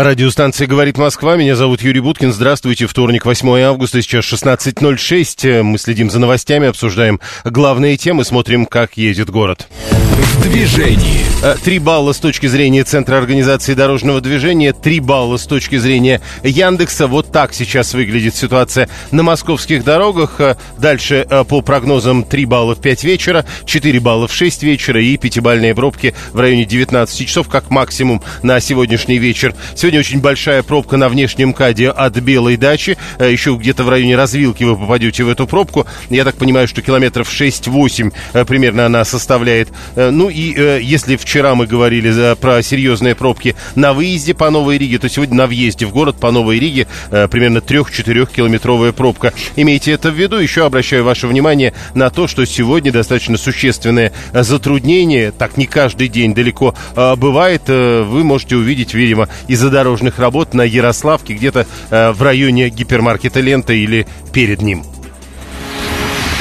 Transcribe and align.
Радиостанция 0.00 0.68
«Говорит 0.68 0.96
Москва». 0.96 1.34
Меня 1.34 1.56
зовут 1.56 1.82
Юрий 1.82 1.98
Буткин. 1.98 2.32
Здравствуйте. 2.32 2.86
Вторник, 2.86 3.26
8 3.26 3.62
августа, 3.62 4.00
сейчас 4.00 4.24
16.06. 4.26 5.64
Мы 5.64 5.76
следим 5.76 6.08
за 6.08 6.20
новостями, 6.20 6.68
обсуждаем 6.68 7.18
главные 7.44 7.96
темы, 7.96 8.24
смотрим, 8.24 8.64
как 8.64 8.96
едет 8.96 9.28
город. 9.28 9.66
В 9.72 10.42
движении. 10.42 11.28
Э, 11.42 11.56
три 11.62 11.78
балла 11.78 12.12
с 12.12 12.18
точки 12.18 12.46
зрения 12.46 12.84
Центра 12.84 13.16
организации 13.16 13.74
дорожного 13.74 14.20
движения, 14.20 14.72
три 14.72 15.00
балла 15.00 15.36
с 15.36 15.46
точки 15.46 15.78
зрения 15.78 16.20
Яндекса. 16.42 17.06
Вот 17.06 17.32
так 17.32 17.54
сейчас 17.54 17.94
выглядит 17.94 18.34
ситуация 18.34 18.88
на 19.10 19.22
московских 19.22 19.84
дорогах. 19.84 20.40
Э, 20.40 20.56
дальше 20.78 21.26
э, 21.28 21.44
по 21.44 21.60
прогнозам 21.60 22.24
3 22.24 22.44
балла 22.44 22.74
в 22.74 22.80
5 22.80 23.04
вечера, 23.04 23.44
4 23.66 24.00
балла 24.00 24.26
в 24.28 24.32
6 24.32 24.62
вечера 24.64 25.02
и 25.02 25.16
пятибальные 25.16 25.74
пробки 25.74 26.14
в 26.32 26.40
районе 26.40 26.64
19 26.64 27.26
часов, 27.26 27.48
как 27.48 27.70
максимум 27.70 28.22
на 28.42 28.60
сегодняшний 28.60 29.18
вечер. 29.18 29.54
Сегодня 29.76 29.87
очень 29.96 30.20
большая 30.20 30.62
пробка 30.62 30.96
на 30.96 31.08
внешнем 31.08 31.52
каде 31.52 31.88
от 31.88 32.18
Белой 32.18 32.56
дачи. 32.56 32.98
Еще 33.18 33.54
где-то 33.54 33.84
в 33.84 33.88
районе 33.88 34.16
развилки 34.16 34.64
вы 34.64 34.76
попадете 34.76 35.24
в 35.24 35.28
эту 35.28 35.46
пробку. 35.46 35.86
Я 36.10 36.24
так 36.24 36.36
понимаю, 36.36 36.68
что 36.68 36.82
километров 36.82 37.30
6-8 37.30 38.44
примерно 38.44 38.86
она 38.86 39.04
составляет. 39.04 39.68
Ну 39.96 40.28
и 40.28 40.82
если 40.82 41.16
вчера 41.16 41.54
мы 41.54 41.66
говорили 41.66 42.34
про 42.40 42.62
серьезные 42.62 43.14
пробки 43.14 43.54
на 43.74 43.92
выезде 43.92 44.34
по 44.34 44.50
Новой 44.50 44.78
Риге, 44.78 44.98
то 44.98 45.08
сегодня 45.08 45.36
на 45.36 45.46
въезде 45.46 45.86
в 45.86 45.92
город 45.92 46.16
по 46.18 46.30
Новой 46.30 46.58
Риге 46.58 46.86
э, 47.10 47.28
примерно 47.28 47.58
3-4 47.58 48.28
километровая 48.34 48.92
пробка. 48.92 49.32
Имейте 49.56 49.92
это 49.92 50.10
в 50.10 50.14
виду. 50.14 50.38
Еще 50.38 50.64
обращаю 50.64 51.04
ваше 51.04 51.26
внимание 51.26 51.74
на 51.94 52.10
то, 52.10 52.26
что 52.26 52.44
сегодня 52.44 52.92
достаточно 52.92 53.36
существенное 53.36 54.12
затруднение. 54.32 55.32
Так 55.32 55.56
не 55.56 55.66
каждый 55.66 56.08
день 56.08 56.34
далеко 56.34 56.74
э, 56.96 57.16
бывает. 57.16 57.62
Э, 57.68 58.02
вы 58.02 58.24
можете 58.24 58.56
увидеть, 58.56 58.94
видимо, 58.94 59.28
из-за 59.46 59.67
дорожных 59.70 60.18
работ 60.18 60.54
на 60.54 60.62
Ярославке, 60.62 61.34
где-то 61.34 61.66
э, 61.90 62.10
в 62.12 62.22
районе 62.22 62.68
гипермаркета 62.68 63.40
«Лента» 63.40 63.72
или 63.72 64.06
перед 64.32 64.62
ним. 64.62 64.84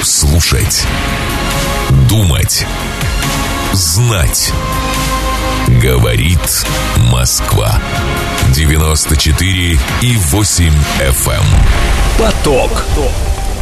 Слушать. 0.02 0.86
Думать. 2.09 2.66
Знать. 3.73 4.52
Говорит 5.81 6.66
Москва. 7.11 7.81
94 8.55 9.80
и 10.02 10.16
8 10.16 10.73
FM. 11.00 11.33
Эм. 11.33 11.44
Поток. 12.17 12.86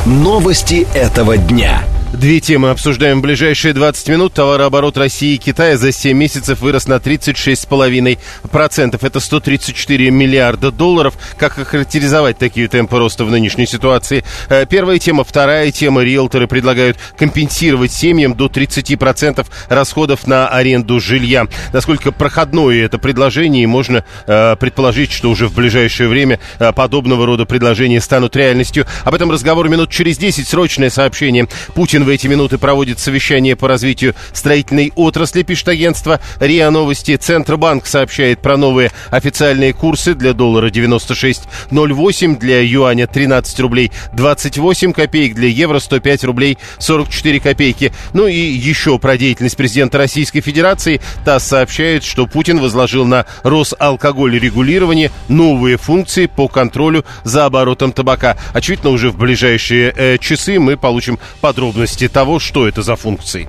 Новости 0.06 0.88
этого 0.94 1.38
дня. 1.38 1.84
Две 2.18 2.40
темы 2.40 2.70
обсуждаем 2.70 3.20
в 3.20 3.24
ближайшие 3.24 3.74
20 3.74 4.08
минут. 4.08 4.34
Товарооборот 4.34 4.98
России 4.98 5.36
и 5.36 5.38
Китая 5.38 5.76
за 5.76 5.92
7 5.92 6.18
месяцев 6.18 6.62
вырос 6.62 6.88
на 6.88 6.94
36,5%. 6.94 9.06
Это 9.06 9.20
134 9.20 10.12
миллиарда 10.12 10.72
долларов. 10.72 11.16
Как 11.38 11.60
охарактеризовать 11.60 12.38
такие 12.38 12.70
темпы 12.70 13.00
роста 13.00 13.26
в 13.26 13.32
нынешней 13.32 13.68
ситуации? 13.68 14.24
Э, 14.48 14.66
первая 14.66 14.98
тема. 14.98 15.26
Вторая 15.26 15.72
тема. 15.72 16.04
Риэлторы 16.04 16.48
предлагают 16.48 16.98
компенсировать 17.18 17.92
семьям 17.92 18.34
до 18.34 18.46
30% 18.46 19.46
расходов 19.68 20.26
на 20.26 20.48
аренду 20.48 21.02
жилья. 21.02 21.48
Насколько 21.74 22.14
проходное 22.14 22.86
это 22.86 22.98
предложение, 22.98 23.64
и 23.64 23.68
можно 23.68 24.06
э, 24.26 24.56
предположить, 24.58 25.12
что 25.12 25.30
уже 25.30 25.48
в 25.48 25.54
ближайшее 25.54 26.08
время 26.08 26.40
э, 26.60 26.72
подобного 26.72 27.26
рода 27.26 27.46
предложения 27.46 28.00
станут 28.00 28.38
реальностью. 28.38 28.86
Об 29.04 29.16
этом 29.16 29.32
разговор 29.32 29.68
минут 29.68 29.90
через 29.90 30.18
10. 30.18 30.48
Срочное 30.48 30.90
сообщение. 30.90 31.50
Путин 31.74 32.05
в 32.06 32.10
эти 32.10 32.28
минуты 32.28 32.58
проводит 32.58 33.00
совещание 33.00 33.56
по 33.56 33.68
развитию 33.68 34.14
строительной 34.32 34.94
отрасли, 34.96 35.42
пишет 35.42 35.70
агентство 35.70 36.20
РИА 36.40 36.70
Новости. 36.70 37.16
Центробанк 37.16 37.88
сообщает 37.88 38.40
про 38.40 38.58
новые 38.58 38.92
официальные 39.10 39.74
курсы 39.74 40.14
для 40.14 40.34
доллара 40.34 40.70
96.08, 40.70 42.38
для 42.38 42.62
юаня 42.62 43.08
13 43.08 43.60
рублей 43.60 43.92
28 44.14 44.94
копеек, 44.94 45.34
для 45.34 45.48
евро 45.48 45.80
105 45.80 46.24
рублей 46.26 46.60
44 46.78 47.40
копейки. 47.40 47.92
Ну 48.14 48.28
и 48.28 48.38
еще 48.40 49.00
про 49.00 49.18
деятельность 49.18 49.58
президента 49.58 49.98
Российской 49.98 50.42
Федерации. 50.42 51.02
ТАСС 51.26 51.46
сообщает, 51.46 52.04
что 52.04 52.28
Путин 52.28 52.60
возложил 52.60 53.06
на 53.06 53.26
Росалкоголь 53.44 54.38
регулирование 54.38 55.10
новые 55.28 55.78
функции 55.78 56.28
по 56.28 56.48
контролю 56.48 57.04
за 57.24 57.46
оборотом 57.46 57.92
табака. 57.92 58.38
Очевидно, 58.54 58.92
уже 58.92 59.10
в 59.10 59.18
ближайшие 59.18 59.92
э, 59.96 60.18
часы 60.20 60.60
мы 60.60 60.78
получим 60.78 61.18
подробности 61.42 61.95
подробности 61.96 62.08
того, 62.08 62.40
что 62.40 62.68
это 62.68 62.82
за 62.82 62.96
функции. 62.96 63.48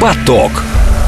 Поток. 0.00 0.52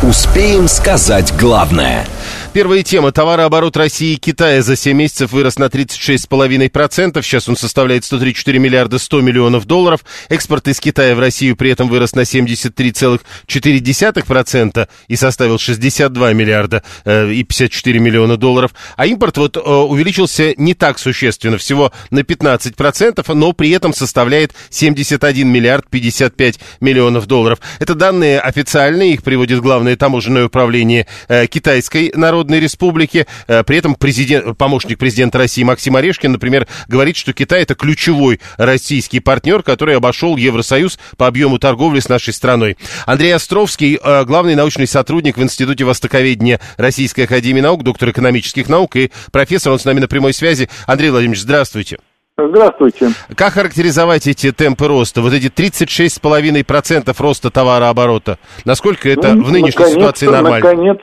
Успеем 0.02 0.68
сказать 0.68 1.32
главное– 1.38 2.06
Первая 2.54 2.82
тема. 2.84 3.10
Товарооборот 3.10 3.76
России 3.76 4.12
и 4.12 4.16
Китая 4.16 4.62
за 4.62 4.76
7 4.76 4.96
месяцев 4.96 5.32
вырос 5.32 5.58
на 5.58 5.64
36,5%. 5.64 7.20
Сейчас 7.20 7.48
он 7.48 7.56
составляет 7.56 8.04
134 8.04 8.60
миллиарда 8.60 9.00
100 9.00 9.22
миллионов 9.22 9.64
долларов. 9.64 10.04
Экспорт 10.28 10.68
из 10.68 10.78
Китая 10.78 11.16
в 11.16 11.18
Россию 11.18 11.56
при 11.56 11.72
этом 11.72 11.88
вырос 11.88 12.14
на 12.14 12.20
73,4% 12.20 14.88
и 15.08 15.16
составил 15.16 15.58
62 15.58 16.32
миллиарда 16.32 16.84
э, 17.04 17.32
и 17.32 17.42
54 17.42 17.98
миллиона 17.98 18.36
долларов. 18.36 18.72
А 18.96 19.06
импорт 19.06 19.36
вот 19.36 19.56
э, 19.56 19.60
увеличился 19.60 20.54
не 20.56 20.74
так 20.74 21.00
существенно, 21.00 21.58
всего 21.58 21.90
на 22.10 22.20
15%, 22.20 23.34
но 23.34 23.52
при 23.52 23.70
этом 23.70 23.92
составляет 23.92 24.54
71 24.70 25.48
миллиард 25.48 25.90
55 25.90 26.60
миллионов 26.80 27.26
долларов. 27.26 27.58
Это 27.80 27.96
данные 27.96 28.38
официальные, 28.38 29.14
их 29.14 29.24
приводит 29.24 29.58
главное 29.58 29.96
таможенное 29.96 30.46
управление 30.46 31.08
э, 31.26 31.48
Китайской 31.48 32.12
народной 32.14 32.43
Народной 32.44 32.60
Республики. 32.60 33.26
Э, 33.48 33.62
при 33.64 33.78
этом 33.78 33.94
президент, 33.94 34.56
помощник 34.58 34.98
президента 34.98 35.38
России 35.38 35.62
Максим 35.62 35.96
Орешкин, 35.96 36.32
например, 36.32 36.66
говорит, 36.88 37.16
что 37.16 37.32
Китай 37.32 37.62
это 37.62 37.74
ключевой 37.74 38.40
российский 38.58 39.20
партнер, 39.20 39.62
который 39.62 39.96
обошел 39.96 40.36
Евросоюз 40.36 40.98
по 41.16 41.26
объему 41.26 41.58
торговли 41.58 42.00
с 42.00 42.08
нашей 42.08 42.34
страной. 42.34 42.76
Андрей 43.06 43.34
Островский, 43.34 43.98
э, 44.02 44.24
главный 44.24 44.54
научный 44.54 44.86
сотрудник 44.86 45.38
в 45.38 45.42
Институте 45.42 45.84
Востоковедения 45.84 46.60
Российской 46.76 47.22
Академии 47.22 47.62
Наук, 47.62 47.82
доктор 47.82 48.10
экономических 48.10 48.68
наук 48.68 48.96
и 48.96 49.10
профессор, 49.32 49.72
он 49.72 49.78
с 49.78 49.84
нами 49.84 50.00
на 50.00 50.08
прямой 50.08 50.34
связи. 50.34 50.68
Андрей 50.86 51.10
Владимирович, 51.10 51.40
здравствуйте. 51.40 51.98
Здравствуйте. 52.36 53.10
Как 53.36 53.52
характеризовать 53.52 54.26
эти 54.26 54.50
темпы 54.50 54.88
роста? 54.88 55.22
Вот 55.22 55.32
эти 55.32 55.46
36,5% 55.46 57.14
роста 57.18 57.50
товарооборота. 57.50 58.38
Насколько 58.64 59.08
это 59.08 59.34
ну, 59.34 59.44
в 59.44 59.52
нынешней 59.52 59.86
ситуации 59.86 60.26
нормально? 60.26 60.68
Наконец, 60.68 60.98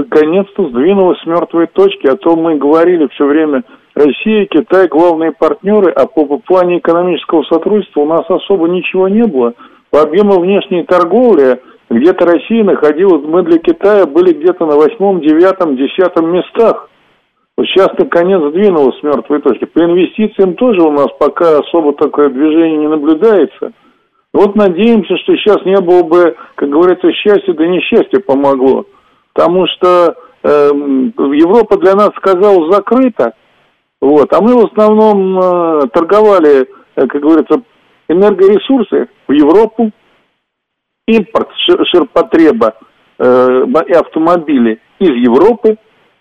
наконец-то 0.00 0.68
сдвинулась 0.68 1.20
с 1.20 1.26
мертвой 1.26 1.66
точки, 1.66 2.06
о 2.06 2.16
том 2.16 2.42
мы 2.42 2.56
говорили 2.56 3.08
все 3.12 3.26
время. 3.26 3.62
Россия, 3.94 4.46
Китай 4.46 4.88
главные 4.88 5.32
партнеры, 5.32 5.90
а 5.90 6.06
по, 6.06 6.24
плане 6.38 6.78
экономического 6.78 7.42
сотрудничества 7.44 8.00
у 8.00 8.06
нас 8.06 8.22
особо 8.28 8.68
ничего 8.68 9.08
не 9.08 9.26
было. 9.26 9.54
По 9.90 10.02
объему 10.02 10.40
внешней 10.40 10.84
торговли 10.84 11.60
где-то 11.90 12.24
Россия 12.24 12.62
находилась, 12.62 13.24
мы 13.26 13.42
для 13.42 13.58
Китая 13.58 14.06
были 14.06 14.32
где-то 14.32 14.64
на 14.64 14.76
восьмом, 14.76 15.20
девятом, 15.20 15.76
десятом 15.76 16.32
местах. 16.32 16.88
Вот 17.56 17.66
сейчас 17.66 17.88
наконец 17.98 18.40
сдвинулась 18.40 18.98
с 19.00 19.02
мертвой 19.02 19.40
точки. 19.40 19.64
По 19.64 19.80
инвестициям 19.80 20.54
тоже 20.54 20.80
у 20.82 20.92
нас 20.92 21.08
пока 21.18 21.58
особо 21.58 21.92
такое 21.94 22.30
движение 22.30 22.78
не 22.78 22.88
наблюдается. 22.88 23.72
Вот 24.32 24.54
надеемся, 24.54 25.16
что 25.18 25.34
сейчас 25.36 25.64
не 25.64 25.78
было 25.80 26.04
бы, 26.04 26.36
как 26.54 26.70
говорится, 26.70 27.12
счастья, 27.12 27.52
да 27.52 27.66
несчастье 27.66 28.20
помогло 28.20 28.86
потому 29.32 29.66
что 29.66 30.16
э, 30.42 30.48
Европа 30.48 31.76
для 31.78 31.94
нас, 31.94 32.10
сказал, 32.16 32.70
закрыта, 32.72 33.34
вот, 34.00 34.32
а 34.32 34.40
мы 34.40 34.54
в 34.54 34.72
основном 34.72 35.38
э, 35.38 35.88
торговали, 35.92 36.68
э, 36.96 37.06
как 37.06 37.20
говорится, 37.20 37.62
энергоресурсы 38.08 39.08
в 39.28 39.32
Европу, 39.32 39.90
импорт 41.06 41.48
ширпотреба 41.56 42.74
э, 43.18 43.64
и 43.88 43.92
автомобили 43.92 44.80
из 44.98 45.10
Европы. 45.10 45.76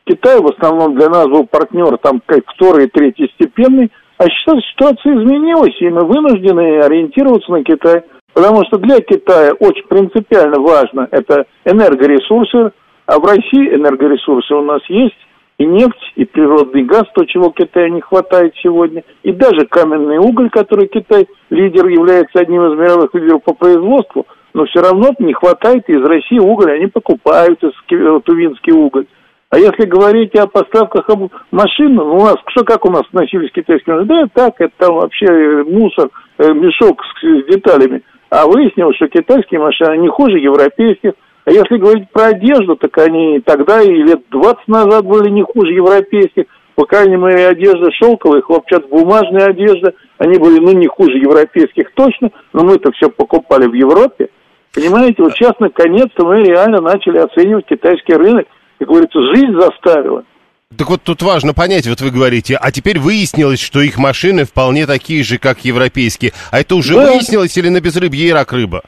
Китай 0.05 0.39
в 0.39 0.47
основном 0.47 0.95
для 0.95 1.09
нас 1.09 1.27
был 1.27 1.45
партнер 1.45 1.97
там 1.99 2.21
как 2.25 2.43
второй 2.53 2.85
и 2.85 2.89
третий 2.89 3.31
степенный, 3.35 3.91
а 4.17 4.25
сейчас 4.25 4.57
ситуация 4.71 5.13
изменилась, 5.13 5.75
и 5.79 5.89
мы 5.89 6.05
вынуждены 6.05 6.79
ориентироваться 6.79 7.51
на 7.51 7.63
Китай. 7.63 8.03
Потому 8.33 8.63
что 8.65 8.77
для 8.77 8.99
Китая 8.99 9.53
очень 9.53 9.87
принципиально 9.87 10.59
важно 10.61 11.07
это 11.11 11.45
энергоресурсы, 11.65 12.71
а 13.09 13.19
в 13.19 13.25
России 13.25 13.73
энергоресурсы 13.73 14.53
у 14.53 14.61
нас 14.61 14.81
есть, 14.87 15.17
и 15.57 15.65
нефть, 15.65 16.13
и 16.15 16.25
природный 16.25 16.83
газ, 16.83 17.05
то, 17.15 17.25
чего 17.25 17.49
Китаю 17.49 17.91
не 17.91 18.01
хватает 18.01 18.53
сегодня, 18.61 19.03
и 19.23 19.31
даже 19.31 19.65
каменный 19.65 20.19
уголь, 20.19 20.51
который 20.51 20.87
Китай 20.87 21.27
лидер, 21.49 21.87
является 21.87 22.39
одним 22.39 22.67
из 22.67 22.77
мировых 22.77 23.15
лидеров 23.15 23.43
по 23.43 23.55
производству, 23.55 24.27
но 24.53 24.65
все 24.65 24.81
равно 24.81 25.09
не 25.17 25.33
хватает, 25.33 25.89
из 25.89 26.05
России 26.05 26.37
уголь 26.37 26.71
они 26.71 26.85
покупают, 26.85 27.63
из, 27.63 27.71
тувинский 28.25 28.73
уголь. 28.73 29.07
А 29.49 29.57
если 29.57 29.85
говорить 29.85 30.35
о 30.35 30.45
поставках 30.45 31.09
машин, 31.49 31.95
ну, 31.95 32.15
у 32.15 32.19
нас, 32.19 32.35
что 32.49 32.63
как 32.63 32.85
у 32.85 32.91
нас 32.91 33.03
носились 33.11 33.51
китайские 33.51 33.95
машины? 33.95 34.07
Да, 34.07 34.43
так, 34.43 34.61
это 34.61 34.73
там 34.77 34.93
вообще 34.93 35.63
мусор, 35.63 36.09
э, 36.37 36.53
мешок 36.53 37.01
с, 37.03 37.25
с 37.25 37.45
деталями. 37.47 38.03
А 38.29 38.45
выяснилось, 38.45 38.97
что 38.97 39.07
китайские 39.07 39.59
машины 39.59 39.97
не 39.97 40.09
хуже 40.09 40.37
европейских. 40.37 41.13
А 41.49 41.51
если 41.51 41.77
говорить 41.77 42.11
про 42.11 42.27
одежду, 42.27 42.75
так 42.75 42.95
они 42.99 43.39
тогда 43.43 43.81
и 43.81 43.89
лет 43.89 44.19
20 44.29 44.67
назад 44.67 45.03
были 45.03 45.31
не 45.31 45.41
хуже 45.41 45.73
европейских. 45.73 46.43
По 46.75 46.85
крайней 46.85 47.15
мере, 47.15 47.47
одежда 47.47 47.89
шелковая, 47.91 48.41
хлопчатобумажная 48.41 49.47
одежда, 49.47 49.93
они 50.19 50.37
были, 50.37 50.59
ну, 50.59 50.73
не 50.73 50.85
хуже 50.85 51.17
европейских 51.17 51.91
точно, 51.95 52.29
но 52.53 52.63
мы-то 52.63 52.91
все 52.91 53.09
покупали 53.09 53.65
в 53.65 53.73
Европе. 53.73 54.29
Понимаете, 54.75 55.23
вот 55.23 55.33
сейчас 55.33 55.53
наконец-то 55.59 56.23
мы 56.23 56.43
реально 56.43 56.81
начали 56.81 57.17
оценивать 57.17 57.65
китайский 57.65 58.13
рынок. 58.13 58.45
Как 58.77 58.87
говорится, 58.87 59.19
жизнь 59.33 59.59
заставила. 59.59 60.25
Так 60.77 60.87
вот 60.87 61.01
тут 61.01 61.23
важно 61.23 61.55
понять, 61.55 61.87
вот 61.87 61.99
вы 61.99 62.11
говорите, 62.11 62.59
а 62.61 62.71
теперь 62.71 62.99
выяснилось, 62.99 63.59
что 63.59 63.81
их 63.81 63.97
машины 63.97 64.45
вполне 64.45 64.85
такие 64.85 65.23
же, 65.23 65.39
как 65.39 65.65
европейские. 65.65 66.31
А 66.51 66.59
это 66.59 66.75
уже 66.75 66.93
да. 66.93 67.11
выяснилось 67.11 67.57
или 67.57 67.69
на 67.69 67.81
безрыбье 67.81 68.27
и 68.27 68.31
рак 68.31 68.53
рыба? 68.53 68.83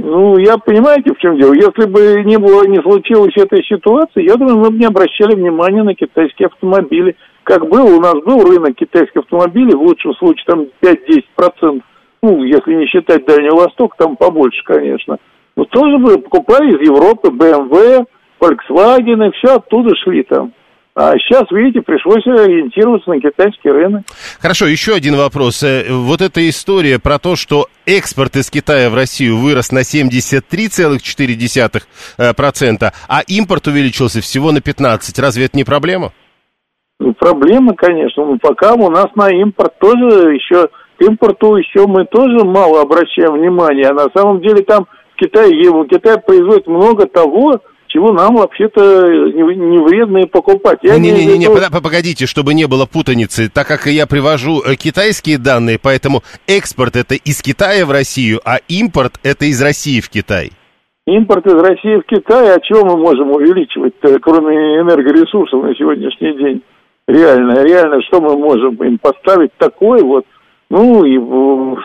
Ну, 0.00 0.38
я 0.38 0.58
понимаете, 0.58 1.12
в 1.12 1.18
чем 1.18 1.36
дело. 1.36 1.52
Если 1.54 1.90
бы 1.90 2.22
не 2.22 2.38
было, 2.38 2.64
не 2.68 2.80
случилось 2.80 3.36
этой 3.36 3.64
ситуации, 3.64 4.28
я 4.28 4.36
думаю, 4.36 4.58
мы 4.58 4.70
бы 4.70 4.78
не 4.78 4.86
обращали 4.86 5.34
внимания 5.34 5.82
на 5.82 5.92
китайские 5.96 6.46
автомобили. 6.46 7.16
Как 7.42 7.68
было, 7.68 7.96
у 7.96 8.00
нас 8.00 8.14
был 8.24 8.44
рынок 8.44 8.76
китайских 8.76 9.22
автомобилей, 9.22 9.74
в 9.74 9.82
лучшем 9.82 10.14
случае 10.14 10.44
там 10.46 10.66
5-10%. 10.80 11.82
Ну, 12.22 12.44
если 12.44 12.74
не 12.74 12.86
считать 12.86 13.26
Дальний 13.26 13.50
Восток, 13.50 13.96
там 13.96 14.14
побольше, 14.14 14.62
конечно. 14.64 15.18
Но 15.56 15.64
тоже 15.64 15.98
бы 15.98 16.18
покупали 16.18 16.76
из 16.76 16.88
Европы 16.88 17.30
BMW, 17.30 18.04
Volkswagen, 18.40 19.26
и 19.26 19.32
все 19.32 19.56
оттуда 19.56 19.96
шли 19.96 20.22
там. 20.22 20.52
А 21.00 21.12
сейчас, 21.16 21.44
видите, 21.52 21.80
пришлось 21.80 22.26
ориентироваться 22.26 23.10
на 23.10 23.20
китайский 23.20 23.70
рынок. 23.70 24.02
Хорошо, 24.40 24.66
еще 24.66 24.94
один 24.94 25.14
вопрос. 25.14 25.62
Э, 25.62 25.84
вот 25.90 26.20
эта 26.20 26.48
история 26.48 26.98
про 26.98 27.20
то, 27.20 27.36
что 27.36 27.68
экспорт 27.86 28.34
из 28.34 28.50
Китая 28.50 28.90
в 28.90 28.96
Россию 28.96 29.36
вырос 29.36 29.70
на 29.70 29.82
73,4%, 29.84 31.82
э, 32.18 32.90
а 33.08 33.20
импорт 33.28 33.68
увеличился 33.68 34.20
всего 34.20 34.50
на 34.50 34.58
15%. 34.58 35.22
Разве 35.22 35.44
это 35.44 35.56
не 35.56 35.62
проблема? 35.62 36.10
Ну, 36.98 37.14
проблема, 37.14 37.76
конечно. 37.76 38.26
Но 38.26 38.36
пока 38.38 38.74
у 38.74 38.90
нас 38.90 39.06
на 39.14 39.30
импорт 39.30 39.78
тоже 39.78 40.34
еще, 40.34 40.66
к 40.98 41.02
импорту 41.02 41.54
еще 41.54 41.86
мы 41.86 42.06
тоже 42.06 42.44
мало 42.44 42.80
обращаем 42.82 43.34
внимания. 43.34 43.86
А 43.86 43.94
на 43.94 44.08
самом 44.12 44.40
деле 44.40 44.64
там 44.64 44.88
в 45.14 45.16
Китае, 45.20 45.70
в 45.70 45.86
Китае 45.86 46.18
производит 46.18 46.66
много 46.66 47.06
того, 47.06 47.60
чего 47.88 48.12
нам 48.12 48.36
вообще-то 48.36 49.08
не, 49.08 49.42
не 49.42 49.78
вредно 49.78 50.26
покупать. 50.26 50.82
Не-не-не, 50.82 51.46
виду... 51.46 51.82
погодите, 51.82 52.26
чтобы 52.26 52.54
не 52.54 52.66
было 52.66 52.86
путаницы, 52.86 53.50
так 53.52 53.66
как 53.66 53.86
я 53.86 54.06
привожу 54.06 54.60
э, 54.60 54.76
китайские 54.76 55.38
данные, 55.38 55.78
поэтому 55.82 56.22
экспорт 56.46 56.96
это 56.96 57.14
из 57.14 57.42
Китая 57.42 57.84
в 57.84 57.90
Россию, 57.90 58.40
а 58.44 58.58
импорт 58.68 59.14
это 59.22 59.46
из 59.46 59.60
России 59.62 60.00
в 60.00 60.08
Китай. 60.08 60.52
Импорт 61.06 61.46
из 61.46 61.54
России 61.54 61.96
в 61.96 62.02
Китай, 62.02 62.54
а 62.54 62.60
чего 62.60 62.84
мы 62.84 62.98
можем 62.98 63.30
увеличивать, 63.30 63.94
кроме 64.20 64.80
энергоресурсов 64.80 65.62
на 65.62 65.74
сегодняшний 65.74 66.36
день? 66.36 66.62
Реально, 67.06 67.64
реально, 67.64 68.02
что 68.02 68.20
мы 68.20 68.36
можем 68.36 68.74
им 68.84 68.98
поставить 68.98 69.52
такое 69.56 70.02
вот, 70.02 70.26
ну, 70.68 71.02
и 71.04 71.16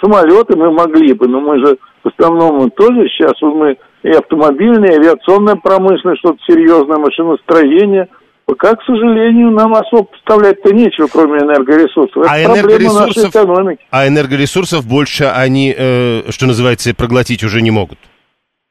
самолеты 0.01 0.57
мы 0.57 0.71
могли 0.71 1.13
бы, 1.13 1.29
но 1.29 1.39
мы 1.39 1.65
же 1.65 1.77
в 2.03 2.09
основном 2.09 2.69
тоже 2.71 3.07
сейчас 3.07 3.33
мы 3.41 3.77
и 4.03 4.09
автомобильная, 4.09 4.91
и 4.91 4.97
авиационная 4.97 5.55
промышленность, 5.55 6.19
что-то 6.19 6.37
серьезное, 6.47 6.97
машиностроение. 6.97 8.09
Пока, 8.45 8.75
к 8.75 8.83
сожалению, 8.83 9.51
нам 9.51 9.73
особо 9.73 10.03
поставлять-то 10.03 10.73
нечего, 10.73 11.07
кроме 11.11 11.39
энергоресурсов. 11.39 12.17
Это 12.17 12.29
а 12.29 12.43
энергоресурсов, 12.43 13.15
нашей 13.15 13.29
экономики. 13.29 13.85
А 13.89 14.07
энергоресурсов 14.07 14.85
больше 14.85 15.23
они, 15.23 15.73
э, 15.75 16.29
что 16.29 16.45
называется, 16.45 16.93
проглотить 16.93 17.43
уже 17.43 17.61
не 17.61 17.71
могут? 17.71 17.97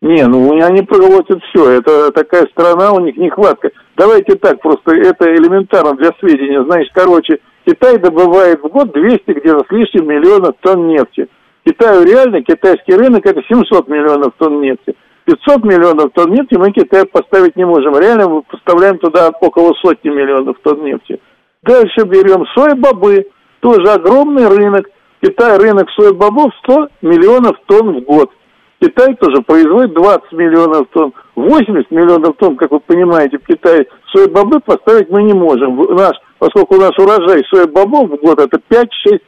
Не, 0.03 0.27
ну 0.27 0.53
они 0.63 0.83
проглотят 0.83 1.39
все. 1.45 1.71
Это 1.71 2.13
такая 2.13 2.47
страна, 2.49 2.93
у 2.93 3.01
них 3.01 3.17
нехватка. 3.17 3.71
Давайте 3.97 4.35
так, 4.35 4.61
просто 4.61 4.95
это 4.95 5.25
элементарно 5.35 5.95
для 5.95 6.11
сведения. 6.21 6.63
Значит, 6.65 6.91
короче, 6.93 7.39
Китай 7.65 7.99
добывает 7.99 8.61
в 8.61 8.69
год 8.69 8.93
200 8.93 9.23
где-то 9.27 9.65
с 9.67 9.71
лишним 9.71 10.09
миллионов 10.09 10.57
тонн 10.61 10.89
нефти. 10.89 11.29
Китаю 11.65 12.05
реально, 12.05 12.43
китайский 12.43 12.95
рынок 12.95 13.25
это 13.25 13.41
700 13.49 13.89
миллионов 13.89 14.33
тонн 14.37 14.61
нефти. 14.61 14.95
500 15.25 15.65
миллионов 15.65 16.13
тонн 16.13 16.33
нефти 16.33 16.57
мы 16.57 16.73
Китай 16.73 17.07
поставить 17.07 17.57
не 17.57 17.65
можем. 17.65 17.97
Реально 17.97 18.29
мы 18.29 18.43
поставляем 18.43 18.99
туда 18.99 19.31
около 19.41 19.73
сотни 19.83 20.09
миллионов 20.09 20.57
тонн 20.63 20.85
нефти. 20.85 21.21
Дальше 21.63 22.05
берем 22.05 22.45
сои-бобы, 22.55 23.27
тоже 23.61 23.93
огромный 23.93 24.49
рынок. 24.49 24.89
Китай 25.23 25.57
рынок 25.59 25.89
сои-бобов 25.91 26.53
100 26.65 26.89
миллионов 27.03 27.57
тонн 27.67 28.01
в 28.01 28.05
год. 28.05 28.31
Китай 28.81 29.15
тоже 29.15 29.43
производит 29.43 29.95
20 29.95 30.33
миллионов 30.33 30.89
тонн. 30.93 31.13
80 31.37 31.91
миллионов 31.93 32.37
тонн, 32.37 32.57
как 32.57 32.73
вы 32.73 32.81
понимаете, 32.81 33.39
в 33.39 33.47
Китае 33.47 33.87
сои-бобы 34.13 34.59
поставить 34.59 35.09
мы 35.09 35.23
не 35.23 35.35
можем. 35.35 35.77
Наш, 35.95 36.17
поскольку 36.39 36.75
у 36.75 36.81
нас 36.81 36.91
урожай 36.99 37.43
сои-бобов 37.49 38.11
в 38.11 38.17
год 38.17 38.41
это 38.41 38.61
5-6 38.69 38.87
э, 39.07 39.21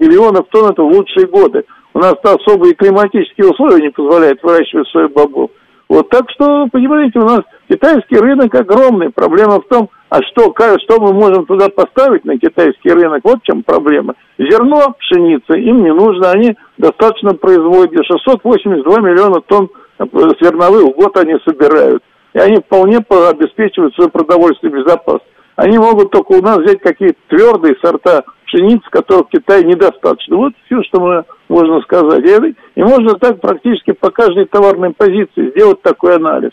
миллионов 0.00 0.46
тонн, 0.48 0.70
это 0.70 0.82
лучшие 0.82 1.26
годы. 1.26 1.64
У 1.96 1.98
нас 1.98 2.14
особые 2.22 2.74
климатические 2.74 3.52
условия 3.52 3.80
не 3.80 3.88
позволяют 3.88 4.42
выращивать 4.42 4.86
сои 4.88 5.06
бобов. 5.06 5.50
Вот 5.88 6.10
так 6.10 6.28
что, 6.28 6.66
понимаете, 6.70 7.18
у 7.18 7.24
нас 7.24 7.40
китайский 7.70 8.18
рынок 8.18 8.54
огромный. 8.54 9.08
Проблема 9.08 9.62
в 9.62 9.66
том, 9.66 9.88
а 10.10 10.20
что, 10.24 10.52
что 10.52 11.00
мы 11.00 11.14
можем 11.14 11.46
туда 11.46 11.70
поставить 11.70 12.26
на 12.26 12.38
китайский 12.38 12.90
рынок? 12.90 13.22
Вот 13.24 13.38
в 13.38 13.46
чем 13.46 13.62
проблема. 13.62 14.12
Зерно, 14.36 14.94
пшеница 14.98 15.54
им 15.54 15.84
не 15.84 15.94
нужно. 15.94 16.32
Они 16.32 16.54
достаточно 16.76 17.32
производят. 17.32 18.04
682 18.04 19.00
миллиона 19.00 19.40
тонн 19.40 19.70
зерновых 19.98 20.92
в 20.92 20.96
год 21.00 21.16
они 21.16 21.36
собирают. 21.46 22.02
И 22.34 22.38
они 22.38 22.56
вполне 22.56 22.98
обеспечивают 22.98 23.94
свой 23.94 24.10
продовольственный 24.10 24.82
безопасность. 24.82 25.32
Они 25.56 25.78
могут 25.78 26.10
только 26.10 26.32
у 26.32 26.42
нас 26.42 26.58
взять 26.58 26.82
какие-то 26.82 27.18
твердые 27.28 27.74
сорта 27.82 28.22
пшеницы, 28.46 28.88
которых 28.90 29.26
в 29.26 29.30
Китае 29.30 29.64
недостаточно. 29.64 30.36
Вот 30.36 30.52
все, 30.66 30.82
что 30.84 31.00
мы 31.00 31.24
можно 31.48 31.80
сказать. 31.82 32.24
И, 32.24 32.82
можно 32.82 33.14
так 33.14 33.40
практически 33.40 33.92
по 33.92 34.10
каждой 34.10 34.46
товарной 34.46 34.92
позиции 34.92 35.50
сделать 35.50 35.82
такой 35.82 36.16
анализ. 36.16 36.52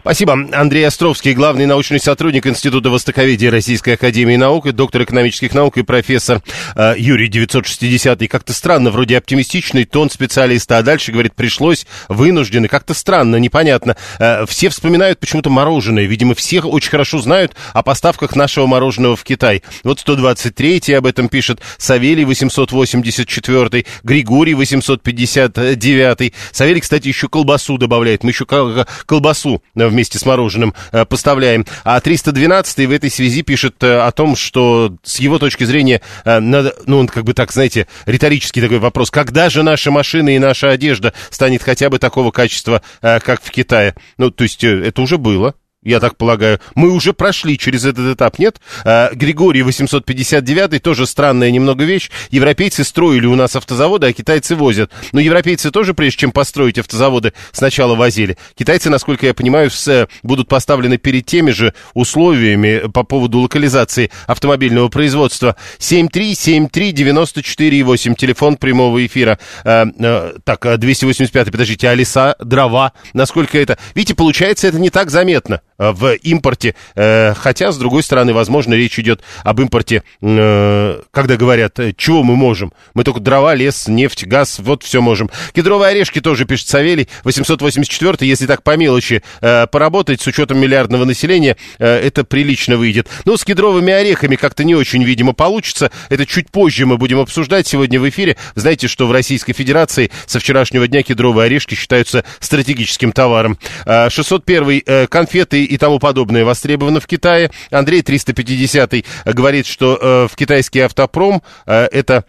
Спасибо. 0.00 0.48
Андрей 0.52 0.86
Островский, 0.86 1.32
главный 1.32 1.66
научный 1.66 2.00
сотрудник 2.00 2.46
Института 2.46 2.90
Востоковедения 2.90 3.50
Российской 3.50 3.94
Академии 3.94 4.36
Наук, 4.36 4.66
и 4.66 4.72
доктор 4.72 5.02
экономических 5.02 5.54
наук 5.54 5.76
и 5.76 5.82
профессор 5.82 6.42
э, 6.76 6.94
Юрий 6.96 7.28
960. 7.28 8.22
И 8.22 8.28
как-то 8.28 8.52
странно, 8.52 8.90
вроде 8.90 9.18
оптимистичный 9.18 9.84
тон 9.84 10.10
специалиста, 10.10 10.78
а 10.78 10.82
дальше, 10.82 11.12
говорит, 11.12 11.34
пришлось, 11.34 11.86
вынуждены. 12.08 12.68
Как-то 12.68 12.94
странно, 12.94 13.36
непонятно. 13.36 13.96
Э, 14.18 14.46
все 14.46 14.68
вспоминают 14.68 15.18
почему-то 15.18 15.50
мороженое. 15.50 16.04
Видимо, 16.04 16.34
все 16.34 16.60
очень 16.60 16.90
хорошо 16.90 17.18
знают 17.18 17.54
о 17.72 17.82
поставках 17.82 18.36
нашего 18.36 18.66
мороженого 18.66 19.16
в 19.16 19.24
Китай. 19.24 19.62
Вот 19.84 20.00
123 20.00 20.94
об 20.94 21.06
этом 21.06 21.28
пишет, 21.28 21.60
Савелий 21.78 22.24
884, 22.24 23.84
Григорий 24.02 24.54
859. 24.54 26.32
Савелий, 26.52 26.80
кстати, 26.80 27.08
еще 27.08 27.28
колбасу 27.28 27.78
добавляет. 27.78 28.24
Мы 28.24 28.30
еще 28.30 28.46
колбасу 28.46 29.62
вместе 29.88 30.18
с 30.18 30.26
мороженым 30.26 30.74
э, 30.92 31.04
поставляем. 31.04 31.66
А 31.84 32.00
312 32.00 32.86
в 32.86 32.90
этой 32.90 33.10
связи 33.10 33.42
пишет 33.42 33.82
э, 33.82 34.00
о 34.00 34.10
том, 34.12 34.36
что 34.36 34.96
с 35.02 35.20
его 35.20 35.38
точки 35.38 35.64
зрения, 35.64 36.00
надо, 36.24 36.74
ну, 36.86 36.98
он 36.98 37.06
как 37.06 37.24
бы 37.24 37.34
так, 37.34 37.52
знаете, 37.52 37.86
риторический 38.06 38.60
такой 38.60 38.78
вопрос, 38.78 39.10
когда 39.10 39.48
же 39.50 39.62
наши 39.62 39.90
машины 39.90 40.36
и 40.36 40.38
наша 40.38 40.70
одежда 40.70 41.12
станет 41.30 41.62
хотя 41.62 41.90
бы 41.90 41.98
такого 41.98 42.30
качества, 42.30 42.82
как 43.00 43.42
в 43.42 43.50
Китае? 43.50 43.94
Ну, 44.18 44.30
то 44.30 44.44
есть 44.44 44.62
это 44.62 45.00
уже 45.02 45.18
было 45.18 45.54
я 45.82 45.98
так 45.98 46.18
полагаю. 46.18 46.60
Мы 46.74 46.90
уже 46.90 47.14
прошли 47.14 47.56
через 47.56 47.86
этот 47.86 48.14
этап, 48.14 48.38
нет? 48.38 48.60
А, 48.84 49.08
Григорий 49.14 49.62
859 49.62 50.82
тоже 50.82 51.06
странная 51.06 51.50
немного 51.50 51.84
вещь. 51.84 52.10
Европейцы 52.30 52.84
строили 52.84 53.24
у 53.24 53.34
нас 53.34 53.56
автозаводы, 53.56 54.08
а 54.08 54.12
китайцы 54.12 54.56
возят. 54.56 54.90
Но 55.12 55.20
европейцы 55.20 55.70
тоже, 55.70 55.94
прежде 55.94 56.20
чем 56.20 56.32
построить 56.32 56.78
автозаводы, 56.78 57.32
сначала 57.52 57.94
возили. 57.94 58.36
Китайцы, 58.56 58.90
насколько 58.90 59.24
я 59.24 59.32
понимаю, 59.32 59.70
все 59.70 60.06
будут 60.22 60.48
поставлены 60.48 60.98
перед 60.98 61.24
теми 61.24 61.50
же 61.50 61.72
условиями 61.94 62.82
по 62.92 63.02
поводу 63.02 63.38
локализации 63.38 64.10
автомобильного 64.26 64.88
производства. 64.88 65.56
7373948, 65.78 68.16
телефон 68.16 68.58
прямого 68.58 69.06
эфира. 69.06 69.38
А, 69.64 69.86
а, 69.98 70.34
так, 70.44 70.78
285, 70.78 71.50
подождите, 71.50 71.88
а 71.88 71.94
леса, 71.94 72.36
дрова, 72.38 72.92
насколько 73.14 73.58
это... 73.58 73.78
Видите, 73.94 74.14
получается, 74.14 74.68
это 74.68 74.78
не 74.78 74.90
так 74.90 75.10
заметно. 75.10 75.62
Э, 75.80 75.90
в 75.90 76.14
импорте, 76.14 76.76
э, 76.94 77.34
хотя, 77.34 77.72
с 77.72 77.78
другой 77.78 78.04
стороны, 78.04 78.32
возможно, 78.32 78.74
речь 78.74 78.98
идет 78.98 79.22
об 79.42 79.60
импорте, 79.60 80.02
когда 80.20 81.36
говорят, 81.36 81.78
чего 81.96 82.22
мы 82.22 82.36
можем. 82.36 82.72
Мы 82.94 83.02
только 83.04 83.20
дрова, 83.20 83.54
лес, 83.54 83.88
нефть, 83.88 84.26
газ, 84.26 84.58
вот 84.58 84.82
все 84.82 85.00
можем. 85.00 85.30
Кедровые 85.54 85.90
орешки 85.90 86.20
тоже, 86.20 86.44
пишет 86.44 86.68
Савелий, 86.68 87.08
884 87.24 88.28
если 88.28 88.46
так 88.46 88.62
по 88.62 88.76
мелочи 88.76 89.22
поработать 89.40 90.20
с 90.20 90.26
учетом 90.26 90.58
миллиардного 90.58 91.04
населения, 91.04 91.56
это 91.78 92.24
прилично 92.24 92.76
выйдет. 92.76 93.08
Ну, 93.24 93.36
с 93.36 93.44
кедровыми 93.44 93.92
орехами 93.92 94.36
как-то 94.36 94.64
не 94.64 94.74
очень, 94.74 95.02
видимо, 95.02 95.32
получится. 95.32 95.90
Это 96.08 96.26
чуть 96.26 96.50
позже 96.50 96.86
мы 96.86 96.98
будем 96.98 97.18
обсуждать 97.18 97.66
сегодня 97.66 97.98
в 97.98 98.08
эфире. 98.08 98.36
Знаете, 98.54 98.88
что 98.88 99.06
в 99.06 99.12
Российской 99.12 99.52
Федерации 99.52 100.10
со 100.26 100.38
вчерашнего 100.38 100.86
дня 100.86 101.02
кедровые 101.02 101.46
орешки 101.46 101.74
считаются 101.74 102.24
стратегическим 102.40 103.12
товаром. 103.12 103.58
601 103.86 104.82
э, 104.84 105.06
конфеты 105.06 105.64
и 105.70 105.78
тому 105.78 105.98
подобное 105.98 106.44
востребовано 106.44 107.00
в 107.00 107.06
Китае. 107.06 107.50
Андрей 107.70 108.02
350 108.02 109.04
говорит, 109.24 109.66
что 109.66 109.98
э, 110.00 110.28
в 110.30 110.36
китайский 110.36 110.80
автопром 110.80 111.42
э, 111.66 111.86
это 111.92 112.24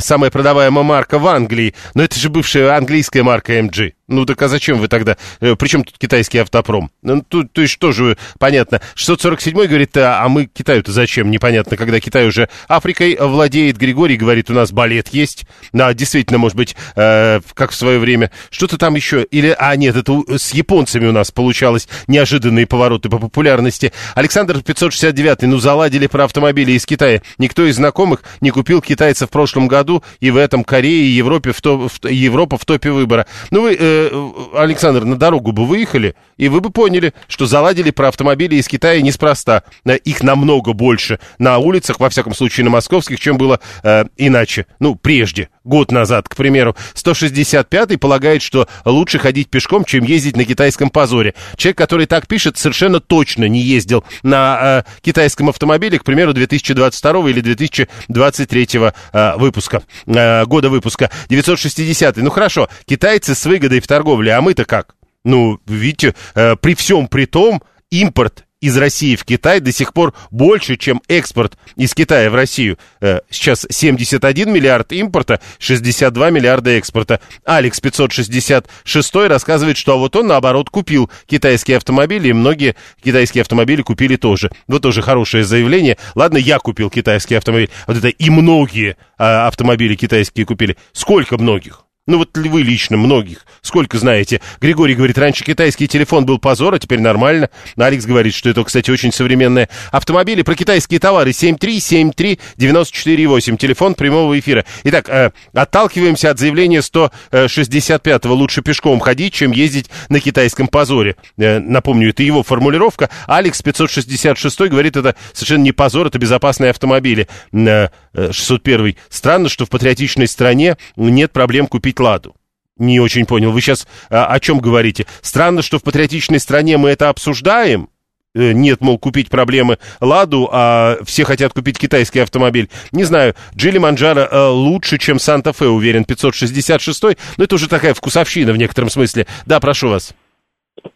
самая 0.00 0.30
продаваемая 0.30 0.82
марка 0.82 1.18
в 1.18 1.26
Англии. 1.26 1.74
Но 1.94 2.02
это 2.02 2.18
же 2.18 2.30
бывшая 2.30 2.76
английская 2.76 3.22
марка 3.22 3.58
MG. 3.58 3.95
Ну 4.08 4.24
так 4.24 4.40
а 4.40 4.48
зачем 4.48 4.78
вы 4.78 4.86
тогда? 4.86 5.16
Э, 5.40 5.56
Причем 5.56 5.82
тут 5.82 5.98
китайский 5.98 6.38
автопром? 6.38 6.90
Ну, 7.02 7.24
тут, 7.28 7.52
то 7.52 7.60
есть 7.60 7.76
тоже 7.80 8.16
понятно. 8.38 8.80
647 8.94 9.66
говорит, 9.66 9.96
а, 9.96 10.22
а 10.22 10.28
мы 10.28 10.46
Китаю-то 10.46 10.92
зачем? 10.92 11.28
Непонятно, 11.28 11.76
когда 11.76 11.98
Китай 11.98 12.28
уже 12.28 12.48
Африкой 12.68 13.16
владеет. 13.18 13.76
Григорий 13.78 14.16
говорит, 14.16 14.48
у 14.48 14.52
нас 14.52 14.70
балет 14.70 15.08
есть. 15.08 15.44
Да, 15.72 15.92
действительно, 15.92 16.38
может 16.38 16.56
быть, 16.56 16.76
э, 16.94 17.40
как 17.54 17.72
в 17.72 17.74
свое 17.74 17.98
время. 17.98 18.30
Что-то 18.50 18.78
там 18.78 18.94
еще. 18.94 19.24
Или, 19.24 19.56
а 19.58 19.74
нет, 19.74 19.96
это 19.96 20.22
с 20.38 20.54
японцами 20.54 21.06
у 21.06 21.12
нас 21.12 21.32
получалось 21.32 21.88
неожиданные 22.06 22.66
повороты 22.66 23.08
по 23.08 23.18
популярности. 23.18 23.92
Александр 24.14 24.62
569, 24.62 25.42
ну 25.42 25.58
заладили 25.58 26.06
про 26.06 26.26
автомобили 26.26 26.72
из 26.72 26.86
Китая. 26.86 27.22
Никто 27.38 27.66
из 27.66 27.74
знакомых 27.74 28.22
не 28.40 28.50
купил 28.52 28.80
китайцев 28.82 29.30
в 29.30 29.32
прошлом 29.32 29.66
году. 29.66 30.04
И 30.20 30.30
в 30.30 30.36
этом 30.36 30.62
Корее 30.62 31.06
и 31.06 31.10
Европе 31.10 31.50
в 31.50 31.60
топ, 31.60 31.90
в, 31.90 32.08
Европа 32.08 32.56
в 32.56 32.64
топе 32.64 32.92
выбора. 32.92 33.26
Ну 33.50 33.62
вы... 33.62 33.76
Э, 33.76 33.95
Э, 33.96 34.32
Александр, 34.54 35.04
на 35.04 35.16
дорогу 35.16 35.52
бы 35.52 35.66
выехали, 35.66 36.14
и 36.36 36.48
вы 36.48 36.60
бы 36.60 36.70
поняли, 36.70 37.14
что 37.28 37.46
заладили 37.46 37.90
про 37.90 38.08
автомобили 38.08 38.56
из 38.56 38.68
Китая 38.68 39.00
неспроста. 39.00 39.62
Э, 39.84 39.96
их 39.96 40.22
намного 40.22 40.72
больше 40.72 41.18
на 41.38 41.58
улицах, 41.58 42.00
во 42.00 42.10
всяком 42.10 42.34
случае 42.34 42.64
на 42.64 42.70
московских, 42.70 43.20
чем 43.20 43.38
было 43.38 43.60
э, 43.82 44.04
иначе. 44.16 44.66
Ну, 44.78 44.94
прежде, 44.94 45.48
год 45.66 45.92
назад, 45.92 46.28
к 46.28 46.36
примеру. 46.36 46.76
165-й 46.94 47.98
полагает, 47.98 48.42
что 48.42 48.68
лучше 48.84 49.18
ходить 49.18 49.50
пешком, 49.50 49.84
чем 49.84 50.04
ездить 50.04 50.36
на 50.36 50.44
китайском 50.44 50.90
позоре. 50.90 51.34
Человек, 51.56 51.78
который 51.78 52.06
так 52.06 52.26
пишет, 52.26 52.56
совершенно 52.56 53.00
точно 53.00 53.44
не 53.46 53.60
ездил 53.60 54.04
на 54.22 54.84
э, 54.86 54.90
китайском 55.02 55.48
автомобиле, 55.48 55.98
к 55.98 56.04
примеру, 56.04 56.32
2022 56.32 57.30
или 57.30 57.40
2023 57.40 58.68
э, 59.12 59.36
выпуска, 59.36 59.82
э, 60.06 60.44
года 60.46 60.70
выпуска. 60.70 61.10
960-й. 61.28 62.22
Ну 62.22 62.30
хорошо, 62.30 62.68
китайцы 62.86 63.34
с 63.34 63.44
выгодой 63.44 63.80
в 63.80 63.86
торговле, 63.86 64.32
а 64.32 64.40
мы-то 64.40 64.64
как? 64.64 64.94
Ну, 65.24 65.58
видите, 65.66 66.14
э, 66.34 66.56
при 66.56 66.74
всем 66.74 67.08
при 67.08 67.26
том, 67.26 67.62
импорт 67.90 68.45
из 68.60 68.76
России 68.76 69.16
в 69.16 69.24
Китай 69.24 69.60
до 69.60 69.70
сих 69.70 69.92
пор 69.92 70.14
больше, 70.30 70.76
чем 70.76 71.02
экспорт 71.08 71.58
из 71.76 71.94
Китая 71.94 72.30
в 72.30 72.34
Россию. 72.34 72.78
Э, 73.00 73.20
сейчас 73.30 73.66
71 73.68 74.50
миллиард 74.50 74.92
импорта, 74.92 75.40
62 75.58 76.30
миллиарда 76.30 76.70
экспорта. 76.78 77.20
Алекс 77.44 77.80
566 77.80 79.14
рассказывает, 79.28 79.76
что 79.76 79.98
вот 79.98 80.16
он, 80.16 80.28
наоборот, 80.28 80.70
купил 80.70 81.10
китайские 81.26 81.76
автомобили, 81.76 82.28
и 82.28 82.32
многие 82.32 82.76
китайские 83.02 83.42
автомобили 83.42 83.82
купили 83.82 84.16
тоже. 84.16 84.50
Вот 84.66 84.82
тоже 84.82 85.02
хорошее 85.02 85.44
заявление. 85.44 85.98
Ладно, 86.14 86.38
я 86.38 86.58
купил 86.58 86.90
китайский 86.90 87.34
автомобиль. 87.34 87.70
Вот 87.86 87.98
это 87.98 88.08
и 88.08 88.30
многие 88.30 88.96
а, 89.18 89.46
автомобили 89.46 89.94
китайские 89.94 90.46
купили. 90.46 90.76
Сколько 90.92 91.36
многих? 91.36 91.85
Ну 92.08 92.18
вот 92.18 92.36
вы 92.36 92.62
лично, 92.62 92.96
многих. 92.96 93.44
Сколько 93.62 93.98
знаете? 93.98 94.40
Григорий 94.60 94.94
говорит, 94.94 95.18
раньше 95.18 95.44
китайский 95.44 95.88
телефон 95.88 96.24
был 96.24 96.38
позор, 96.38 96.74
а 96.74 96.78
теперь 96.78 97.00
нормально. 97.00 97.50
Алекс 97.76 98.06
говорит, 98.06 98.32
что 98.32 98.48
это, 98.48 98.62
кстати, 98.62 98.92
очень 98.92 99.12
современное. 99.12 99.68
Автомобили 99.90 100.42
про 100.42 100.54
китайские 100.54 101.00
товары 101.00 101.30
7373948. 101.30 103.56
Телефон 103.56 103.96
прямого 103.96 104.38
эфира. 104.38 104.64
Итак, 104.84 105.08
э, 105.08 105.32
отталкиваемся 105.52 106.30
от 106.30 106.38
заявления 106.38 106.78
165-го. 106.78 108.34
Лучше 108.34 108.62
пешком 108.62 109.00
ходить, 109.00 109.34
чем 109.34 109.50
ездить 109.50 109.90
на 110.08 110.20
китайском 110.20 110.68
позоре. 110.68 111.16
Э, 111.36 111.58
напомню, 111.58 112.10
это 112.10 112.22
его 112.22 112.44
формулировка. 112.44 113.10
Алекс 113.26 113.60
566 113.62 114.60
говорит, 114.68 114.96
это 114.96 115.16
совершенно 115.32 115.64
не 115.64 115.72
позор, 115.72 116.06
это 116.06 116.20
безопасные 116.20 116.70
автомобили. 116.70 117.26
Э, 117.52 117.88
601. 118.30 118.94
Странно, 119.08 119.48
что 119.48 119.66
в 119.66 119.70
патриотичной 119.70 120.28
стране 120.28 120.76
нет 120.94 121.32
проблем 121.32 121.66
купить 121.66 121.95
«Ладу». 122.00 122.34
Не 122.78 123.00
очень 123.00 123.24
понял. 123.24 123.52
Вы 123.52 123.60
сейчас 123.62 123.88
а, 124.10 124.26
о 124.26 124.38
чем 124.38 124.58
говорите? 124.58 125.06
Странно, 125.22 125.62
что 125.62 125.78
в 125.78 125.82
патриотичной 125.82 126.38
стране 126.38 126.76
мы 126.76 126.90
это 126.90 127.08
обсуждаем? 127.08 127.88
Э, 128.36 128.52
нет, 128.52 128.80
мол, 128.82 128.98
купить 128.98 129.30
проблемы 129.30 129.78
«Ладу», 130.00 130.48
а 130.52 130.96
все 131.04 131.24
хотят 131.24 131.54
купить 131.54 131.78
китайский 131.78 132.20
автомобиль. 132.20 132.68
Не 132.92 133.04
знаю, 133.04 133.34
Джили 133.56 133.78
Манджаро 133.78 134.20
э, 134.20 134.48
лучше, 134.48 134.98
чем 134.98 135.18
Санта-Фе, 135.18 135.66
уверен, 135.66 136.02
566-й. 136.02 137.16
Но 137.38 137.44
это 137.44 137.54
уже 137.54 137.68
такая 137.68 137.94
вкусовщина 137.94 138.52
в 138.52 138.58
некотором 138.58 138.90
смысле. 138.90 139.26
Да, 139.46 139.58
прошу 139.58 139.88
вас. 139.88 140.14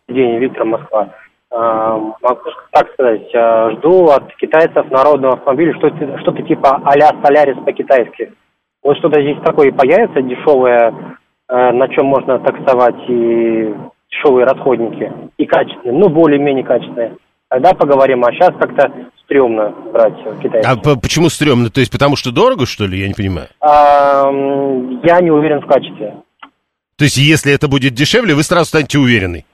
День, 0.08 0.38
Виктор, 0.38 0.66
Москва. 0.66 1.14
А, 1.50 1.96
могу 1.96 2.42
так 2.72 2.92
сказать, 2.92 3.34
а, 3.34 3.70
жду 3.72 4.08
от 4.08 4.34
китайцев 4.36 4.88
народного 4.90 5.34
автомобиля 5.34 5.74
что-то, 5.78 6.18
что-то 6.18 6.42
типа 6.42 6.80
а-ля 6.84 7.10
Солярис 7.24 7.56
по-китайски. 7.64 8.32
Вот 8.82 8.96
что-то 8.98 9.20
здесь 9.20 9.36
такое 9.44 9.72
появится 9.72 10.22
дешевое, 10.22 10.94
а, 11.48 11.72
на 11.72 11.88
чем 11.88 12.06
можно 12.06 12.38
таксовать 12.38 12.96
и 13.08 13.74
дешевые 14.10 14.46
расходники, 14.46 15.12
и 15.36 15.46
качественные, 15.46 15.98
ну, 15.98 16.08
более-менее 16.08 16.64
качественные. 16.64 17.16
Тогда 17.48 17.72
поговорим, 17.74 18.24
а 18.24 18.32
сейчас 18.32 18.50
как-то 18.58 18.90
стрёмно 19.24 19.74
брать 19.92 20.14
китайцев. 20.42 20.86
А 20.86 20.96
почему 20.96 21.28
стрёмно? 21.28 21.68
То 21.68 21.80
есть 21.80 21.92
потому 21.92 22.16
что 22.16 22.32
дорого, 22.32 22.64
что 22.64 22.86
ли? 22.86 22.98
Я 22.98 23.08
не 23.08 23.14
понимаю. 23.14 23.48
А, 23.60 24.30
я 25.02 25.20
не 25.20 25.30
уверен 25.30 25.60
в 25.60 25.66
качестве. 25.66 26.14
То 26.96 27.04
есть 27.04 27.16
если 27.16 27.52
это 27.52 27.68
будет 27.68 27.94
дешевле, 27.94 28.34
вы 28.34 28.42
сразу 28.42 28.66
станете 28.66 28.98
уверены? 28.98 29.44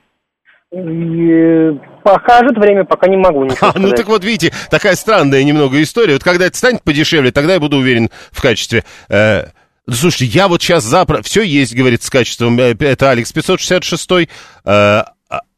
Покажет 2.07 2.57
время, 2.57 2.85
пока 2.85 3.09
не 3.09 3.17
могу 3.17 3.45
ничего 3.45 3.67
а, 3.75 3.79
Ну 3.79 3.91
так 3.91 4.07
вот, 4.07 4.25
видите, 4.25 4.55
такая 4.71 4.95
странная 4.95 5.43
немного 5.43 5.83
история. 5.83 6.13
Вот 6.13 6.23
когда 6.23 6.47
это 6.47 6.57
станет 6.57 6.83
подешевле, 6.85 7.33
тогда 7.33 7.55
я 7.55 7.61
буду 7.61 7.79
уверен 7.79 8.11
в 8.31 8.41
качестве. 8.41 8.85
Э, 9.09 9.47
слушайте, 9.91 10.27
я 10.27 10.47
вот 10.47 10.63
сейчас 10.63 10.85
запро... 10.85 11.21
Все 11.23 11.43
есть, 11.43 11.75
говорит, 11.75 12.05
с 12.05 12.11
качеством. 12.11 12.61
Э, 12.61 12.77
это 12.79 13.11
Алекс 13.11 13.33
566. 13.33 14.09
Э, 14.13 14.27
а, 14.65 15.05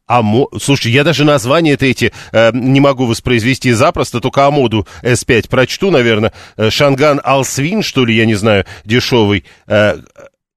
а, 0.07 0.23
слушай, 0.59 0.91
я 0.91 1.03
даже 1.03 1.23
название 1.23 1.75
это 1.75 1.85
эти 1.85 2.11
э, 2.31 2.49
не 2.51 2.79
могу 2.79 3.05
воспроизвести 3.05 3.71
запросто, 3.71 4.19
только 4.19 4.47
Амоду 4.47 4.87
S5 5.03 5.49
прочту, 5.49 5.91
наверное. 5.91 6.33
Э, 6.57 6.71
Шанган 6.71 7.21
Алсвин, 7.23 7.83
что 7.83 8.05
ли, 8.05 8.15
я 8.15 8.25
не 8.25 8.33
знаю, 8.33 8.65
дешевый. 8.85 9.45
Э, 9.67 9.97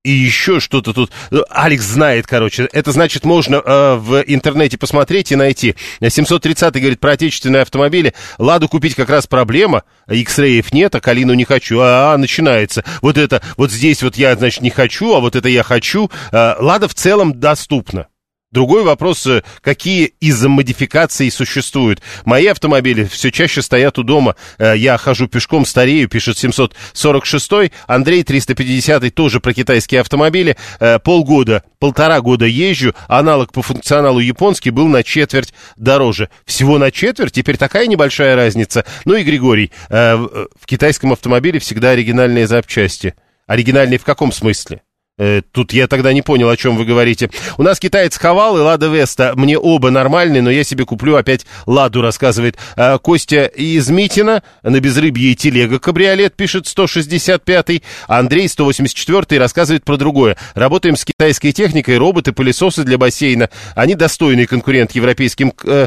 и 0.05 0.11
еще 0.11 0.59
что-то 0.59 0.93
тут. 0.93 1.13
Ну, 1.31 1.45
Алекс 1.49 1.85
знает, 1.85 2.27
короче. 2.27 2.69
Это 2.73 2.93
значит, 2.93 3.25
можно 3.25 3.57
э, 3.57 3.95
в 3.97 4.23
интернете 4.27 4.77
посмотреть 4.77 5.31
и 5.31 5.37
найти. 5.37 5.77
730 6.01 6.75
говорит 6.75 7.01
про 7.01 7.13
отечественные 7.13 7.63
автомобили. 7.63 8.15
Ладу 8.39 8.69
купить 8.69 8.95
как 8.95 9.09
раз 9.09 9.27
проблема. 9.27 9.85
X-Ray 10.09 10.65
нет, 10.73 10.95
а 10.95 11.01
Калину 11.01 11.35
не 11.35 11.45
хочу. 11.45 11.79
А, 11.81 12.15
а, 12.15 12.19
начинается. 12.19 12.85
Вот 13.01 13.17
это, 13.17 13.43
вот 13.57 13.71
здесь 13.71 14.03
вот 14.03 14.17
я, 14.17 14.35
значит, 14.35 14.63
не 14.63 14.71
хочу, 14.71 15.15
а 15.15 15.21
вот 15.21 15.37
это 15.37 15.49
я 15.49 15.63
хочу. 15.63 16.11
Э, 16.33 16.55
Лада 16.59 16.89
в 16.89 16.95
целом 16.95 17.39
доступна. 17.39 18.09
Другой 18.53 18.85
вопрос, 18.85 19.27
э, 19.27 19.43
какие 19.63 20.13
из 20.21 20.45
модификаций 20.45 21.31
существуют. 21.31 22.03
Мои 22.27 22.47
автомобили 22.47 23.05
все 23.05 23.31
чаще 23.31 23.63
стоят 23.63 23.99
у 23.99 24.03
дома. 24.03 24.37
Э, 24.59 24.75
я 24.77 24.99
хожу 24.99 25.27
пешком, 25.27 25.65
старею, 25.65 26.07
пишет 26.07 26.37
746 26.37 27.73
Андрей 27.87 28.23
350 28.23 29.15
тоже 29.15 29.41
про 29.41 29.55
китайские 29.55 30.03
автомобили. 30.03 30.59
Э, 30.81 30.99
полгода, 30.99 31.65
полтора 31.79 32.21
года 32.21 32.45
езжу. 32.45 32.95
Аналог 33.09 33.53
по 33.53 33.63
функционалу 33.63 34.19
японский 34.19 34.69
был 34.69 34.87
на 34.87 35.03
четверть 35.03 35.55
дороже. 35.77 36.29
Всего 36.45 36.77
на 36.77 36.91
четверть? 36.91 37.33
Теперь 37.33 37.57
такая 37.57 37.87
небольшая 37.87 38.37
разница. 38.37 38.85
Ну 39.07 39.15
и 39.15 39.23
Григорий, 39.23 39.73
в 39.89 40.67
китайском 40.67 41.13
автомобиле 41.13 41.59
всегда 41.59 41.91
оригинальные 41.91 42.47
запчасти. 42.47 43.15
Оригинальные 43.47 43.99
в 43.99 44.05
каком 44.05 44.31
смысле? 44.31 44.83
Э, 45.23 45.41
тут 45.53 45.73
я 45.73 45.87
тогда 45.87 46.13
не 46.13 46.21
понял, 46.21 46.49
о 46.49 46.57
чем 46.57 46.77
вы 46.77 46.85
говорите. 46.85 47.31
У 47.57 47.63
нас 47.63 47.79
китаец 47.79 48.17
Хавал 48.19 48.59
и 48.59 48.61
Лада 48.61 48.89
Веста. 48.89 49.35
Мне 49.37 49.57
оба 49.57 49.91
нормальные, 49.91 50.43
но 50.43 50.51
я 50.51 50.65
себе 50.65 50.85
куплю 50.85 51.15
опять 51.15 51.47
Ладу, 51.65 52.03
рассказывает 52.03 52.57
э, 52.77 52.99
Костя 52.99 53.45
из 53.45 53.89
Митина. 53.89 54.43
На 54.65 54.81
безрыбье 54.81 55.31
и 55.31 55.37
телега 55.37 55.79
кабриолет, 55.79 56.35
пишет 56.35 56.65
165-й. 56.67 57.85
Андрей 58.09 58.47
184-й 58.47 59.39
рассказывает 59.39 59.85
про 59.85 59.97
другое. 59.97 60.37
Работаем 60.55 60.97
с 60.97 61.05
китайской 61.05 61.53
техникой, 61.53 61.99
роботы, 61.99 62.33
пылесосы 62.33 62.83
для 62.83 62.99
бассейна. 62.99 63.49
Они 63.77 63.95
достойный 63.95 64.47
конкурент 64.47 64.91
европейским, 64.93 65.53
э, 65.65 65.87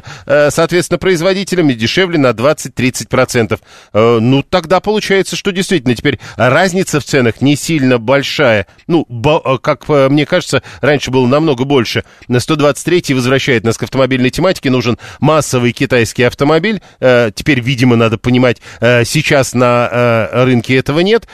соответственно, 0.50 0.98
производителям 0.98 1.70
и 1.70 1.74
дешевле 1.74 2.18
на 2.18 2.30
20-30%. 2.30 3.60
Ну, 3.94 4.44
тогда 4.44 4.80
получается, 4.80 5.36
что 5.36 5.52
действительно 5.52 5.94
теперь 5.94 6.20
разница 6.38 7.02
в 7.02 7.04
ценах 7.04 7.42
не 7.42 7.58
сильно 7.58 7.98
большая. 7.98 8.68
Ну, 8.88 9.06
Э, 9.25 9.25
как 9.62 9.86
э, 9.88 10.10
мне 10.10 10.26
кажется, 10.26 10.64
раньше 10.82 11.12
было 11.12 11.28
намного 11.28 11.66
больше. 11.66 12.04
На 12.28 12.40
123 12.40 13.14
возвращает 13.14 13.64
нас 13.64 13.78
к 13.78 13.84
автомобильной 13.84 14.30
тематике. 14.30 14.70
Нужен 14.70 14.98
массовый 15.20 15.72
китайский 15.72 16.24
автомобиль. 16.24 16.82
Э, 17.00 17.32
теперь, 17.34 17.60
видимо, 17.60 17.96
надо 17.96 18.18
понимать, 18.18 18.62
сейчас 18.80 19.54
на 19.54 20.30
рынке 20.32 20.76
этого 20.78 21.00
нет. 21.00 21.28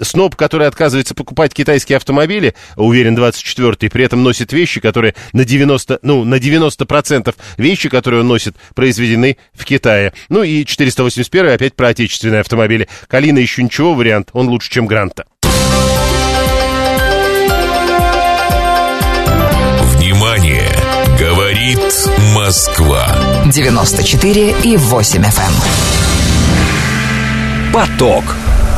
Сноб, 0.00 0.36
который 0.36 0.66
отказывается 0.66 1.14
покупать 1.14 1.54
китайские 1.54 1.96
автомобили, 1.96 2.54
уверен, 2.76 3.16
24-й, 3.16 3.90
при 3.90 4.04
этом 4.04 4.22
носит 4.22 4.52
вещи, 4.52 4.80
которые 4.80 5.14
на 5.32 5.44
90, 5.44 6.00
ну, 6.02 6.24
на 6.24 6.36
90% 6.36 7.34
вещи, 7.56 7.88
которые 7.88 8.20
он 8.20 8.28
носит, 8.28 8.56
произведены 8.74 9.36
в 9.52 9.64
Китае. 9.64 10.12
Ну 10.28 10.42
и 10.42 10.64
481 10.64 11.52
опять 11.52 11.74
про 11.74 11.88
отечественные 11.88 12.40
автомобили. 12.40 12.88
Калина 13.08 13.38
еще 13.38 13.62
ничего 13.62 13.94
вариант, 13.94 14.30
он 14.32 14.48
лучше, 14.48 14.70
чем 14.70 14.86
Гранта. 14.86 15.26
Москва 22.34 23.06
94 23.46 24.54
и 24.64 24.76
8 24.76 25.22
FM. 25.22 25.52
Эм. 27.68 27.72
Поток. 27.72 28.24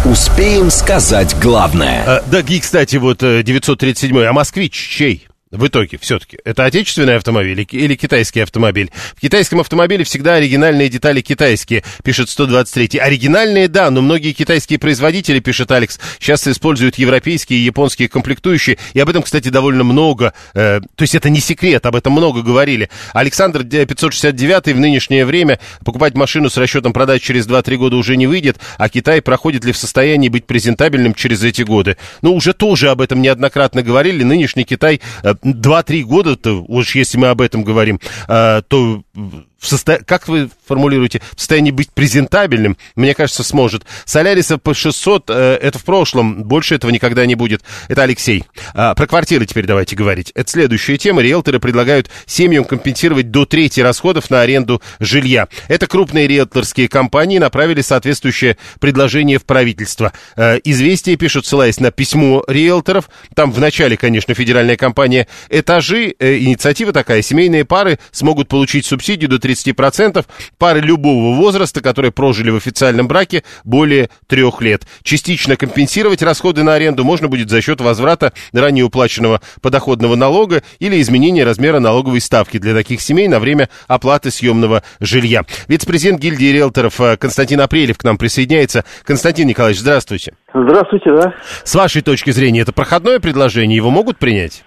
Успеем 0.05 0.71
сказать 0.71 1.35
главное. 1.41 2.05
А, 2.07 2.23
да, 2.27 2.41
и, 2.41 2.61
кстати, 2.61 2.97
вот 2.97 3.21
937 3.21 4.19
э, 4.19 4.27
а 4.27 4.35
москвич 4.35 4.75
чей? 4.75 5.27
В 5.55 5.67
итоге 5.67 5.99
все-таки? 5.99 6.39
Это 6.45 6.65
отечественный 6.65 7.17
автомобиль 7.17 7.67
или 7.71 7.95
китайский 7.95 8.41
автомобиль? 8.41 8.91
В 9.17 9.21
китайском 9.21 9.61
автомобиле 9.61 10.05
всегда 10.05 10.35
оригинальные 10.35 10.89
детали 10.89 11.21
китайские, 11.21 11.85
пишет 12.03 12.29
123. 12.29 12.99
Оригинальные, 12.99 13.69
да, 13.69 13.91
но 13.91 14.03
многие 14.03 14.33
китайские 14.33 14.79
производители, 14.79 15.39
пишет 15.41 15.71
Алекс, 15.71 15.99
сейчас 16.19 16.47
используют 16.49 16.97
европейские 16.97 17.61
и 17.61 17.63
японские 17.63 18.09
комплектующие, 18.09 18.79
и 18.93 19.01
об 19.01 19.09
этом, 19.09 19.23
кстати, 19.23 19.49
довольно 19.49 19.85
много, 19.85 20.35
э, 20.55 20.81
то 20.81 21.03
есть 21.03 21.15
это 21.15 21.31
не 21.31 21.41
секрет, 21.41 21.87
об 21.87 21.97
этом 21.97 22.13
много 22.13 22.43
говорили. 22.43 22.91
Александр 23.13 23.65
569 23.65 24.75
в 24.75 24.79
нынешнее 24.79 25.25
время 25.25 25.61
покупать 25.85 26.15
машину 26.15 26.51
с 26.51 26.57
расчетом 26.57 26.93
продать 26.93 27.23
через 27.23 27.47
2-3 27.47 27.77
года 27.77 27.97
уже 27.97 28.17
не 28.17 28.27
выйдет, 28.27 28.59
а 28.79 28.89
Китай 28.89 29.23
проходит 29.23 29.65
ли 29.65 29.73
в 29.73 29.77
состоянии 29.77 30.29
быть 30.29 30.47
презентабельным 30.47 31.15
через 31.15 31.43
эти 31.45 31.63
годы? 31.63 31.97
Ну, 32.23 32.35
уже 32.35 32.53
тоже 32.53 32.91
об 32.91 33.01
этом 33.01 33.23
неоднократно 33.23 33.83
говорили, 33.83 34.23
нынешний 34.23 34.65
Китай 34.65 35.01
э, 35.45 35.51
2-3 35.51 36.03
года-то, 36.03 36.65
уж 36.67 36.95
если 36.95 37.19
мы 37.19 37.29
об 37.29 37.41
этом 37.41 37.63
говорим, 37.63 38.01
а, 38.27 38.63
то 38.63 39.04
в 39.15 39.67
состо... 39.67 40.01
как 40.05 40.29
вы 40.29 40.51
формулируете, 40.67 41.23
в 41.35 41.41
состоянии 41.41 41.71
быть 41.71 41.91
презентабельным, 41.91 42.77
мне 42.97 43.15
кажется, 43.15 43.45
сможет. 43.45 43.85
Соляриса 44.05 44.59
по 44.59 44.75
600, 44.75 45.31
э, 45.31 45.59
это 45.63 45.79
в 45.79 45.85
прошлом, 45.85 46.45
больше 46.45 46.75
этого 46.75 46.91
никогда 46.91 47.25
не 47.25 47.35
будет. 47.35 47.63
Это 47.89 48.03
Алексей. 48.03 48.45
А, 48.75 48.95
про 48.95 49.07
квартиры 49.07 49.47
теперь 49.47 49.67
давайте 49.67 49.95
говорить. 49.95 50.33
Это 50.35 50.51
следующая 50.51 50.99
тема. 50.99 51.23
Риэлторы 51.23 51.61
предлагают 51.61 52.11
семьям 52.27 52.65
компенсировать 52.65 53.31
до 53.31 53.47
трети 53.47 53.81
расходов 53.81 54.31
на 54.31 54.41
аренду 54.41 54.83
жилья. 54.99 55.49
Это 55.69 55.87
крупные 55.87 56.27
риэлторские 56.27 56.89
компании 56.89 57.39
направили 57.39 57.83
соответствующее 57.83 58.57
предложение 58.81 59.39
в 59.39 59.45
правительство. 59.45 60.13
Э, 60.37 60.59
известие 60.65 61.17
пишут, 61.17 61.47
ссылаясь 61.47 61.79
на 61.79 61.93
письмо 61.93 62.45
риэлторов. 62.49 63.09
Там 63.35 63.53
в 63.53 63.61
начале, 63.61 63.97
конечно, 63.97 64.35
федеральная 64.35 64.77
компания 64.77 65.29
«Этажи». 65.51 66.15
Э, 66.19 66.37
инициатива 66.39 66.93
такая. 66.93 67.23
Семейные 67.23 67.65
пары 67.65 68.01
смогут 68.11 68.49
получить 68.49 68.85
субсидию 68.85 69.04
до 69.13 69.39
30 69.39 69.65
30% 69.65 70.25
пары 70.59 70.81
любого 70.81 71.35
возраста, 71.35 71.81
которые 71.81 72.13
прожили 72.13 72.51
в 72.51 72.57
официальном 72.57 73.09
браке 73.09 73.43
более 73.65 74.11
трех 74.27 74.61
лет. 74.61 74.83
Частично 75.03 75.57
компенсировать 75.57 76.23
расходы 76.23 76.63
на 76.63 76.75
аренду 76.75 77.05
можно 77.05 77.29
будет 77.29 77.51
за 77.51 77.61
счет 77.61 77.81
возврата 77.81 78.33
ранее 78.53 78.85
уплаченного 78.85 79.41
подоходного 79.63 80.17
налога 80.17 80.63
или 80.79 81.01
изменения 81.01 81.45
размера 81.45 81.79
налоговой 81.79 82.21
ставки 82.21 82.59
для 82.59 82.75
таких 82.75 83.01
семей 83.01 83.29
на 83.29 83.39
время 83.39 83.69
оплаты 83.87 84.31
съемного 84.31 84.83
жилья. 85.01 85.43
Вице-президент 85.69 86.21
гильдии 86.21 86.53
риэлторов 86.53 87.01
э, 87.01 87.17
Константин 87.17 87.61
Апрелев 87.61 87.99
к 87.99 88.05
нам 88.05 88.19
присоединяется. 88.19 88.85
Константин 89.05 89.49
Николаевич, 89.49 89.81
здравствуйте. 89.81 90.35
Здравствуйте, 90.53 91.11
да. 91.17 91.35
С 91.65 91.75
вашей 91.75 92.03
точки 92.03 92.31
зрения, 92.31 92.61
это 92.61 92.73
проходное 92.73 93.21
предложение, 93.21 93.77
его 93.77 93.91
могут 93.91 94.19
принять? 94.19 94.65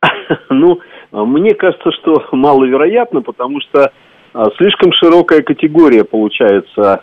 Ну, 0.50 0.78
мне 1.22 1.54
кажется, 1.54 1.90
что 1.92 2.24
маловероятно, 2.32 3.22
потому 3.22 3.60
что 3.60 3.92
а, 4.32 4.46
слишком 4.56 4.92
широкая 4.92 5.42
категория 5.42 6.04
получается 6.04 7.02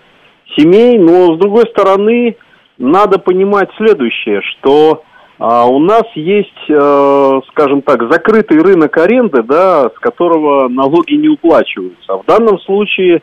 семей, 0.58 0.97
но 0.97 1.36
с 1.36 1.39
другой 1.39 1.63
стороны 1.69 2.36
надо 2.78 3.19
понимать 3.19 3.69
следующее, 3.78 4.41
что 4.41 5.04
а, 5.39 5.65
у 5.65 5.80
нас 5.80 6.04
есть, 6.15 6.69
а, 6.69 7.39
скажем 7.50 7.82
так, 7.82 8.12
закрытый 8.12 8.62
рынок 8.62 8.95
аренды, 8.97 9.41
да, 9.43 9.89
с 9.89 10.00
которого 10.00 10.67
налоги 10.67 11.13
не 11.13 11.30
уплачиваются. 11.30 12.17
В 12.17 12.26
данном 12.26 12.60
случае, 12.60 13.21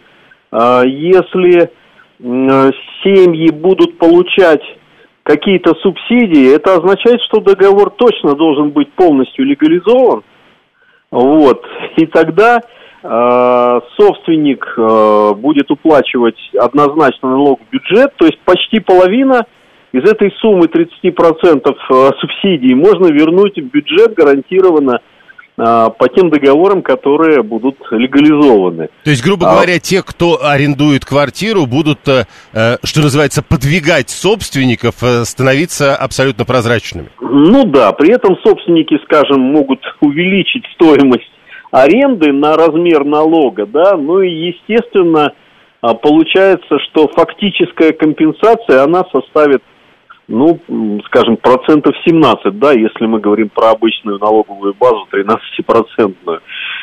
а, 0.50 0.82
если 0.84 1.70
а, 2.20 2.70
семьи 3.04 3.50
будут 3.52 3.98
получать 3.98 4.62
какие-то 5.22 5.74
субсидии, 5.74 6.54
это 6.54 6.76
означает, 6.76 7.20
что 7.28 7.40
договор 7.40 7.90
точно 7.90 8.34
должен 8.34 8.70
быть 8.70 8.90
полностью 8.94 9.44
легализован. 9.44 10.22
Вот. 11.10 11.64
И 11.96 12.06
тогда 12.06 12.60
Э, 13.00 13.80
собственник 13.96 14.64
э, 14.76 15.32
будет 15.36 15.70
уплачивать 15.70 16.38
однозначно 16.58 17.30
налог 17.30 17.60
в 17.60 17.72
бюджет, 17.72 18.12
то 18.16 18.26
есть 18.26 18.40
почти 18.40 18.80
половина 18.80 19.46
из 19.92 20.02
этой 20.02 20.32
суммы 20.40 20.66
30% 20.66 20.74
э, 21.04 22.10
субсидий 22.18 22.74
можно 22.74 23.06
вернуть 23.06 23.56
в 23.56 23.70
бюджет 23.70 24.14
гарантированно 24.14 24.98
по 25.58 26.08
тем 26.14 26.30
договорам, 26.30 26.82
которые 26.82 27.42
будут 27.42 27.76
легализованы. 27.90 28.88
То 29.02 29.10
есть, 29.10 29.24
грубо 29.24 29.50
а... 29.50 29.54
говоря, 29.54 29.80
те, 29.80 30.02
кто 30.02 30.38
арендует 30.42 31.04
квартиру, 31.04 31.66
будут, 31.66 31.98
что 32.00 33.00
называется, 33.00 33.42
подвигать 33.42 34.08
собственников, 34.08 34.94
становиться 35.24 35.96
абсолютно 35.96 36.44
прозрачными. 36.44 37.08
Ну 37.20 37.64
да, 37.64 37.92
при 37.92 38.12
этом 38.12 38.36
собственники, 38.44 38.98
скажем, 39.04 39.40
могут 39.40 39.80
увеличить 40.00 40.64
стоимость 40.74 41.28
аренды 41.70 42.32
на 42.32 42.56
размер 42.56 43.04
налога, 43.04 43.66
да, 43.66 43.96
ну 43.96 44.20
и, 44.20 44.30
естественно, 44.30 45.32
а, 45.80 45.94
получается, 45.94 46.78
что 46.90 47.08
фактическая 47.08 47.92
компенсация, 47.92 48.82
она 48.82 49.04
составит, 49.12 49.62
ну, 50.28 50.60
скажем, 51.06 51.38
процентов 51.38 51.94
17, 52.06 52.58
да, 52.58 52.72
если 52.72 53.06
мы 53.06 53.18
говорим 53.18 53.48
про 53.48 53.70
обычную 53.70 54.18
налоговую 54.18 54.74
базу 54.78 55.08
13-процентную. 55.10 56.40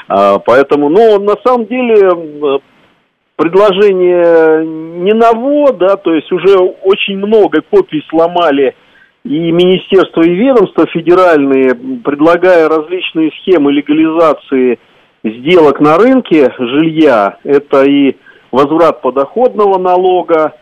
А, 0.08 0.40
поэтому, 0.40 0.90
ну, 0.90 1.20
на 1.20 1.36
самом 1.46 1.68
деле, 1.68 2.60
предложение 3.36 4.66
не 4.66 5.14
ново, 5.14 5.74
да, 5.74 5.96
то 5.96 6.14
есть 6.14 6.32
уже 6.32 6.58
очень 6.58 7.18
много 7.18 7.62
копий 7.62 8.04
сломали 8.10 8.76
и 9.24 9.52
министерства 9.52 10.22
и 10.22 10.34
ведомства 10.34 10.86
федеральные, 10.88 11.76
предлагая 12.04 12.68
различные 12.68 13.32
схемы 13.42 13.72
легализации 13.72 14.80
сделок 15.24 15.80
на 15.80 15.98
рынке 15.98 16.54
жилья, 16.58 17.38
это 17.44 17.84
и 17.84 18.16
возврат 18.52 19.02
подоходного 19.02 19.80
налога 19.80 20.54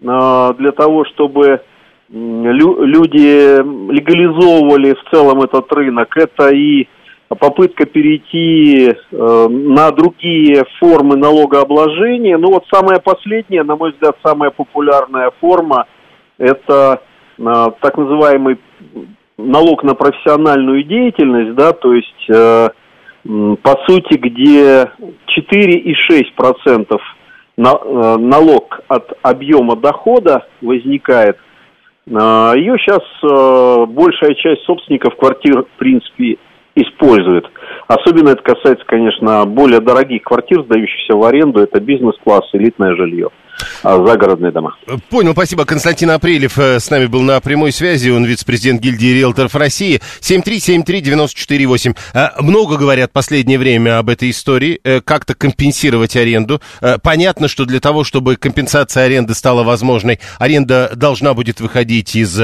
э, 0.00 0.54
для 0.58 0.72
того, 0.72 1.04
чтобы 1.06 1.62
люди 2.12 3.56
легализовывали 3.90 4.94
в 4.94 5.10
целом 5.10 5.40
этот 5.42 5.72
рынок, 5.72 6.16
это 6.16 6.50
и 6.54 6.86
попытка 7.28 7.86
перейти 7.86 8.90
э, 8.90 9.46
на 9.48 9.90
другие 9.90 10.64
формы 10.78 11.16
налогообложения. 11.16 12.36
Ну 12.36 12.48
вот 12.48 12.64
самая 12.70 13.00
последняя, 13.00 13.62
на 13.62 13.76
мой 13.76 13.92
взгляд, 13.92 14.16
самая 14.22 14.50
популярная 14.50 15.30
форма– 15.40 15.86
это 16.38 17.02
так 17.38 17.96
называемый 17.96 18.58
налог 19.38 19.82
на 19.82 19.94
профессиональную 19.94 20.84
деятельность, 20.84 21.54
да, 21.54 21.72
то 21.72 21.94
есть 21.94 22.30
э, 22.30 22.68
по 23.24 23.78
сути, 23.86 24.16
где 24.16 24.90
4,6% 25.38 26.98
на, 27.56 27.68
э, 27.70 28.16
налог 28.18 28.80
от 28.88 29.12
объема 29.22 29.76
дохода 29.76 30.46
возникает 30.60 31.38
Ее 32.06 32.76
сейчас 32.78 33.88
большая 33.88 34.34
часть 34.34 34.62
собственников 34.64 35.16
квартир, 35.16 35.62
в 35.62 35.78
принципе, 35.78 36.36
использует. 36.74 37.46
Особенно 37.86 38.30
это 38.30 38.42
касается, 38.42 38.84
конечно, 38.86 39.44
более 39.46 39.80
дорогих 39.80 40.22
квартир, 40.22 40.62
сдающихся 40.64 41.16
в 41.16 41.22
аренду. 41.24 41.60
Это 41.60 41.80
бизнес-класс, 41.80 42.48
элитное 42.54 42.96
жилье. 42.96 43.28
А, 43.82 43.96
загородные 44.04 44.52
дома. 44.52 44.76
Понял, 45.08 45.32
спасибо. 45.32 45.64
Константин 45.64 46.10
Апрелев 46.10 46.58
э, 46.58 46.80
с 46.80 46.90
нами 46.90 47.06
был 47.06 47.22
на 47.22 47.40
прямой 47.40 47.72
связи. 47.72 48.10
Он 48.10 48.24
вице-президент 48.24 48.80
гильдии 48.80 49.14
риэлторов 49.14 49.54
России. 49.54 50.00
7373948. 50.20 51.96
А, 52.14 52.34
много 52.40 52.76
говорят 52.76 53.12
последнее 53.12 53.58
время 53.58 53.98
об 53.98 54.08
этой 54.08 54.30
истории. 54.30 54.80
Э, 54.84 55.00
как-то 55.00 55.34
компенсировать 55.34 56.16
аренду. 56.16 56.60
Э, 56.80 56.98
понятно, 57.02 57.48
что 57.48 57.64
для 57.64 57.80
того, 57.80 58.04
чтобы 58.04 58.36
компенсация 58.36 59.04
аренды 59.04 59.34
стала 59.34 59.62
возможной, 59.62 60.20
аренда 60.38 60.92
должна 60.94 61.34
будет 61.34 61.60
выходить 61.60 62.14
из 62.14 62.40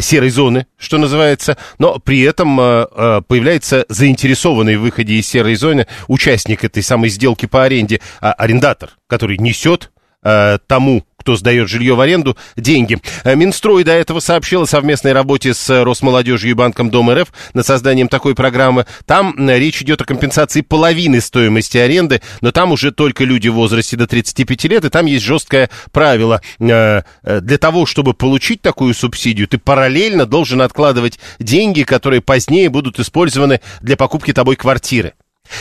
серой 0.00 0.30
зоны, 0.30 0.66
что 0.78 0.98
называется. 0.98 1.56
Но 1.78 1.98
при 1.98 2.20
этом 2.20 2.56
появляется 2.56 3.84
заинтересованный 3.88 4.76
в 4.76 4.82
выходе 4.82 5.14
из 5.14 5.28
серой 5.28 5.54
зоны 5.54 5.86
участник 6.08 6.64
этой 6.64 6.82
самой 6.82 7.08
сделки 7.08 7.46
по 7.46 7.64
аренде, 7.64 8.00
а, 8.20 8.32
арендатор, 8.32 8.90
который 9.06 9.38
несет 9.38 9.90
э, 10.22 10.58
тому, 10.66 11.04
кто 11.20 11.36
сдает 11.36 11.68
жилье 11.68 11.94
в 11.94 12.00
аренду, 12.00 12.36
деньги. 12.56 12.98
Э, 13.24 13.36
Минстрой 13.36 13.84
до 13.84 13.92
этого 13.92 14.20
сообщил 14.20 14.62
о 14.62 14.66
совместной 14.66 15.12
работе 15.12 15.54
с 15.54 15.84
Росмолодежью 15.84 16.50
и 16.50 16.54
Банком 16.54 16.90
Дом 16.90 17.10
РФ 17.10 17.28
над 17.52 17.66
созданием 17.66 18.08
такой 18.08 18.34
программы. 18.34 18.86
Там 19.06 19.34
э, 19.36 19.58
речь 19.58 19.82
идет 19.82 20.00
о 20.00 20.04
компенсации 20.04 20.62
половины 20.62 21.20
стоимости 21.20 21.76
аренды, 21.78 22.22
но 22.40 22.52
там 22.52 22.72
уже 22.72 22.90
только 22.90 23.24
люди 23.24 23.48
в 23.48 23.54
возрасте 23.54 23.96
до 23.96 24.06
35 24.06 24.64
лет, 24.64 24.84
и 24.84 24.88
там 24.88 25.06
есть 25.06 25.24
жесткое 25.24 25.68
правило. 25.92 26.40
Э, 26.58 27.02
для 27.22 27.58
того, 27.58 27.84
чтобы 27.86 28.14
получить 28.14 28.62
такую 28.62 28.94
субсидию, 28.94 29.46
ты 29.46 29.58
параллельно 29.58 30.24
должен 30.26 30.62
откладывать 30.62 31.18
деньги, 31.38 31.82
которые 31.82 32.22
позднее 32.22 32.70
будут 32.70 32.98
использованы 32.98 33.60
для 33.82 33.96
покупки 33.96 34.32
тобой 34.32 34.56
квартиры. 34.56 35.12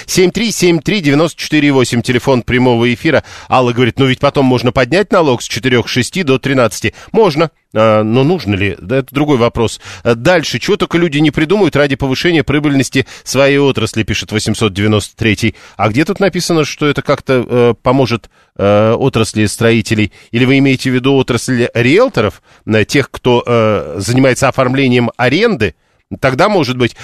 7373948, 0.05 2.01
телефон 2.01 2.41
прямого 2.41 2.93
эфира. 2.93 3.23
Алла 3.49 3.73
говорит, 3.73 3.99
ну 3.99 4.05
ведь 4.05 4.19
потом 4.19 4.45
можно 4.45 4.71
поднять 4.71 5.11
налог 5.11 5.41
с 5.41 5.49
4-6 5.49 6.23
до 6.23 6.39
13. 6.39 6.93
Можно, 7.11 7.51
а, 7.73 8.03
но 8.03 8.23
нужно 8.23 8.55
ли? 8.55 8.69
Это 8.71 9.07
другой 9.11 9.37
вопрос. 9.37 9.79
А 10.03 10.15
дальше, 10.15 10.59
чего 10.59 10.77
только 10.77 10.97
люди 10.97 11.19
не 11.19 11.31
придумают 11.31 11.75
ради 11.75 11.95
повышения 11.95 12.43
прибыльности 12.43 13.05
своей 13.23 13.57
отрасли, 13.57 14.03
пишет 14.03 14.31
893. 14.31 15.55
А 15.77 15.89
где 15.89 16.05
тут 16.05 16.19
написано, 16.19 16.65
что 16.65 16.87
это 16.87 17.01
как-то 17.01 17.45
э, 17.47 17.73
поможет 17.81 18.29
э, 18.57 18.93
отрасли 18.93 19.45
строителей? 19.45 20.11
Или 20.31 20.45
вы 20.45 20.57
имеете 20.59 20.89
в 20.89 20.93
виду 20.93 21.15
отрасль 21.15 21.67
риэлторов, 21.73 22.41
э, 22.65 22.85
тех, 22.85 23.11
кто 23.11 23.43
э, 23.45 23.95
занимается 23.97 24.47
оформлением 24.47 25.11
аренды? 25.17 25.75
Тогда, 26.19 26.49
может 26.49 26.75
быть, 26.75 26.95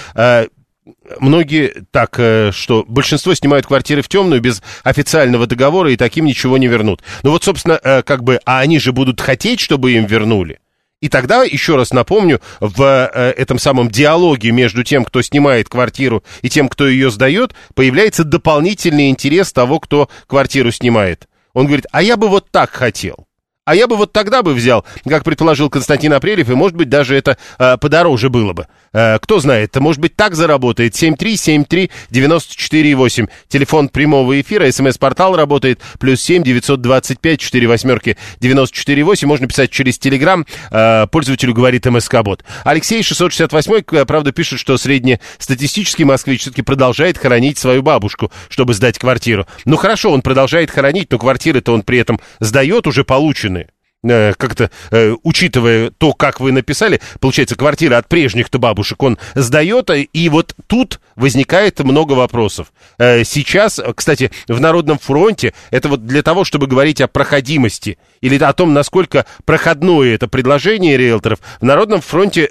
многие 1.20 1.86
так, 1.92 2.16
э, 2.20 2.52
что 2.52 2.86
большинство 2.88 3.34
снимают 3.34 3.66
квартиры 3.66 4.02
в 4.02 4.08
темную 4.08 4.42
без 4.42 4.62
официального 4.84 5.48
договора 5.48 5.92
и 5.92 5.98
таким 5.98 6.26
ничего 6.26 6.58
не 6.58 6.68
вернут. 6.68 7.02
Ну 7.24 7.32
вот, 7.32 7.44
собственно, 7.44 7.80
э, 7.82 8.04
как 8.04 8.24
бы, 8.24 8.40
а 8.46 8.60
они 8.60 8.80
же 8.80 8.92
будут 8.92 9.22
хотеть, 9.22 9.60
чтобы 9.60 9.94
им 9.94 10.06
вернули. 10.06 10.60
И 11.02 11.10
тогда, 11.10 11.44
еще 11.44 11.76
раз 11.76 11.92
напомню, 11.92 12.42
в 12.60 12.82
э, 12.82 13.32
этом 13.38 13.60
самом 13.60 13.90
диалоге 13.90 14.52
между 14.52 14.84
тем, 14.84 15.06
кто 15.06 15.22
снимает 15.22 15.70
квартиру, 15.70 16.24
и 16.42 16.50
тем, 16.50 16.70
кто 16.70 16.88
ее 16.88 17.12
сдает, 17.12 17.54
появляется 17.74 18.24
дополнительный 18.24 19.10
интерес 19.10 19.52
того, 19.52 19.80
кто 19.80 20.10
квартиру 20.28 20.72
снимает. 20.72 21.28
Он 21.54 21.66
говорит, 21.66 21.86
а 21.92 22.02
я 22.02 22.18
бы 22.18 22.28
вот 22.28 22.50
так 22.50 22.72
хотел. 22.72 23.28
А 23.66 23.74
я 23.74 23.88
бы 23.88 23.96
вот 23.96 24.14
тогда 24.14 24.44
бы 24.44 24.54
взял, 24.54 24.86
как 25.08 25.24
предположил 25.24 25.72
Константин 25.72 26.14
Апрелев, 26.14 26.52
и, 26.52 26.54
может 26.54 26.78
быть, 26.78 26.88
даже 26.88 27.16
это 27.16 27.40
э, 27.58 27.78
подороже 27.78 28.30
было 28.30 28.54
бы. 28.54 28.68
Э, 28.94 29.18
кто 29.20 29.40
знает, 29.40 29.76
может 29.78 30.00
быть, 30.00 30.16
так 30.16 30.36
заработает. 30.36 30.94
7373948. 30.94 33.28
Телефон 33.48 33.90
прямого 33.90 34.40
эфира, 34.40 34.72
смс-портал 34.72 35.36
работает. 35.36 35.82
Плюс 36.00 36.22
7 36.22 36.44
925 36.44 37.40
4 37.40 37.68
восьмерки 37.68 38.18
948. 38.40 39.28
Можно 39.28 39.48
писать 39.48 39.72
через 39.72 39.98
Телеграм. 39.98 40.46
Э, 40.70 41.08
пользователю 41.08 41.56
говорит 41.56 41.88
МСК-бот. 41.88 42.44
Алексей 42.66 43.02
668, 43.02 43.84
э, 43.92 44.06
правда, 44.06 44.32
пишет, 44.32 44.60
что 44.60 44.78
среднестатистический 44.78 46.04
москвич 46.04 46.42
все-таки 46.42 46.62
продолжает 46.62 47.18
хоронить 47.18 47.58
свою 47.58 47.82
бабушку, 47.82 48.32
чтобы 48.50 48.76
сдать 48.76 49.00
квартиру. 49.00 49.48
Ну, 49.66 49.76
хорошо, 49.76 50.12
он 50.12 50.22
продолжает 50.22 50.70
хоронить, 50.70 51.12
но 51.12 51.18
квартиры-то 51.18 51.74
он 51.74 51.82
при 51.82 51.98
этом 51.98 52.20
сдает 52.40 52.86
уже 52.86 53.04
полученные. 53.04 53.55
Э, 54.08 54.34
как-то, 54.38 54.70
э, 54.92 55.16
учитывая 55.24 55.90
то, 55.90 56.14
как 56.14 56.40
вы 56.40 56.52
написали, 56.52 57.02
получается, 57.20 57.56
квартира 57.56 57.98
от 57.98 58.08
прежних-то 58.08 58.60
бабушек 58.60 59.02
он 59.02 59.18
сдает, 59.34 59.90
и 59.90 60.30
вот 60.30 60.54
тут 60.68 61.00
возникает 61.16 61.80
много 61.80 62.14
вопросов. 62.14 62.72
Э, 63.00 63.24
сейчас, 63.24 63.80
кстати, 63.96 64.32
в 64.48 64.60
Народном 64.62 65.00
фронте, 65.00 65.54
это 65.72 65.90
вот 65.90 66.06
для 66.06 66.22
того, 66.22 66.44
чтобы 66.44 66.68
говорить 66.68 67.02
о 67.02 67.08
проходимости 67.08 67.98
или 68.22 68.42
о 68.44 68.54
том, 68.54 68.74
насколько 68.74 69.26
проходное 69.44 70.14
это 70.14 70.28
предложение 70.28 70.98
риэлторов, 70.98 71.40
в 71.60 71.64
Народном 71.64 72.02
фронте, 72.02 72.48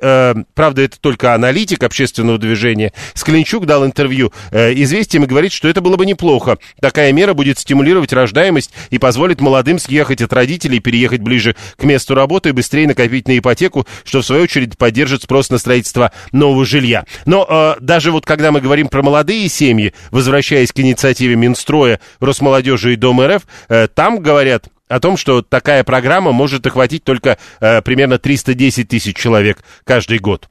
правда, 0.55 0.83
это 0.83 0.99
только 1.01 1.35
аналитик 1.35 1.83
общественного 1.83 2.39
движения, 2.39 2.93
Скленчук 3.15 3.67
дал 3.67 3.85
интервью 3.85 4.33
известиям 4.53 5.25
и 5.25 5.27
говорит, 5.27 5.53
что 5.53 5.69
это 5.69 5.81
было 5.81 5.97
бы 5.97 6.07
неплохо. 6.07 6.59
Такая 6.81 7.13
мера 7.13 7.35
будет 7.35 7.59
стимулировать 7.59 8.13
рождаемость 8.13 8.73
и 8.91 8.99
позволит 8.99 9.41
молодым 9.41 9.79
съехать 9.79 10.23
от 10.23 10.33
родителей 10.33 10.79
и 10.79 10.81
переехать 10.81 11.21
ближе 11.21 11.44
ближе 11.45 11.57
к 11.77 11.85
месту 11.85 12.15
работы 12.15 12.51
и 12.51 12.53
быстрее 12.53 12.87
накопить 12.87 13.29
на 13.29 13.39
ипотеку, 13.39 13.87
что 14.05 14.23
в 14.23 14.27
свою 14.27 14.45
очередь 14.45 14.79
поддержит 14.79 15.23
спрос 15.23 15.51
на 15.51 15.59
строительство 15.59 16.13
нового 16.33 16.65
жилья. 16.65 17.05
Но 17.27 17.47
э, 17.49 17.81
даже 17.81 18.11
вот 18.11 18.25
когда 18.25 18.51
мы 18.51 18.61
говорим 18.61 18.89
про 18.89 19.03
молодые 19.03 19.49
семьи, 19.49 19.93
возвращаясь 20.11 20.73
к 20.73 20.81
инициативе 20.81 21.37
Минстроя, 21.37 22.01
Росмолодежи 22.21 22.95
и 22.95 22.97
Дом 22.97 23.21
РФ, 23.21 23.43
э, 23.69 23.89
там 23.89 24.21
говорят 24.21 24.69
о 24.89 25.01
том, 25.01 25.17
что 25.17 25.43
такая 25.43 25.85
программа 25.85 26.33
может 26.33 26.67
охватить 26.67 27.05
только 27.05 27.39
э, 27.61 27.83
примерно 27.83 28.19
310 28.19 28.89
тысяч 28.89 29.17
человек 29.17 29.63
каждый 29.85 30.19
год. 30.19 30.49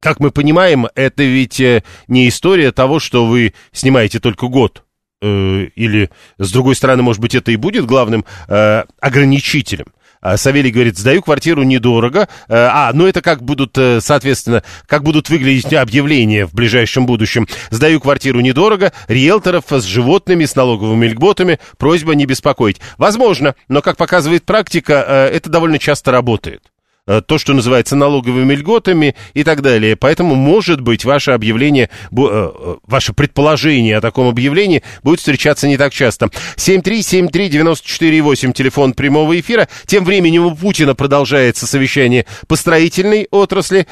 Как 0.00 0.20
мы 0.20 0.30
понимаем, 0.30 0.86
это 0.94 1.22
ведь 1.22 1.60
э, 1.60 1.82
не 2.06 2.28
история 2.28 2.72
того, 2.72 3.00
что 3.00 3.26
вы 3.26 3.54
снимаете 3.72 4.20
только 4.20 4.46
год. 4.46 4.84
Э, 5.20 5.64
или, 5.74 6.10
с 6.38 6.52
другой 6.52 6.76
стороны, 6.76 7.02
может 7.02 7.20
быть, 7.20 7.34
это 7.34 7.50
и 7.50 7.56
будет 7.56 7.86
главным 7.86 8.24
э, 8.46 8.84
ограничителем. 9.00 9.86
А 10.20 10.36
Савелий 10.36 10.70
говорит, 10.70 10.98
сдаю 10.98 11.22
квартиру 11.22 11.62
недорого. 11.62 12.28
Э, 12.48 12.68
а, 12.70 12.90
ну 12.92 13.06
это 13.06 13.22
как 13.22 13.42
будут, 13.42 13.76
э, 13.78 14.00
соответственно, 14.00 14.62
как 14.86 15.02
будут 15.02 15.28
выглядеть 15.30 15.72
объявления 15.72 16.46
в 16.46 16.54
ближайшем 16.54 17.06
будущем. 17.06 17.46
Сдаю 17.70 18.00
квартиру 18.00 18.40
недорого, 18.40 18.92
риэлторов 19.06 19.64
с 19.70 19.84
животными, 19.84 20.44
с 20.44 20.56
налоговыми 20.56 21.06
льготами, 21.06 21.58
просьба 21.76 22.14
не 22.14 22.26
беспокоить. 22.26 22.80
Возможно, 22.96 23.54
но, 23.68 23.82
как 23.82 23.96
показывает 23.96 24.44
практика, 24.44 25.04
э, 25.06 25.26
это 25.36 25.50
довольно 25.50 25.78
часто 25.78 26.10
работает. 26.10 26.62
Э, 27.08 27.22
то, 27.26 27.38
что 27.38 27.54
называется 27.54 27.96
налоговыми 27.96 28.54
льготами 28.54 29.16
и 29.32 29.42
так 29.42 29.62
далее. 29.62 29.96
Поэтому, 29.96 30.34
может 30.34 30.82
быть, 30.82 31.06
ваше 31.06 31.30
объявление, 31.30 31.88
э, 32.10 32.16
э, 32.18 32.76
ваше 32.86 33.14
предположение 33.14 33.96
о 33.96 34.02
таком 34.02 34.28
объявлении 34.28 34.82
будет 35.02 35.20
встречаться 35.20 35.66
не 35.66 35.78
так 35.78 35.94
часто. 35.94 36.28
7373948, 36.56 38.52
телефон 38.52 38.92
прямого 38.92 39.40
эфира. 39.40 39.68
Тем 39.86 40.04
временем 40.04 40.44
у 40.44 40.54
Путина 40.54 40.94
продолжается 40.94 41.66
совещание 41.66 42.26
по 42.46 42.56
строительной 42.56 43.26
отрасли. 43.30 43.86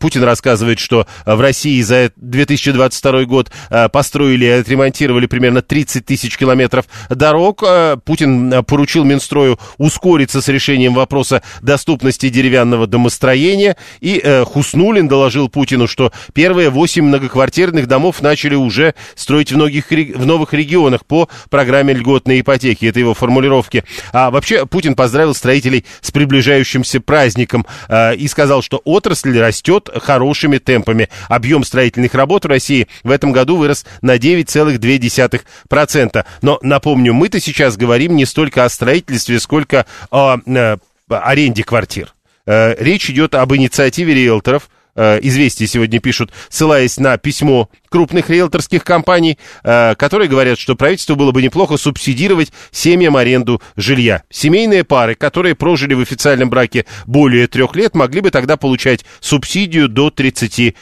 Путин 0.00 0.24
рассказывает, 0.24 0.80
что 0.80 1.06
в 1.24 1.40
России 1.40 1.80
за 1.82 2.10
2022 2.16 3.24
год 3.26 3.52
построили 3.92 4.46
и 4.46 4.48
отремонтировали 4.48 5.26
примерно 5.26 5.62
30 5.62 6.04
тысяч 6.04 6.36
километров 6.36 6.86
дорог. 7.10 7.62
Путин 8.04 8.64
поручил 8.64 9.04
Минстрою 9.04 9.60
ускориться 9.78 10.40
с 10.40 10.48
решением 10.48 10.94
вопроса 10.94 11.42
доступности 11.62 12.28
деревянного 12.40 12.86
домостроения. 12.86 13.76
И 14.00 14.20
э, 14.22 14.44
Хуснулин 14.44 15.08
доложил 15.08 15.48
Путину, 15.48 15.86
что 15.86 16.12
первые 16.32 16.70
восемь 16.70 17.04
многоквартирных 17.04 17.86
домов 17.86 18.22
начали 18.22 18.54
уже 18.54 18.94
строить 19.14 19.52
в, 19.52 19.56
многих, 19.56 19.90
в 19.90 20.24
новых 20.24 20.54
регионах 20.54 21.04
по 21.04 21.28
программе 21.50 21.92
льготной 21.92 22.40
ипотеки. 22.40 22.86
Это 22.86 22.98
его 22.98 23.12
формулировки. 23.12 23.84
А 24.12 24.30
вообще 24.30 24.64
Путин 24.64 24.94
поздравил 24.94 25.34
строителей 25.34 25.84
с 26.00 26.10
приближающимся 26.10 27.00
праздником 27.00 27.66
э, 27.88 28.16
и 28.16 28.26
сказал, 28.26 28.62
что 28.62 28.80
отрасль 28.84 29.38
растет 29.38 29.90
хорошими 29.94 30.58
темпами. 30.58 31.10
Объем 31.28 31.64
строительных 31.64 32.14
работ 32.14 32.46
в 32.46 32.48
России 32.48 32.88
в 33.04 33.10
этом 33.10 33.32
году 33.32 33.56
вырос 33.56 33.84
на 34.00 34.16
9,2%. 34.16 36.24
Но, 36.40 36.58
напомню, 36.62 37.12
мы-то 37.12 37.38
сейчас 37.38 37.76
говорим 37.76 38.16
не 38.16 38.24
столько 38.24 38.64
о 38.64 38.70
строительстве, 38.70 39.38
сколько 39.40 39.84
о 40.10 40.38
э, 40.46 40.76
аренде 41.10 41.64
квартир. 41.64 42.14
Э, 42.46 42.74
речь 42.78 43.10
идет 43.10 43.34
об 43.34 43.54
инициативе 43.54 44.14
риэлторов. 44.14 44.70
Э, 44.94 45.18
Известия 45.22 45.66
сегодня 45.66 46.00
пишут, 46.00 46.32
ссылаясь 46.48 46.98
на 46.98 47.16
письмо 47.18 47.68
крупных 47.90 48.30
риэлторских 48.30 48.84
компаний, 48.84 49.38
э, 49.62 49.94
которые 49.96 50.28
говорят, 50.28 50.58
что 50.58 50.76
правительству 50.76 51.16
было 51.16 51.32
бы 51.32 51.42
неплохо 51.42 51.76
субсидировать 51.76 52.52
семьям 52.70 53.16
аренду 53.16 53.60
жилья. 53.76 54.22
Семейные 54.30 54.84
пары, 54.84 55.14
которые 55.14 55.54
прожили 55.54 55.94
в 55.94 56.00
официальном 56.00 56.48
браке 56.48 56.86
более 57.06 57.48
трех 57.48 57.74
лет, 57.76 57.94
могли 57.94 58.20
бы 58.20 58.30
тогда 58.30 58.56
получать 58.56 59.04
субсидию 59.20 59.88
до 59.88 60.08
30%. 60.08 60.74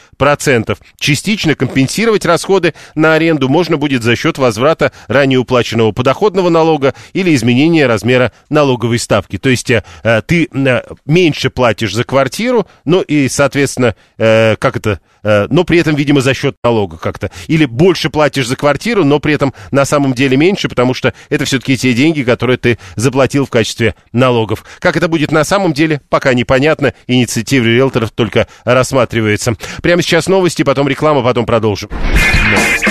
Частично 0.99 1.55
компенсировать 1.55 2.25
расходы 2.25 2.73
на 2.95 3.15
аренду 3.15 3.49
можно 3.49 3.77
будет 3.77 4.03
за 4.03 4.15
счет 4.15 4.37
возврата 4.37 4.91
ранее 5.07 5.39
уплаченного 5.39 5.91
подоходного 5.91 6.49
налога 6.49 6.93
или 7.13 7.33
изменения 7.33 7.87
размера 7.87 8.31
налоговой 8.49 8.99
ставки. 8.99 9.37
То 9.39 9.49
есть 9.49 9.71
э, 9.71 9.81
ты 10.27 10.47
э, 10.51 10.81
меньше 11.05 11.49
платишь 11.49 11.95
за 11.95 12.03
квартиру, 12.03 12.67
ну 12.85 13.01
и, 13.01 13.27
соответственно, 13.29 13.95
как 14.17 14.77
это, 14.77 14.99
но 15.23 15.63
при 15.63 15.79
этом, 15.79 15.95
видимо, 15.95 16.21
за 16.21 16.33
счет 16.33 16.55
налога 16.63 16.98
как-то. 16.99 17.31
Или 17.47 17.65
больше 17.65 18.09
платишь 18.09 18.47
за 18.47 18.55
квартиру, 18.55 19.03
но 19.03 19.19
при 19.19 19.33
этом 19.33 19.53
на 19.71 19.85
самом 19.85 20.13
деле 20.13 20.37
меньше, 20.37 20.69
потому 20.69 20.93
что 20.93 21.13
это 21.29 21.45
все-таки 21.45 21.77
те 21.77 21.93
деньги, 21.93 22.23
которые 22.23 22.57
ты 22.57 22.77
заплатил 22.95 23.45
в 23.45 23.49
качестве 23.49 23.95
налогов. 24.11 24.63
Как 24.79 24.97
это 24.97 25.07
будет 25.07 25.31
на 25.31 25.43
самом 25.43 25.73
деле, 25.73 26.01
пока 26.09 26.33
непонятно. 26.33 26.93
Инициатива 27.07 27.65
риэлторов 27.65 28.11
только 28.11 28.47
рассматривается. 28.65 29.55
Прямо 29.81 30.01
сейчас 30.01 30.27
новости, 30.27 30.63
потом 30.63 30.87
реклама, 30.87 31.23
потом 31.23 31.45
продолжим. 31.45 31.89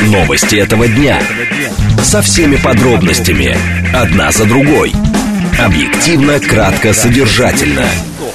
Новости 0.02 0.56
этого 0.56 0.86
дня. 0.88 1.20
Со 2.02 2.22
всеми 2.22 2.56
подробностями. 2.56 3.56
Одна 3.94 4.30
за 4.30 4.44
другой. 4.44 4.92
Объективно, 5.58 6.38
кратко, 6.38 6.92
содержательно. 6.92 7.86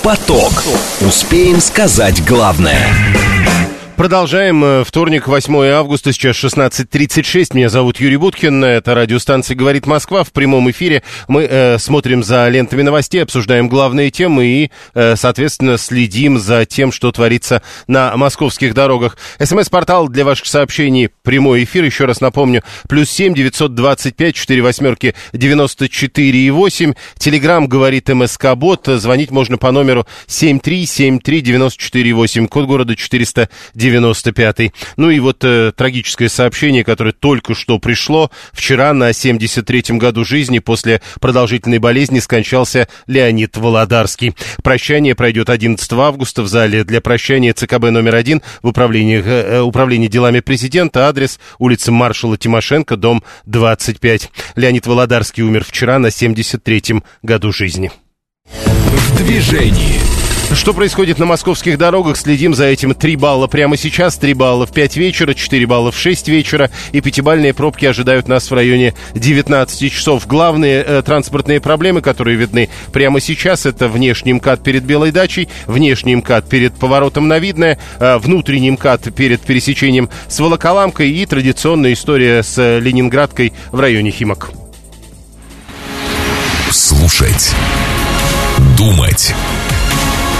Поток. 0.04 0.64
Успеем 1.00 1.62
сказать 1.62 2.24
главное. 2.26 3.33
Продолжаем. 3.95 4.65
Э, 4.65 4.84
вторник, 4.84 5.27
8 5.27 5.56
августа, 5.67 6.12
сейчас 6.13 6.36
16.36. 6.43 7.56
Меня 7.56 7.69
зовут 7.69 7.99
Юрий 7.99 8.17
Буткин. 8.17 8.63
Это 8.63 8.95
радиостанция 8.95 9.56
«Говорит 9.56 9.86
Москва». 9.86 10.23
В 10.23 10.32
прямом 10.32 10.69
эфире 10.71 11.03
мы 11.27 11.43
э, 11.43 11.77
смотрим 11.77 12.23
за 12.23 12.49
лентами 12.49 12.82
новостей, 12.82 13.21
обсуждаем 13.21 13.69
главные 13.69 14.10
темы 14.10 14.45
и, 14.45 14.71
э, 14.95 15.15
соответственно, 15.15 15.77
следим 15.77 16.39
за 16.39 16.65
тем, 16.65 16.91
что 16.91 17.12
творится 17.12 17.62
на 17.86 18.17
московских 18.17 18.73
дорогах. 18.73 19.15
СМС-портал 19.39 20.10
для 20.10 20.25
ваших 20.25 20.47
сообщений 20.47 21.10
«Прямой 21.21 21.63
эфир». 21.63 21.84
Еще 21.84 22.06
раз 22.06 22.19
напомню. 22.19 22.63
Плюс 22.89 23.12
семь 23.12 23.36
девятьсот 23.36 23.75
двадцать 23.75 24.15
пять 24.15 24.34
четыре 24.34 24.63
восьмерки 24.63 25.13
девяносто 25.34 25.88
четыре 25.88 26.39
и 26.39 26.49
восемь. 26.49 26.93
Телеграмм 27.19 27.67
«Говорит 27.67 28.10
МСК 28.10 28.56
Бот». 28.56 28.88
Звонить 28.88 29.29
можно 29.29 29.60
по 29.60 29.71
номеру 29.71 30.08
семь 30.25 30.60
три 30.60 30.88
семь 30.88 31.19
три 31.19 31.41
девяносто 31.41 31.79
четыре 31.79 32.13
восемь. 32.13 32.47
Код 32.47 32.65
города 32.65 32.95
четыреста 32.95 33.49
95-й. 33.84 34.74
Ну 34.98 35.10
и 35.10 35.19
вот 35.19 35.43
э, 35.43 35.72
трагическое 35.76 36.30
сообщение, 36.30 36.84
которое 36.84 37.12
только 37.12 37.54
что 37.54 37.80
пришло. 37.80 38.32
Вчера 38.52 38.93
на 38.93 39.12
73-м 39.12 39.98
году 39.98 40.24
жизни 40.24 40.60
после 40.60 41.02
продолжительной 41.19 41.80
болезни 41.80 42.19
скончался 42.19 42.88
Леонид 43.08 43.58
Володарский. 43.58 44.34
Прощание 44.63 45.15
пройдет 45.15 45.50
11 45.50 45.91
августа 45.93 46.43
в 46.43 46.48
зале 46.48 46.84
для 46.84 47.02
прощания 47.02 47.54
ЦКБ 47.54 47.91
номер 47.91 48.15
один 48.15 48.41
в 48.62 48.67
управлении, 48.67 49.22
э, 49.24 49.62
управлении 49.62 50.08
делами 50.08 50.39
президента. 50.39 51.08
Адрес 51.08 51.39
улица 51.60 51.91
маршала 51.91 52.38
Тимошенко, 52.38 52.96
дом 52.96 53.24
25. 53.46 54.32
Леонид 54.56 54.88
Володарский 54.88 55.43
умер 55.43 55.63
вчера 55.65 56.00
на 56.00 56.08
73-м 56.08 57.04
году 57.22 57.52
жизни. 57.52 57.91
В 58.46 59.17
движении. 59.17 60.33
Что 60.51 60.73
происходит 60.73 61.19
на 61.19 61.25
московских 61.25 61.77
дорогах? 61.77 62.17
Следим 62.17 62.53
за 62.53 62.65
этим. 62.65 62.93
3 62.93 63.15
балла 63.15 63.47
прямо 63.47 63.77
сейчас, 63.77 64.17
3 64.17 64.34
балла 64.34 64.65
в 64.65 64.71
5 64.71 64.97
вечера, 64.97 65.34
4 65.34 65.65
балла 65.65 65.91
в 65.91 65.97
6 65.97 66.27
вечера. 66.27 66.69
И 66.91 67.01
пятибальные 67.01 67.53
пробки 67.53 67.86
ожидают 67.86 68.27
нас 68.27 68.49
в 68.49 68.53
районе 68.53 68.93
19 69.15 69.91
часов. 69.91 70.27
Главные 70.27 70.84
э, 70.84 71.01
транспортные 71.01 71.60
проблемы, 71.60 72.01
которые 72.01 72.38
видны 72.38 72.69
прямо 72.91 73.19
сейчас, 73.19 73.65
это 73.65 73.88
внешний 73.88 74.34
МКАД 74.34 74.63
перед 74.63 74.84
Белой 74.84 75.12
дачей, 75.12 75.49
внешний 75.65 76.15
МКАД 76.15 76.47
перед 76.47 76.73
поворотом 76.73 77.27
на 77.27 77.39
Видное, 77.39 77.79
э, 77.99 78.17
внутренний 78.17 78.71
МКАД 78.71 79.13
перед 79.13 79.41
пересечением 79.41 80.10
с 80.27 80.39
Волоколамкой 80.39 81.12
и 81.12 81.25
традиционная 81.25 81.93
история 81.93 82.43
с 82.43 82.79
Ленинградкой 82.79 83.53
в 83.71 83.79
районе 83.79 84.12
Химок. 84.12 84.51
Слушать. 86.69 87.53
Думать 88.77 89.34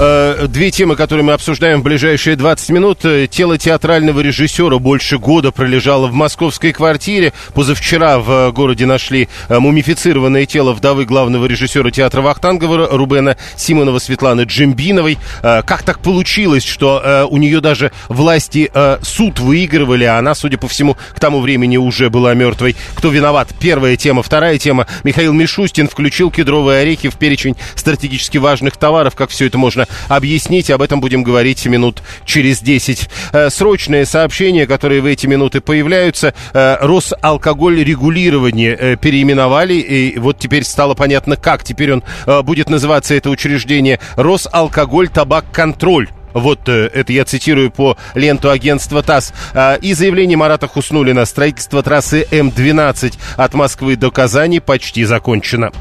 Э, 0.00 0.46
две 0.48 0.70
темы, 0.70 0.94
которые 0.94 1.24
мы 1.24 1.32
обсуждаем 1.32 1.80
в 1.80 1.82
ближайшие 1.82 2.36
20 2.36 2.70
минут. 2.70 3.04
Э, 3.04 3.26
тело 3.26 3.58
театрального 3.58 4.20
режиссера 4.20 4.78
больше 4.78 5.18
года 5.18 5.50
пролежало 5.50 6.06
в 6.06 6.12
московской 6.12 6.72
квартире. 6.72 7.32
Позавчера 7.52 8.20
в 8.20 8.30
э, 8.30 8.52
городе 8.52 8.86
нашли 8.86 9.28
мумифицированное 9.48 10.46
тело 10.46 10.72
вдовы 10.72 11.04
главного 11.04 11.46
режиссера 11.46 11.90
театра 11.90 12.20
Вахтангова 12.20 12.96
Рубена 12.96 13.36
Симонова 13.56 13.98
Светланы 13.98 14.42
Джимбиновой. 14.42 15.18
Как 15.42 15.82
так 15.82 15.98
получилось, 15.98 16.64
что 16.64 17.26
у 17.30 17.36
нее 17.36 17.60
даже 17.60 17.90
власти 18.08 18.70
суд 19.02 19.40
выигрывали, 19.40 20.04
а 20.04 20.18
она, 20.18 20.34
судя 20.34 20.58
по 20.58 20.68
всему, 20.68 20.96
к 21.14 21.20
тому 21.20 21.40
времени 21.40 21.76
уже 21.76 22.10
была 22.10 22.34
мертвой? 22.34 22.76
Кто 22.94 23.08
виноват? 23.08 23.48
Первая 23.58 23.96
тема. 23.96 24.22
Вторая 24.22 24.58
тема. 24.58 24.86
Михаил 25.02 25.32
Мишустин 25.32 25.88
включил 25.88 26.30
кедровые 26.30 26.82
орехи 26.82 27.08
в 27.08 27.16
перечень 27.16 27.56
стратегически 27.74 28.38
важных 28.38 28.76
товаров. 28.76 29.14
Как 29.16 29.30
все 29.30 29.46
это 29.46 29.58
можно 29.58 29.87
объяснить. 30.08 30.70
Об 30.70 30.82
этом 30.82 31.00
будем 31.00 31.22
говорить 31.22 31.66
минут 31.66 32.02
через 32.24 32.60
10. 32.60 33.08
Э, 33.32 33.50
срочные 33.50 34.06
сообщения, 34.06 34.66
которые 34.66 35.00
в 35.00 35.06
эти 35.06 35.26
минуты 35.26 35.60
появляются. 35.60 36.34
Э, 36.52 36.76
Росалкоголь 36.80 37.82
регулирование 37.82 38.76
э, 38.78 38.96
переименовали. 38.96 39.74
И 39.74 40.18
вот 40.18 40.38
теперь 40.38 40.64
стало 40.64 40.94
понятно, 40.94 41.36
как. 41.36 41.62
Теперь 41.62 41.92
он 41.92 42.02
будет 42.44 42.70
называться, 42.70 43.14
это 43.14 43.30
учреждение, 43.30 44.00
Росалкоголь 44.16 45.08
Табак 45.08 45.44
Контроль. 45.52 46.08
Вот 46.34 46.68
это 46.68 47.12
я 47.12 47.24
цитирую 47.24 47.70
по 47.70 47.96
ленту 48.14 48.50
агентства 48.50 49.02
ТАСС. 49.02 49.32
И 49.80 49.94
заявление 49.94 50.36
Марата 50.36 50.68
Хуснулина. 50.68 51.24
Строительство 51.24 51.82
трассы 51.82 52.26
М-12 52.30 53.14
от 53.36 53.54
Москвы 53.54 53.96
до 53.96 54.10
Казани 54.10 54.60
почти 54.60 55.04
закончено. 55.04 55.72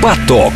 Поток. 0.00 0.52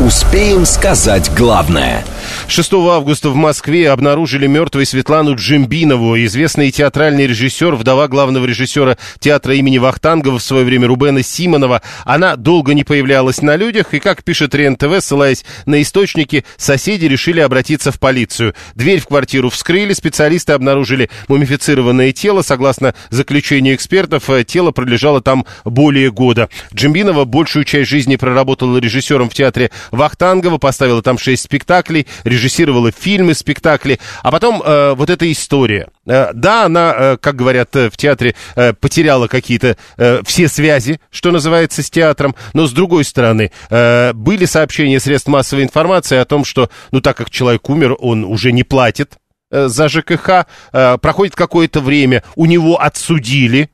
Успеем 0.00 0.66
сказать 0.66 1.30
главное– 1.34 2.04
6 2.48 2.72
августа 2.72 3.30
в 3.30 3.36
Москве 3.36 3.90
обнаружили 3.90 4.46
мертвой 4.46 4.86
Светлану 4.86 5.34
Джимбинову, 5.34 6.16
известный 6.24 6.70
театральный 6.70 7.26
режиссер, 7.26 7.74
вдова 7.74 8.08
главного 8.08 8.44
режиссера 8.46 8.96
театра 9.18 9.54
имени 9.54 9.78
Вахтангова 9.78 10.38
в 10.38 10.42
свое 10.42 10.64
время 10.64 10.86
Рубена 10.86 11.22
Симонова. 11.22 11.82
Она 12.04 12.36
долго 12.36 12.74
не 12.74 12.84
появлялась 12.84 13.42
на 13.42 13.56
людях, 13.56 13.94
и, 13.94 14.00
как 14.00 14.22
пишет 14.24 14.54
РЕН-ТВ, 14.54 15.00
ссылаясь 15.00 15.44
на 15.66 15.80
источники, 15.82 16.44
соседи 16.56 17.06
решили 17.06 17.40
обратиться 17.40 17.92
в 17.92 17.98
полицию. 17.98 18.54
Дверь 18.74 19.00
в 19.00 19.06
квартиру 19.06 19.50
вскрыли, 19.50 19.92
специалисты 19.92 20.52
обнаружили 20.52 21.10
мумифицированное 21.28 22.12
тело. 22.12 22.42
Согласно 22.42 22.94
заключению 23.10 23.74
экспертов, 23.74 24.28
э, 24.30 24.44
тело 24.44 24.70
пролежало 24.70 25.20
там 25.20 25.46
более 25.64 26.10
года. 26.10 26.48
Джимбинова 26.74 27.24
большую 27.24 27.64
часть 27.64 27.90
жизни 27.90 28.16
проработала 28.16 28.78
режиссером 28.78 29.30
в 29.30 29.34
театре 29.34 29.70
Вахтангова, 29.90 30.58
поставила 30.58 31.02
там 31.02 31.18
шесть 31.18 31.44
спектаклей, 31.44 32.06
режиссировала 32.24 32.90
фильмы, 32.90 33.34
спектакли, 33.34 34.00
а 34.22 34.30
потом 34.30 34.62
э, 34.64 34.94
вот 34.94 35.10
эта 35.10 35.30
история. 35.30 35.88
Э, 36.06 36.32
да, 36.34 36.64
она, 36.64 36.94
э, 36.96 37.16
как 37.18 37.36
говорят 37.36 37.74
э, 37.76 37.90
в 37.90 37.96
театре, 37.96 38.34
э, 38.56 38.72
потеряла 38.72 39.28
какие-то 39.28 39.76
э, 39.96 40.20
все 40.24 40.48
связи, 40.48 41.00
что 41.10 41.30
называется, 41.30 41.82
с 41.82 41.90
театром, 41.90 42.34
но 42.52 42.66
с 42.66 42.72
другой 42.72 43.04
стороны, 43.04 43.52
э, 43.70 44.12
были 44.12 44.44
сообщения 44.44 45.00
средств 45.00 45.28
массовой 45.28 45.62
информации 45.62 46.18
о 46.18 46.24
том, 46.24 46.44
что, 46.44 46.70
ну 46.90 47.00
так 47.00 47.16
как 47.16 47.30
человек 47.30 47.68
умер, 47.68 47.96
он 47.98 48.24
уже 48.24 48.52
не 48.52 48.64
платит 48.64 49.14
э, 49.50 49.68
за 49.68 49.88
ЖКХ, 49.88 50.46
э, 50.72 50.98
проходит 50.98 51.36
какое-то 51.36 51.80
время, 51.80 52.22
у 52.36 52.46
него 52.46 52.80
отсудили 52.80 53.70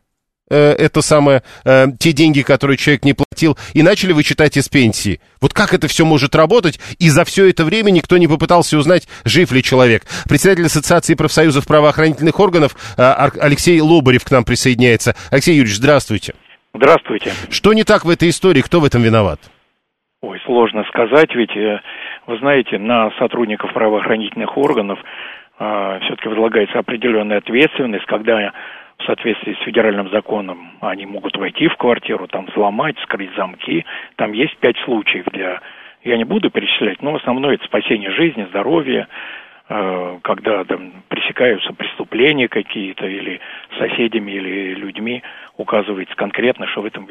Э, 0.51 0.73
это 0.73 1.01
самое, 1.01 1.43
э, 1.65 1.87
те 1.99 2.13
деньги, 2.13 2.43
которые 2.43 2.77
человек 2.77 3.05
не 3.05 3.15
платил, 3.15 3.57
и 3.73 3.83
начали 3.83 4.13
вычитать 4.13 4.57
из 4.57 4.69
пенсии. 4.69 5.21
Вот 5.41 5.55
как 5.55 5.73
это 5.73 5.87
все 5.87 6.05
может 6.05 6.35
работать, 6.35 6.81
и 6.99 7.09
за 7.09 7.25
все 7.25 7.49
это 7.49 7.65
время 7.65 7.91
никто 7.91 8.19
не 8.19 8.27
попытался 8.27 8.77
узнать, 8.77 9.07
жив 9.25 9.53
ли 9.53 9.63
человек. 9.63 10.03
Председатель 10.29 10.67
Ассоциации 10.67 11.15
профсоюзов 11.15 11.67
правоохранительных 11.67 12.39
органов 12.41 12.75
э, 12.99 13.03
Алексей 13.41 13.81
Лобарев 13.81 14.25
к 14.25 14.31
нам 14.33 14.45
присоединяется. 14.45 15.15
Алексей 15.31 15.55
Юрьевич, 15.55 15.77
здравствуйте. 15.77 16.35
Здравствуйте. 16.75 17.31
Что 17.51 17.73
не 17.73 17.85
так 17.85 18.05
в 18.05 18.11
этой 18.11 18.29
истории, 18.29 18.63
кто 18.63 18.81
в 18.81 18.85
этом 18.85 19.03
виноват? 19.03 19.39
Ой, 20.23 20.41
сложно 20.45 20.85
сказать, 20.89 21.35
ведь, 21.35 21.55
вы 22.27 22.39
знаете, 22.39 22.79
на 22.79 23.11
сотрудников 23.19 23.73
правоохранительных 23.73 24.57
органов 24.57 24.99
все-таки 25.57 26.29
возлагается 26.29 26.79
определенная 26.79 27.39
ответственность, 27.39 28.05
когда 28.07 28.53
в 29.01 29.05
соответствии 29.05 29.55
с 29.55 29.65
федеральным 29.65 30.11
законом 30.11 30.73
они 30.81 31.07
могут 31.07 31.37
войти 31.37 31.69
в 31.69 31.77
квартиру, 31.77 32.27
там 32.29 32.47
взломать, 32.47 32.99
скрыть 33.01 33.35
замки. 33.37 33.85
Там 34.17 34.33
есть 34.33 34.57
пять 34.59 34.79
случаев 34.85 35.25
для... 35.33 35.61
Я 36.03 36.17
не 36.17 36.25
буду 36.25 36.51
перечислять, 36.51 37.03
но 37.03 37.15
основное 37.15 37.55
это 37.55 37.65
спасение 37.65 38.11
жизни, 38.11 38.47
здоровья, 38.51 39.09
э, 39.69 40.19
когда 40.23 40.65
там, 40.65 40.93
пресекаются 41.09 41.73
преступления 41.73 42.49
какие-то 42.49 43.07
или 43.07 43.41
соседями, 43.79 44.33
или 44.33 44.75
людьми, 44.75 45.23
указывается 45.57 46.15
конкретно, 46.17 46.67
что 46.69 46.83
в 46.83 46.87
этом 46.87 47.07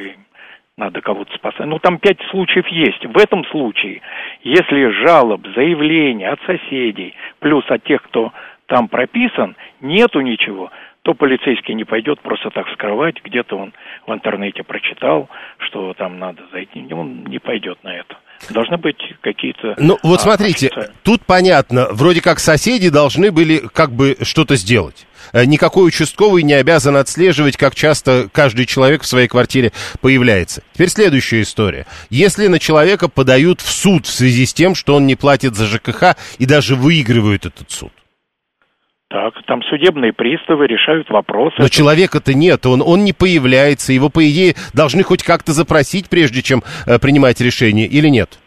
надо 0.78 1.02
кого-то 1.02 1.36
спасать. 1.36 1.68
Ну, 1.68 1.78
там 1.80 2.00
пять 2.00 2.22
случаев 2.32 2.68
есть. 2.68 3.06
В 3.06 3.18
этом 3.18 3.44
случае, 3.46 4.02
если 4.42 4.90
жалоб, 5.06 5.46
заявления 5.56 6.30
от 6.30 6.40
соседей, 6.44 7.14
плюс 7.40 7.70
от 7.70 7.84
тех, 7.84 8.02
кто 8.04 8.32
там 8.68 8.88
прописан, 8.88 9.56
нету 9.82 10.22
ничего, 10.22 10.72
то 11.10 11.16
полицейский 11.16 11.74
не 11.74 11.86
пойдет 11.86 12.22
просто 12.22 12.52
так 12.52 12.68
скрывать, 12.70 13.16
где-то 13.24 13.58
он 13.58 13.74
в 14.06 14.14
интернете 14.14 14.62
прочитал, 14.62 15.28
что 15.58 15.96
там 15.96 16.20
надо 16.20 16.44
зайти, 16.52 16.86
он 16.94 17.24
не 17.24 17.40
пойдет 17.40 17.84
на 17.84 17.96
это. 17.96 18.16
Должны 18.52 18.78
быть 18.78 19.02
какие-то... 19.22 19.74
Ну, 19.80 19.98
вот 20.04 20.20
а, 20.20 20.22
смотрите, 20.22 20.68
официально. 20.68 20.94
тут 21.02 21.26
понятно, 21.26 21.88
вроде 21.90 22.22
как 22.22 22.38
соседи 22.38 22.92
должны 22.92 23.32
были 23.32 23.60
как 23.74 23.92
бы 23.92 24.18
что-то 24.22 24.56
сделать. 24.56 25.08
Э, 25.34 25.46
никакой 25.46 25.88
участковый 25.88 26.44
не 26.44 26.54
обязан 26.54 26.96
отслеживать, 26.96 27.58
как 27.58 27.74
часто 27.74 28.30
каждый 28.32 28.68
человек 28.68 29.02
в 29.02 29.08
своей 29.08 29.28
квартире 29.28 29.72
появляется. 30.02 30.62
Теперь 30.74 30.90
следующая 30.90 31.42
история. 31.42 31.88
Если 32.12 32.46
на 32.46 32.60
человека 32.60 33.10
подают 33.10 33.62
в 33.62 33.72
суд 33.72 34.06
в 34.06 34.12
связи 34.12 34.46
с 34.46 34.54
тем, 34.54 34.76
что 34.76 34.94
он 34.94 35.08
не 35.08 35.16
платит 35.16 35.56
за 35.56 35.66
ЖКХ 35.66 36.16
и 36.38 36.46
даже 36.46 36.76
выигрывают 36.76 37.48
этот 37.48 37.72
суд, 37.72 37.92
так, 39.10 39.34
там 39.46 39.64
судебные 39.64 40.14
приставы 40.14 40.68
решают 40.68 41.10
вопросы. 41.10 41.56
Но 41.58 41.68
человека-то 41.68 42.36
нет, 42.36 42.66
он, 42.68 42.82
он 42.86 43.04
не 43.04 43.12
появляется, 43.12 43.92
его, 43.92 44.10
по 44.10 44.24
идее, 44.24 44.54
должны 44.74 45.02
хоть 45.02 45.24
как-то 45.24 45.52
запросить, 45.52 46.10
прежде 46.10 46.44
чем 46.44 46.62
э, 46.86 47.00
принимать 47.00 47.42
решение, 47.42 47.88
или 47.88 48.08
нет? 48.08 48.40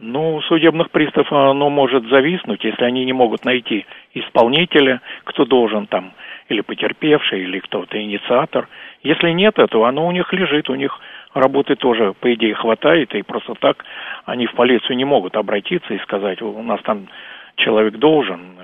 Ну, 0.00 0.36
у 0.36 0.42
судебных 0.42 0.90
приставов 0.90 1.32
оно 1.32 1.70
может 1.70 2.08
зависнуть, 2.08 2.64
если 2.64 2.84
они 2.84 3.04
не 3.04 3.12
могут 3.12 3.44
найти 3.44 3.86
исполнителя, 4.14 5.00
кто 5.24 5.44
должен 5.44 5.86
там, 5.86 6.12
или 6.48 6.60
потерпевший, 6.60 7.42
или 7.42 7.60
кто-то 7.60 8.00
инициатор. 8.02 8.68
Если 9.02 9.30
нет 9.30 9.58
этого, 9.58 9.88
оно 9.88 10.06
у 10.06 10.12
них 10.12 10.32
лежит, 10.32 10.70
у 10.70 10.74
них 10.74 10.98
работы 11.34 11.76
тоже, 11.76 12.14
по 12.18 12.32
идее, 12.34 12.54
хватает, 12.54 13.14
и 13.14 13.22
просто 13.22 13.54
так 13.54 13.84
они 14.24 14.46
в 14.46 14.54
полицию 14.54 14.96
не 14.96 15.04
могут 15.04 15.36
обратиться 15.36 15.94
и 15.94 16.00
сказать, 16.00 16.42
у 16.42 16.62
нас 16.62 16.80
там 16.82 17.08
человек 17.56 17.96
должен, 17.98 18.56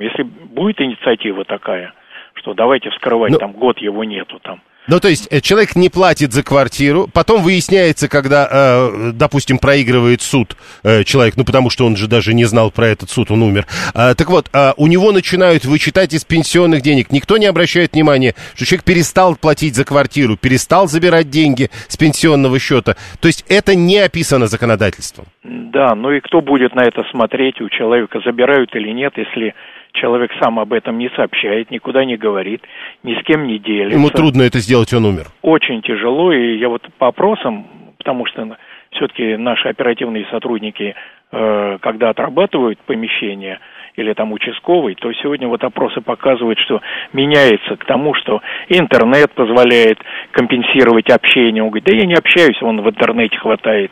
если 0.00 0.22
будет 0.22 0.80
инициатива 0.80 1.44
такая, 1.44 1.92
что 2.34 2.54
давайте 2.54 2.90
вскрывать, 2.90 3.32
ну, 3.32 3.38
там 3.38 3.52
год 3.52 3.78
его 3.78 4.04
нету 4.04 4.38
там. 4.42 4.60
Ну, 4.90 5.00
то 5.00 5.08
есть 5.08 5.28
э, 5.30 5.40
человек 5.40 5.76
не 5.76 5.90
платит 5.90 6.32
за 6.32 6.42
квартиру, 6.42 7.08
потом 7.12 7.42
выясняется, 7.42 8.08
когда, 8.08 8.48
э, 8.50 9.10
допустим, 9.12 9.58
проигрывает 9.58 10.22
суд 10.22 10.56
э, 10.82 11.04
человек, 11.04 11.36
ну, 11.36 11.44
потому 11.44 11.68
что 11.68 11.84
он 11.84 11.94
же 11.96 12.08
даже 12.08 12.32
не 12.32 12.46
знал 12.46 12.70
про 12.70 12.86
этот 12.86 13.10
суд, 13.10 13.30
он 13.30 13.42
умер. 13.42 13.66
А, 13.94 14.14
так 14.14 14.30
вот, 14.30 14.46
а 14.54 14.72
у 14.78 14.86
него 14.86 15.12
начинают 15.12 15.66
вычитать 15.66 16.14
из 16.14 16.24
пенсионных 16.24 16.80
денег. 16.80 17.12
Никто 17.12 17.36
не 17.36 17.44
обращает 17.44 17.92
внимания, 17.92 18.34
что 18.54 18.64
человек 18.64 18.84
перестал 18.84 19.36
платить 19.36 19.74
за 19.74 19.84
квартиру, 19.84 20.38
перестал 20.38 20.88
забирать 20.88 21.28
деньги 21.28 21.68
с 21.88 21.98
пенсионного 21.98 22.58
счета. 22.58 22.96
То 23.20 23.28
есть 23.28 23.44
это 23.50 23.74
не 23.74 23.98
описано 23.98 24.46
законодательством. 24.46 25.26
Да, 25.44 25.94
ну 25.94 26.12
и 26.12 26.20
кто 26.20 26.40
будет 26.40 26.74
на 26.74 26.84
это 26.84 27.04
смотреть, 27.10 27.60
у 27.60 27.68
человека 27.68 28.20
забирают 28.24 28.74
или 28.74 28.88
нет, 28.92 29.12
если 29.18 29.54
человек 30.00 30.30
сам 30.40 30.58
об 30.58 30.72
этом 30.72 30.98
не 30.98 31.10
сообщает, 31.10 31.70
никуда 31.70 32.04
не 32.04 32.16
говорит, 32.16 32.62
ни 33.02 33.14
с 33.14 33.22
кем 33.24 33.46
не 33.46 33.58
делится. 33.58 33.98
Ему 33.98 34.10
трудно 34.10 34.42
это 34.42 34.58
сделать, 34.58 34.92
он 34.92 35.04
умер. 35.04 35.26
Очень 35.42 35.82
тяжело, 35.82 36.32
и 36.32 36.58
я 36.58 36.68
вот 36.68 36.82
по 36.98 37.08
опросам, 37.08 37.66
потому 37.98 38.26
что 38.26 38.56
все-таки 38.92 39.36
наши 39.36 39.68
оперативные 39.68 40.26
сотрудники, 40.30 40.94
э, 41.32 41.78
когда 41.80 42.10
отрабатывают 42.10 42.78
помещение, 42.80 43.60
или 43.98 44.12
там 44.12 44.32
участковый, 44.32 44.94
то 44.94 45.12
сегодня 45.14 45.48
вот 45.48 45.62
опросы 45.64 46.00
показывают, 46.00 46.58
что 46.60 46.80
меняется 47.12 47.76
к 47.76 47.84
тому, 47.84 48.14
что 48.14 48.40
интернет 48.68 49.32
позволяет 49.32 49.98
компенсировать 50.30 51.10
общение. 51.10 51.62
Он 51.62 51.70
говорит, 51.70 51.88
да 51.88 51.96
я 51.96 52.06
не 52.06 52.14
общаюсь, 52.14 52.62
он 52.62 52.80
в 52.80 52.88
интернете 52.88 53.36
хватает. 53.38 53.90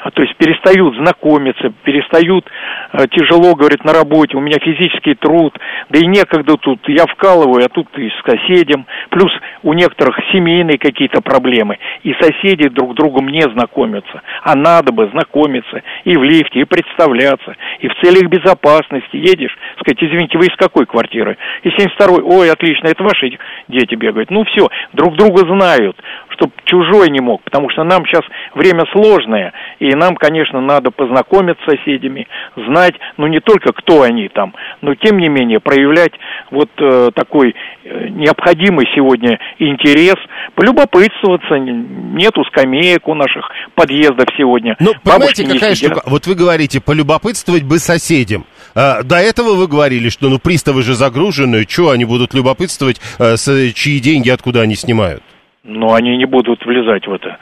А, 0.00 0.10
то 0.10 0.22
есть 0.22 0.36
перестают 0.36 0.96
знакомиться, 0.96 1.72
перестают, 1.82 2.46
э, 2.92 3.06
тяжело, 3.10 3.54
говорит, 3.54 3.84
на 3.84 3.92
работе, 3.92 4.36
у 4.36 4.40
меня 4.40 4.58
физический 4.60 5.14
труд, 5.14 5.58
да 5.90 5.98
и 5.98 6.06
некогда 6.06 6.56
тут, 6.56 6.88
я 6.88 7.06
вкалываю, 7.06 7.64
а 7.64 7.68
тут 7.68 7.88
и 7.98 8.08
с 8.10 8.30
соседям. 8.30 8.86
Плюс 9.10 9.32
у 9.62 9.72
некоторых 9.72 10.18
семейные 10.32 10.78
какие-то 10.78 11.20
проблемы, 11.20 11.78
и 12.04 12.14
соседи 12.20 12.68
друг 12.68 12.92
с 12.92 12.94
другом 12.94 13.28
не 13.28 13.42
знакомятся. 13.42 14.22
А 14.42 14.54
надо 14.54 14.92
бы 14.92 15.08
знакомиться 15.08 15.82
и 16.04 16.16
в 16.16 16.22
лифте, 16.22 16.60
и 16.60 16.64
представляться, 16.64 17.56
и 17.80 17.88
в 17.88 17.94
целях 18.00 18.28
безопасности 18.30 19.16
едешь 19.16 19.47
едешь, 19.48 19.56
сказать, 19.80 19.98
извините, 20.00 20.38
вы 20.38 20.46
из 20.46 20.56
какой 20.56 20.86
квартиры? 20.86 21.36
Из 21.62 21.72
72-й, 21.72 22.22
ой, 22.22 22.50
отлично, 22.50 22.88
это 22.88 23.02
ваши 23.02 23.38
дети 23.68 23.94
бегают. 23.94 24.30
Ну 24.30 24.44
все, 24.44 24.68
друг 24.92 25.16
друга 25.16 25.46
знают, 25.46 25.96
чтобы 26.30 26.52
чужой 26.64 27.10
не 27.10 27.20
мог, 27.20 27.42
потому 27.42 27.70
что 27.70 27.84
нам 27.84 28.04
сейчас 28.06 28.22
время 28.54 28.84
сложное, 28.92 29.52
и 29.78 29.94
нам, 29.94 30.16
конечно, 30.16 30.60
надо 30.60 30.90
познакомиться 30.90 31.62
с 31.64 31.78
соседями, 31.78 32.26
знать, 32.56 32.94
ну 33.16 33.26
не 33.26 33.40
только 33.40 33.72
кто 33.72 34.02
они 34.02 34.28
там, 34.28 34.54
но 34.80 34.94
тем 34.94 35.18
не 35.18 35.28
менее 35.28 35.60
проявлять 35.60 36.12
вот 36.50 36.70
э, 36.78 37.10
такой 37.14 37.54
э, 37.84 38.08
необходимый 38.08 38.86
сегодня 38.94 39.38
интерес, 39.58 40.16
полюбопытствоваться, 40.54 41.54
нету 41.58 42.44
скамеек 42.44 43.06
у 43.08 43.14
наших 43.14 43.48
подъездов 43.74 44.26
сегодня. 44.36 44.76
Ну, 44.80 44.92
понимаете, 45.02 45.46
какая 45.46 45.74
штука, 45.74 46.02
вот 46.06 46.26
вы 46.26 46.34
говорите, 46.34 46.80
полюбопытствовать 46.80 47.64
бы 47.64 47.78
соседям. 47.78 48.44
А, 48.78 49.02
до 49.02 49.16
этого 49.16 49.54
вы 49.54 49.66
говорили, 49.66 50.08
что 50.08 50.28
ну 50.28 50.38
приставы 50.38 50.82
же 50.82 50.94
загружены, 50.94 51.66
что 51.68 51.90
они 51.90 52.04
будут 52.04 52.32
любопытствовать, 52.32 53.00
а, 53.18 53.36
с, 53.36 53.72
чьи 53.72 53.98
деньги, 53.98 54.30
откуда 54.30 54.60
они 54.60 54.76
снимают? 54.76 55.20
Но 55.64 55.94
они 55.94 56.16
не 56.16 56.26
будут 56.26 56.64
влезать 56.64 57.04
в 57.04 57.12
это 57.12 57.38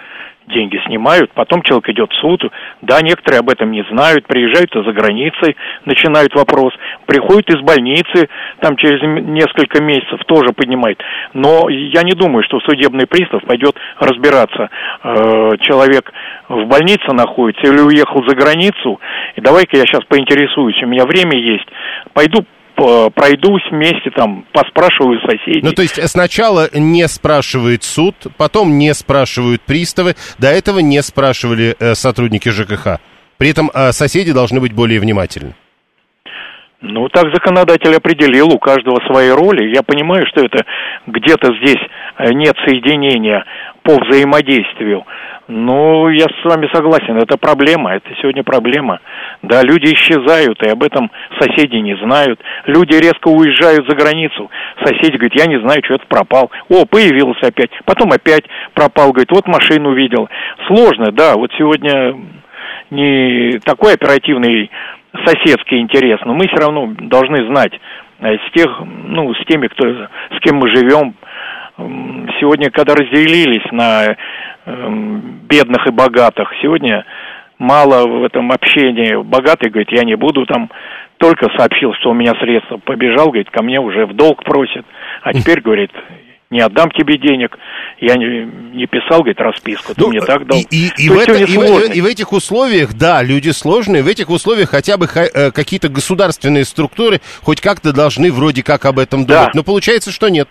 деньги 0.48 0.80
снимают, 0.86 1.30
потом 1.32 1.62
человек 1.62 1.88
идет 1.88 2.10
в 2.12 2.20
суд, 2.20 2.42
да, 2.82 3.00
некоторые 3.02 3.40
об 3.40 3.50
этом 3.50 3.70
не 3.70 3.84
знают, 3.90 4.26
приезжают 4.26 4.70
за 4.72 4.92
границей, 4.92 5.56
начинают 5.84 6.34
вопрос, 6.34 6.72
приходят 7.06 7.48
из 7.50 7.60
больницы, 7.62 8.28
там 8.60 8.76
через 8.76 9.00
несколько 9.02 9.82
месяцев 9.82 10.20
тоже 10.26 10.52
поднимает. 10.52 11.02
Но 11.32 11.68
я 11.68 12.02
не 12.02 12.12
думаю, 12.12 12.44
что 12.44 12.60
судебный 12.60 13.06
пристав 13.06 13.42
пойдет 13.44 13.76
разбираться, 13.98 14.70
э, 15.02 15.50
человек 15.60 16.12
в 16.48 16.64
больнице 16.66 17.12
находится 17.12 17.72
или 17.72 17.80
уехал 17.80 18.24
за 18.26 18.36
границу, 18.36 19.00
и 19.34 19.40
давай-ка 19.40 19.76
я 19.76 19.84
сейчас 19.84 20.04
поинтересуюсь, 20.04 20.82
у 20.82 20.86
меня 20.86 21.04
время 21.04 21.38
есть, 21.38 21.66
пойду 22.12 22.44
пройдусь 22.76 23.62
вместе, 23.70 24.10
там, 24.14 24.44
поспрашиваю 24.52 25.18
соседей. 25.20 25.60
Ну, 25.62 25.72
то 25.72 25.82
есть 25.82 26.00
сначала 26.08 26.68
не 26.74 27.08
спрашивает 27.08 27.82
суд, 27.82 28.14
потом 28.36 28.78
не 28.78 28.92
спрашивают 28.94 29.62
приставы, 29.62 30.14
до 30.38 30.48
этого 30.48 30.80
не 30.80 31.02
спрашивали 31.02 31.74
э, 31.78 31.94
сотрудники 31.94 32.48
ЖКХ. 32.50 33.00
При 33.38 33.50
этом 33.50 33.70
э, 33.72 33.92
соседи 33.92 34.32
должны 34.32 34.60
быть 34.60 34.72
более 34.72 35.00
внимательны. 35.00 35.54
Ну, 36.82 37.08
так 37.08 37.24
законодатель 37.32 37.94
определил, 37.96 38.48
у 38.48 38.58
каждого 38.58 39.00
свои 39.06 39.30
роли. 39.30 39.74
Я 39.74 39.82
понимаю, 39.82 40.26
что 40.26 40.44
это 40.44 40.64
где-то 41.06 41.54
здесь 41.62 41.82
э, 42.18 42.32
нет 42.32 42.54
соединения 42.66 43.44
по 43.82 43.94
взаимодействию. 43.94 45.04
Ну, 45.48 46.08
я 46.08 46.26
с 46.26 46.44
вами 46.44 46.68
согласен, 46.72 47.16
это 47.18 47.36
проблема, 47.38 47.94
это 47.94 48.08
сегодня 48.20 48.42
проблема. 48.42 48.98
Да, 49.42 49.62
люди 49.62 49.92
исчезают, 49.94 50.62
и 50.62 50.68
об 50.68 50.82
этом 50.82 51.10
соседи 51.38 51.76
не 51.76 51.96
знают. 51.96 52.40
Люди 52.66 52.94
резко 52.94 53.28
уезжают 53.28 53.88
за 53.88 53.96
границу. 53.96 54.50
Соседи 54.84 55.16
говорят, 55.16 55.38
я 55.38 55.46
не 55.46 55.60
знаю, 55.60 55.82
что 55.84 55.94
это 55.94 56.06
пропал. 56.06 56.50
О, 56.68 56.84
появился 56.86 57.48
опять. 57.48 57.70
Потом 57.84 58.12
опять 58.12 58.44
пропал, 58.74 59.12
говорит, 59.12 59.30
вот 59.30 59.46
машину 59.46 59.92
видел. 59.92 60.28
Сложно, 60.66 61.12
да, 61.12 61.34
вот 61.34 61.50
сегодня 61.58 62.16
не 62.90 63.58
такой 63.64 63.94
оперативный 63.94 64.70
соседский 65.24 65.80
интерес, 65.80 66.20
но 66.24 66.34
мы 66.34 66.46
все 66.48 66.56
равно 66.56 66.92
должны 66.98 67.46
знать 67.46 67.72
э, 68.20 68.36
с 68.36 68.52
тех, 68.52 68.68
ну, 69.06 69.32
с 69.34 69.44
теми, 69.46 69.66
кто, 69.68 69.86
с 69.88 70.40
кем 70.40 70.56
мы 70.56 70.68
живем, 70.68 71.14
сегодня, 72.38 72.70
когда 72.70 72.94
разделились 72.94 73.70
на 73.70 74.16
Эм, 74.68 75.42
бедных 75.48 75.86
и 75.86 75.92
богатых. 75.92 76.50
Сегодня 76.60 77.04
мало 77.58 78.06
в 78.06 78.24
этом 78.24 78.52
общении. 78.52 79.22
Богатый 79.22 79.70
говорит, 79.70 79.92
я 79.92 80.04
не 80.04 80.16
буду 80.16 80.46
там, 80.46 80.70
только 81.18 81.48
сообщил, 81.56 81.92
что 81.94 82.10
у 82.10 82.14
меня 82.14 82.34
средства. 82.40 82.78
Побежал, 82.78 83.26
говорит, 83.26 83.50
ко 83.50 83.62
мне 83.62 83.80
уже 83.80 84.06
в 84.06 84.14
долг 84.14 84.44
просит. 84.44 84.84
А 85.22 85.32
теперь, 85.32 85.60
говорит, 85.60 85.90
не 86.50 86.60
отдам 86.60 86.90
тебе 86.90 87.18
денег. 87.18 87.56
Я 88.00 88.14
не, 88.16 88.44
не 88.76 88.86
писал, 88.86 89.20
говорит, 89.20 89.40
расписку, 89.40 89.94
ты 89.94 90.00
ну, 90.00 90.08
мне 90.08 90.20
так 90.20 90.46
дал. 90.46 90.58
И, 90.58 90.62
и, 90.70 90.92
и, 90.96 91.08
в 91.08 91.18
это, 91.18 91.32
и, 91.32 91.44
в, 91.44 91.94
и 91.94 92.00
в 92.00 92.06
этих 92.06 92.32
условиях, 92.32 92.94
да, 92.94 93.22
люди 93.22 93.50
сложные, 93.50 94.02
в 94.02 94.06
этих 94.06 94.28
условиях 94.30 94.70
хотя 94.70 94.96
бы 94.96 95.06
э, 95.06 95.50
какие-то 95.50 95.88
государственные 95.88 96.64
структуры 96.64 97.20
хоть 97.42 97.60
как-то 97.60 97.92
должны 97.92 98.30
вроде 98.30 98.62
как 98.62 98.84
об 98.84 98.98
этом 98.98 99.26
думать. 99.26 99.46
Да. 99.46 99.50
Но 99.54 99.62
получается, 99.64 100.12
что 100.12 100.28
нет. 100.28 100.48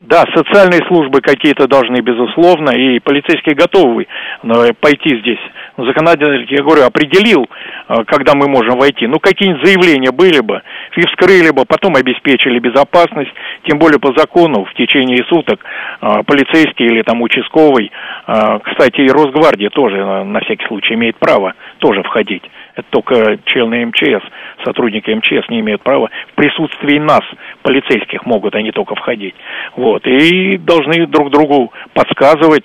Да, 0.00 0.24
социальные 0.32 0.86
службы 0.86 1.20
какие-то 1.20 1.66
должны, 1.66 2.00
безусловно, 2.00 2.70
и 2.70 3.00
полицейские 3.00 3.56
готовы 3.56 4.06
э, 4.44 4.72
пойти 4.80 5.18
здесь. 5.18 5.40
Законодатель, 5.76 6.46
я 6.50 6.62
говорю, 6.62 6.84
определил, 6.84 7.48
э, 7.88 8.04
когда 8.06 8.34
мы 8.36 8.46
можем 8.48 8.78
войти. 8.78 9.08
Ну, 9.08 9.18
какие-нибудь 9.18 9.66
заявления 9.66 10.12
были 10.12 10.38
бы, 10.38 10.62
и 10.96 11.00
вскрыли 11.00 11.50
бы, 11.50 11.64
потом 11.64 11.96
обеспечили 11.96 12.60
безопасность, 12.60 13.32
тем 13.64 13.80
более 13.80 13.98
по 13.98 14.12
закону 14.16 14.66
в 14.66 14.74
течение 14.74 15.24
суток 15.24 15.64
э, 16.00 16.22
полицейский 16.24 16.86
или 16.86 17.02
там 17.02 17.20
участковый, 17.20 17.90
кстати, 18.24 19.00
и 19.00 19.10
Росгвардия 19.10 19.70
тоже 19.70 19.96
на 20.24 20.40
всякий 20.40 20.66
случай 20.66 20.94
имеет 20.94 21.16
право 21.16 21.54
тоже 21.78 22.02
входить. 22.02 22.42
Это 22.78 22.86
только 22.90 23.38
члены 23.46 23.86
МЧС, 23.86 24.22
сотрудники 24.64 25.10
МЧС 25.10 25.48
не 25.48 25.58
имеют 25.60 25.82
права 25.82 26.10
в 26.30 26.34
присутствии 26.34 26.98
нас, 26.98 27.22
полицейских, 27.68 28.24
могут 28.24 28.54
они 28.54 28.72
только 28.72 28.94
входить. 28.94 29.34
Вот. 29.76 30.06
И 30.06 30.56
должны 30.56 31.06
друг 31.06 31.30
другу 31.30 31.70
подсказывать, 31.92 32.64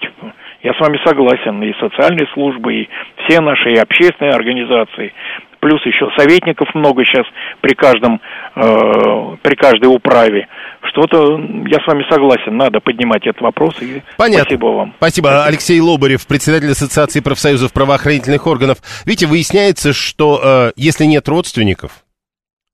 я 0.62 0.74
с 0.74 0.80
вами 0.80 0.98
согласен, 1.06 1.62
и 1.62 1.74
социальные 1.78 2.26
службы, 2.34 2.74
и 2.74 2.90
все 3.18 3.42
наши, 3.42 3.74
и 3.74 3.78
общественные 3.78 4.34
организации, 4.34 5.12
плюс 5.60 5.86
еще 5.86 6.10
советников 6.18 6.74
много 6.74 7.04
сейчас 7.04 7.26
при 7.60 7.74
каждом, 7.74 8.22
э, 8.56 8.62
при 9.42 9.56
каждой 9.56 9.94
управе. 9.94 10.48
Что-то, 10.90 11.38
я 11.68 11.80
с 11.84 11.88
вами 11.88 12.06
согласен, 12.10 12.56
надо 12.56 12.80
поднимать 12.80 13.28
этот 13.28 13.42
вопрос. 13.42 13.76
И 13.82 14.02
Понятно. 14.18 14.46
Спасибо 14.46 14.66
вам. 14.68 14.94
Спасибо. 14.98 15.44
Алексей 15.44 15.82
Лобарев, 15.82 16.26
председатель 16.28 16.72
Ассоциации 16.72 17.20
профсоюзов 17.20 17.74
правоохранительных 17.74 18.48
органов. 18.48 18.78
Видите, 19.06 19.28
выясняется, 19.28 19.92
что 19.92 20.40
э, 20.42 20.72
если 20.78 21.04
нет 21.04 21.28
родственников, 21.28 22.03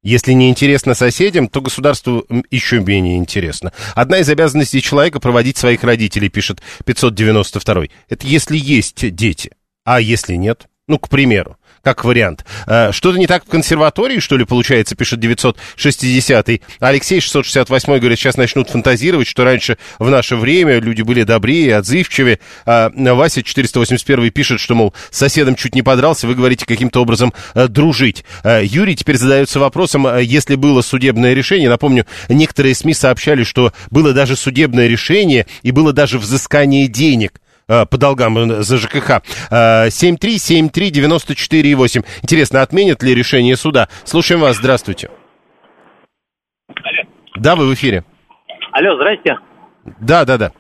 если 0.02 0.32
не 0.32 0.50
интересно 0.50 0.93
соседям, 0.93 1.50
то 1.50 1.62
государству 1.62 2.26
еще 2.50 2.80
менее 2.80 3.18
интересно. 3.18 3.74
Одна 3.95 4.20
из 4.20 4.30
обязанностей 4.30 4.82
человека 4.82 5.20
проводить 5.20 5.58
своих 5.58 5.84
родителей, 5.84 6.30
пишет 6.30 6.62
592. 6.86 7.86
Это 8.08 8.26
если 8.28 8.58
есть 8.58 9.14
дети. 9.16 9.52
А 9.84 10.00
если 10.00 10.36
нет? 10.36 10.68
Ну, 10.88 10.97
к 10.97 11.10
примеру 11.10 11.58
как 11.84 12.03
вариант. 12.05 12.45
Э, 12.67 12.91
что-то 12.91 13.17
не 13.17 13.27
так 13.27 13.45
в 13.45 13.49
консерватории, 13.49 14.19
что 14.19 14.38
ли, 14.38 14.45
получается, 14.45 14.95
пишет 14.95 15.19
960-й. 15.19 16.61
Алексей 16.80 17.19
668 17.19 17.99
говорит, 17.99 18.19
сейчас 18.19 18.38
начнут 18.38 18.69
фантазировать, 18.69 19.27
что 19.27 19.43
раньше 19.43 19.77
в 19.97 20.09
наше 20.09 20.36
время 20.36 20.80
люди 20.80 21.01
были 21.01 21.23
добрее, 21.23 21.77
отзывчивее. 21.77 22.39
А 22.65 22.91
Вася 22.95 23.43
481 23.43 24.32
пишет, 24.32 24.59
что, 24.59 24.75
мол, 24.75 24.93
с 25.09 25.17
соседом 25.17 25.55
чуть 25.55 25.75
не 25.75 25.82
подрался, 25.82 26.27
вы 26.27 26.36
говорите 26.36 26.65
каким-то 26.65 27.01
образом 27.01 27.34
э, 27.55 27.67
дружить. 27.67 28.23
Э, 28.43 28.61
Юрий 28.63 28.95
теперь 28.95 29.17
задается 29.17 29.59
вопросом, 29.59 30.07
если 30.19 30.55
было 30.55 30.82
судебное 30.82 31.34
решение, 31.34 31.69
напомню, 31.69 32.05
некоторые 32.27 32.75
СМИ 32.75 32.93
сообщали, 32.93 33.43
что 33.43 33.73
было 33.89 34.13
даже 34.13 34.36
судебное 34.36 34.88
решение 34.88 35.45
и 35.63 35.71
было 35.71 35.93
даже 35.93 36.19
взыскание 36.19 36.88
денег 36.88 37.39
по 37.70 37.97
долгам 37.97 38.38
э, 38.38 38.61
за 38.63 38.78
ЖКХ. 38.78 39.22
7373948. 39.51 41.99
Э, 41.99 42.03
Интересно, 42.24 42.63
отменят 42.63 43.03
ли 43.03 43.13
решение 43.13 43.55
суда? 43.55 43.88
Слушаем 44.05 44.41
вас, 44.41 44.57
здравствуйте. 44.57 45.11
Алло. 46.67 47.03
Да, 47.36 47.55
вы 47.55 47.67
в 47.67 47.74
эфире. 47.76 48.03
Алло, 48.72 48.95
здрасте. 48.95 49.38
Да, 49.99 50.26
да, 50.26 50.38
да. 50.38 50.51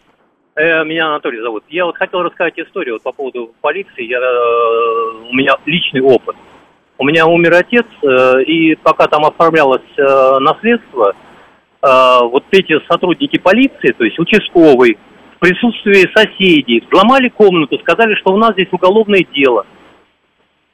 Меня 0.55 1.07
Анатолий 1.07 1.41
зовут. 1.41 1.63
Я 1.69 1.85
вот 1.85 1.97
хотел 1.97 2.21
рассказать 2.21 2.59
историю 2.59 2.95
вот 2.95 3.03
по 3.03 3.11
поводу 3.13 3.53
полиции. 3.61 4.03
Я, 4.03 4.19
у 4.19 5.33
меня 5.33 5.55
личный 5.65 6.01
опыт. 6.01 6.35
У 6.97 7.05
меня 7.05 7.25
умер 7.27 7.53
отец, 7.53 7.85
и 8.45 8.75
пока 8.83 9.07
там 9.07 9.25
оформлялось 9.25 9.81
наследство, 10.41 11.13
вот 11.81 12.43
эти 12.51 12.77
сотрудники 12.87 13.37
полиции, 13.37 13.93
то 13.93 14.03
есть 14.03 14.19
участковый, 14.19 14.97
в 15.39 15.41
присутствии 15.41 16.05
соседей, 16.13 16.83
взломали 16.85 17.29
комнату, 17.29 17.79
сказали, 17.79 18.13
что 18.15 18.33
у 18.33 18.37
нас 18.37 18.51
здесь 18.53 18.67
уголовное 18.71 19.25
дело. 19.33 19.65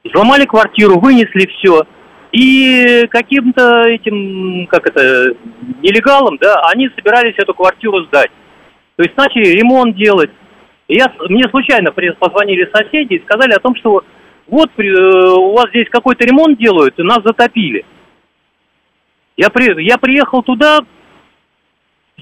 Взломали 0.04 0.46
квартиру, 0.46 1.00
вынесли 1.00 1.48
все. 1.48 1.84
И 2.32 3.06
каким-то 3.12 3.84
этим, 3.88 4.66
как 4.68 4.88
это, 4.88 5.36
нелегалам, 5.84 6.38
да, 6.42 6.62
они 6.74 6.90
собирались 6.96 7.36
эту 7.38 7.54
квартиру 7.54 8.06
сдать. 8.06 8.32
То 8.96 9.04
есть 9.04 9.16
начали 9.16 9.50
ремонт 9.50 9.96
делать. 9.96 10.32
И 10.88 10.96
я, 10.96 11.14
мне 11.30 11.44
случайно 11.50 11.92
позвонили 11.92 12.70
соседи 12.74 13.14
и 13.14 13.24
сказали 13.24 13.54
о 13.54 13.60
том, 13.60 13.76
что 13.76 14.04
вот 14.48 14.70
э, 14.78 14.84
у 14.84 15.54
вас 15.54 15.70
здесь 15.70 15.88
какой-то 15.90 16.26
ремонт 16.26 16.58
делают, 16.60 16.98
и 16.98 17.04
нас 17.04 17.20
затопили. 17.24 17.86
Я, 19.38 19.50
при, 19.50 19.84
я 19.84 19.98
приехал 19.98 20.42
туда, 20.44 20.80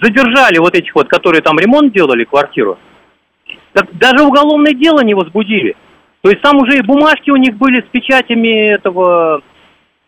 задержали 0.03 0.59
вот 0.59 0.75
этих 0.75 0.93
вот, 0.95 1.07
которые 1.07 1.41
там 1.41 1.57
ремонт 1.57 1.93
делали, 1.93 2.23
квартиру, 2.25 2.77
так 3.73 3.87
даже 3.93 4.23
уголовное 4.23 4.73
дело 4.73 5.01
не 5.03 5.13
возбудили. 5.13 5.75
То 6.21 6.29
есть 6.29 6.41
там 6.41 6.57
уже 6.57 6.77
и 6.77 6.81
бумажки 6.81 7.29
у 7.31 7.35
них 7.35 7.55
были 7.57 7.81
с 7.81 7.89
печатями 7.91 8.73
этого 8.73 9.41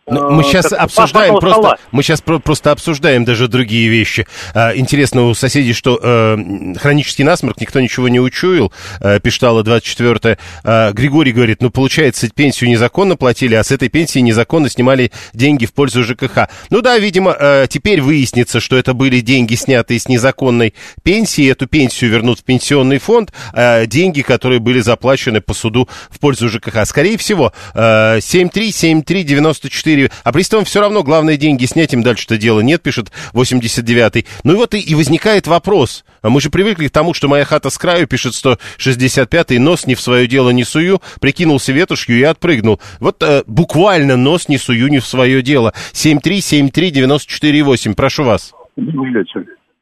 ну, 0.08 0.30
мы 0.30 0.44
сейчас 0.44 0.68
как, 0.68 0.80
обсуждаем 0.80 1.38
просто, 1.40 1.60
стола. 1.60 1.78
мы 1.90 2.02
сейчас 2.04 2.20
про, 2.20 2.38
просто 2.38 2.70
обсуждаем 2.70 3.24
даже 3.24 3.48
другие 3.48 3.88
вещи. 3.88 4.26
А, 4.54 4.72
интересно 4.76 5.24
у 5.24 5.34
соседей, 5.34 5.72
что 5.72 5.98
э, 6.00 6.74
хронический 6.78 7.24
насморк 7.24 7.60
никто 7.60 7.80
ничего 7.80 8.08
не 8.08 8.20
учуял, 8.20 8.72
э, 9.00 9.18
пиштала 9.18 9.64
24 9.64 10.38
а, 10.62 10.92
Григорий 10.92 11.32
говорит, 11.32 11.60
ну, 11.60 11.70
получается, 11.70 12.28
пенсию 12.30 12.70
незаконно 12.70 13.16
платили, 13.16 13.56
а 13.56 13.64
с 13.64 13.72
этой 13.72 13.88
пенсии 13.88 14.20
незаконно 14.20 14.68
снимали 14.68 15.10
деньги 15.32 15.66
в 15.66 15.72
пользу 15.72 16.04
ЖКХ. 16.04 16.48
Ну 16.70 16.82
да, 16.82 16.98
видимо, 16.98 17.36
э, 17.36 17.66
теперь 17.68 18.00
выяснится, 18.00 18.60
что 18.60 18.76
это 18.76 18.94
были 18.94 19.18
деньги, 19.18 19.56
снятые 19.56 19.98
с 19.98 20.08
незаконной 20.08 20.74
пенсии, 21.02 21.50
эту 21.50 21.66
пенсию 21.66 22.12
вернут 22.12 22.38
в 22.38 22.44
пенсионный 22.44 22.98
фонд, 22.98 23.32
э, 23.52 23.86
деньги, 23.86 24.22
которые 24.22 24.60
были 24.60 24.78
заплачены 24.78 25.40
по 25.40 25.52
суду 25.52 25.88
в 26.10 26.20
пользу 26.20 26.48
ЖКХ. 26.48 26.86
Скорее 26.86 27.18
всего, 27.18 27.52
э, 27.74 28.20
737394 28.20 29.95
4. 29.96 30.10
А 30.24 30.32
приставам 30.32 30.64
все 30.64 30.80
равно 30.80 31.02
главное 31.02 31.36
деньги 31.36 31.64
снять, 31.64 31.92
им 31.94 32.02
дальше-то 32.02 32.38
дело 32.38 32.60
нет, 32.60 32.82
пишет 32.82 33.06
89-й. 33.34 34.26
Ну 34.44 34.52
и 34.52 34.56
вот 34.56 34.74
и, 34.74 34.78
и 34.78 34.94
возникает 34.94 35.46
вопрос. 35.46 36.04
А 36.22 36.28
мы 36.28 36.40
же 36.40 36.50
привыкли 36.50 36.88
к 36.88 36.90
тому, 36.90 37.14
что 37.14 37.28
моя 37.28 37.44
хата 37.44 37.70
с 37.70 37.78
краю, 37.78 38.06
пишет 38.06 38.32
165-й, 38.32 39.58
нос 39.58 39.86
не 39.86 39.94
в 39.94 40.00
свое 40.00 40.26
дело 40.26 40.50
не 40.50 40.64
сую, 40.64 40.98
прикинулся 41.20 41.72
ветушью 41.72 42.18
и 42.18 42.22
отпрыгнул. 42.22 42.80
Вот 43.00 43.22
э, 43.22 43.42
буквально 43.46 44.16
нос 44.16 44.48
не 44.48 44.58
сую 44.58 44.88
не 44.88 44.98
в 44.98 45.06
свое 45.06 45.42
дело. 45.42 45.72
7373948, 45.92 47.94
прошу 47.96 48.24
вас. 48.24 48.52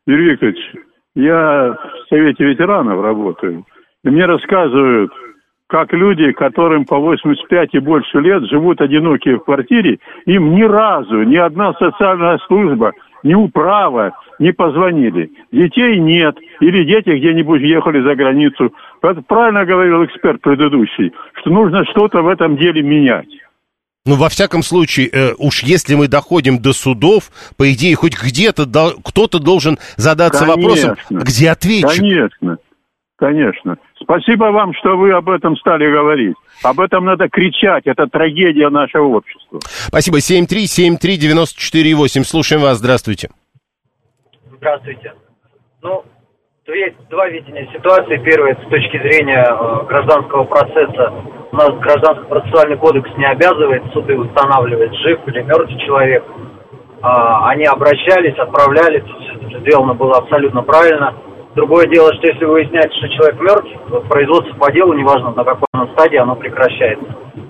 Юрий 0.07 0.33
Викторович, 0.33 0.59
я 1.17 1.73
в 1.73 1.79
Совете 2.09 2.45
ветеранов 2.45 3.03
работаю, 3.03 3.65
и 4.05 4.09
мне 4.09 4.27
рассказывают, 4.27 5.11
как 5.75 5.93
люди, 5.93 6.31
которым 6.31 6.85
по 6.85 7.01
85 7.01 7.70
и 7.72 7.79
больше 7.81 8.20
лет 8.20 8.45
живут 8.49 8.81
одинокие 8.81 9.39
в 9.39 9.45
квартире, 9.45 9.99
им 10.25 10.55
ни 10.55 10.62
разу 10.62 11.25
ни 11.25 11.35
одна 11.35 11.75
социальная 11.75 12.39
служба, 12.47 12.93
ни 13.25 13.35
управа 13.35 14.12
не 14.39 14.53
позвонили. 14.53 15.33
Детей 15.51 15.99
нет, 15.99 16.37
или 16.61 16.85
дети 16.85 17.18
где-нибудь 17.18 17.61
ехали 17.61 18.01
за 18.05 18.14
границу. 18.14 18.72
Это 19.03 19.20
правильно 19.22 19.64
говорил 19.64 20.05
эксперт 20.05 20.41
предыдущий, 20.43 21.12
что 21.41 21.51
нужно 21.51 21.85
что-то 21.87 22.22
в 22.22 22.29
этом 22.29 22.57
деле 22.57 22.81
менять. 22.81 23.27
Ну, 24.07 24.14
во 24.14 24.29
всяком 24.29 24.62
случае, 24.62 25.09
э, 25.09 25.33
уж 25.39 25.64
если 25.64 25.97
мы 25.97 26.07
доходим 26.07 26.62
до 26.62 26.72
судов, 26.72 27.33
по 27.57 27.72
идее, 27.72 27.97
хоть 27.97 28.14
где-то 28.14 28.64
до, 28.64 28.93
кто-то 29.05 29.41
должен 29.41 29.79
задаться 29.97 30.45
Конечно. 30.45 30.62
вопросом, 30.62 30.97
где 31.11 31.51
ответчик? 31.51 31.99
Конечно. 31.99 32.59
Конечно. 33.17 33.77
Спасибо 34.01 34.47
вам, 34.47 34.75
что 34.75 34.97
вы 34.97 35.12
об 35.12 35.31
этом 35.31 35.57
стали 35.57 35.89
говорить. 35.91 36.35
Об 36.62 36.79
этом 36.81 37.05
надо 37.05 37.29
кричать. 37.29 37.87
Это 37.87 38.07
трагедия 38.07 38.71
нашего 38.71 39.07
общества. 39.07 39.61
Спасибо. 39.62 40.19
7373948. 40.19 42.25
Слушаем 42.25 42.62
вас. 42.62 42.79
Здравствуйте. 42.79 43.29
Здравствуйте. 44.57 45.12
Ну, 45.83 46.05
есть 46.67 46.97
два 47.09 47.29
видения 47.29 47.69
ситуации. 47.73 48.17
Первое, 48.25 48.57
с 48.57 48.69
точки 48.69 48.99
зрения 48.99 49.45
э, 49.45 49.87
гражданского 49.87 50.43
процесса. 50.45 51.12
У 51.53 51.57
нас 51.57 51.71
гражданский 51.79 52.29
процессуальный 52.29 52.79
кодекс 52.79 53.09
не 53.17 53.27
обязывает 53.27 53.85
суды 53.93 54.19
устанавливать, 54.19 54.93
жив 54.97 55.21
или 55.29 55.43
мертвый 55.43 55.79
человек. 55.87 56.25
А, 57.01 57.49
они 57.51 57.65
обращались, 57.65 58.37
отправлялись, 58.39 59.05
все 59.05 59.61
сделано 59.61 59.95
было 59.95 60.17
абсолютно 60.17 60.62
правильно 60.62 61.15
Другое 61.55 61.87
дело, 61.87 62.13
что 62.15 62.27
если 62.27 62.45
выясняется, 62.45 62.99
что 62.99 63.09
человек 63.11 63.41
мертв, 63.41 63.71
то 63.89 64.01
производство 64.03 64.55
по 64.57 64.73
делу, 64.73 64.93
неважно 64.93 65.33
на 65.33 65.45
какой 65.45 65.67
оно 65.73 65.87
стадии, 65.93 66.17
оно 66.17 66.35
прекращается. 66.35 67.07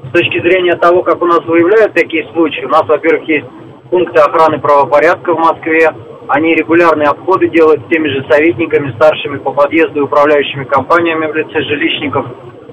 С 0.08 0.12
точки 0.12 0.40
зрения 0.40 0.76
того, 0.76 1.02
как 1.02 1.22
у 1.22 1.26
нас 1.26 1.40
выявляют 1.46 1.94
такие 1.94 2.28
случаи, 2.32 2.64
у 2.64 2.68
нас, 2.68 2.86
во-первых, 2.86 3.26
есть 3.26 3.46
пункты 3.90 4.20
охраны 4.20 4.58
правопорядка 4.58 5.32
в 5.34 5.38
Москве, 5.38 5.88
они 6.28 6.54
регулярные 6.54 7.08
обходы 7.08 7.48
делают 7.48 7.82
с 7.82 7.88
теми 7.88 8.08
же 8.08 8.24
советниками, 8.28 8.92
старшими 8.96 9.38
по 9.38 9.52
подъезду 9.52 10.00
и 10.00 10.02
управляющими 10.02 10.64
компаниями 10.64 11.26
в 11.26 11.34
лице 11.34 11.62
жилищников 11.62 12.26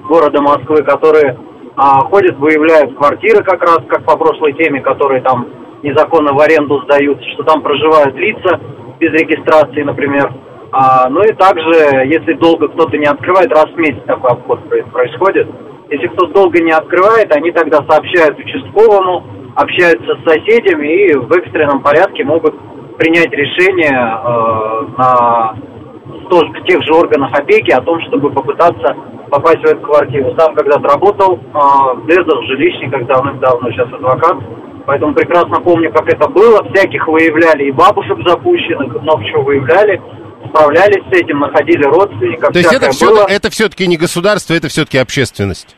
города 0.08 0.40
Москвы, 0.42 0.82
которые 0.82 1.38
а, 1.76 2.00
ходят, 2.00 2.36
выявляют 2.36 2.94
квартиры 2.96 3.42
как 3.42 3.62
раз, 3.62 3.80
как 3.88 4.04
по 4.04 4.16
прошлой 4.16 4.52
теме, 4.52 4.80
которые 4.80 5.22
там 5.22 5.48
незаконно 5.82 6.34
в 6.34 6.40
аренду 6.40 6.82
сдают, 6.82 7.22
что 7.32 7.42
там 7.44 7.62
проживают 7.62 8.14
лица 8.16 8.60
без 9.00 9.12
регистрации, 9.12 9.82
например, 9.82 10.30
А, 10.72 11.06
ну 11.10 11.22
и 11.22 11.32
также, 11.34 12.06
если 12.06 12.32
долго 12.32 12.68
кто-то 12.68 12.96
не 12.96 13.04
открывает, 13.04 13.52
раз 13.52 13.66
в 13.66 13.76
месяц 13.76 14.02
такой 14.06 14.30
обход 14.30 14.58
происходит, 14.90 15.46
если 15.90 16.06
кто-то 16.08 16.32
долго 16.32 16.62
не 16.62 16.72
открывает, 16.72 17.30
они 17.36 17.52
тогда 17.52 17.84
сообщают 17.86 18.38
участковому, 18.38 19.22
общаются 19.54 20.16
с 20.16 20.24
соседями 20.24 21.10
и 21.10 21.14
в 21.14 21.30
экстренном 21.30 21.82
порядке 21.82 22.24
могут 22.24 22.54
принять 22.96 23.30
решение 23.32 23.92
э, 23.92 24.86
на 24.96 25.56
тоже 26.30 26.50
тех 26.66 26.82
же 26.82 26.94
органах 26.94 27.38
опеки 27.38 27.70
о 27.72 27.82
том, 27.82 28.00
чтобы 28.08 28.30
попытаться 28.30 28.96
попасть 29.28 29.60
в 29.60 29.66
эту 29.66 29.80
квартиру. 29.80 30.34
Сам 30.38 30.54
когда-то 30.54 30.88
работал 30.88 31.34
э, 31.34 31.96
в 31.96 32.06
ДЭЗах, 32.06 32.44
жилищниках 32.44 33.06
давным-давно, 33.06 33.70
сейчас 33.72 33.92
адвокат. 33.92 34.38
Поэтому 34.86 35.12
прекрасно 35.12 35.60
помню, 35.60 35.92
как 35.92 36.08
это 36.08 36.28
было. 36.30 36.64
Всяких 36.72 37.06
выявляли 37.06 37.64
и 37.64 37.72
бабушек 37.72 38.16
запущенных, 38.26 39.02
много 39.02 39.22
чего 39.26 39.42
выявляли 39.42 40.00
справлялись 40.52 41.02
с 41.10 41.12
этим, 41.12 41.40
находили 41.40 41.84
родственников. 41.84 42.52
То 42.52 42.58
есть 42.58 42.72
это, 42.72 42.90
все, 42.90 43.26
это 43.26 43.50
все-таки 43.50 43.86
не 43.86 43.96
государство, 43.96 44.54
это 44.54 44.68
все-таки 44.68 44.98
общественность? 44.98 45.76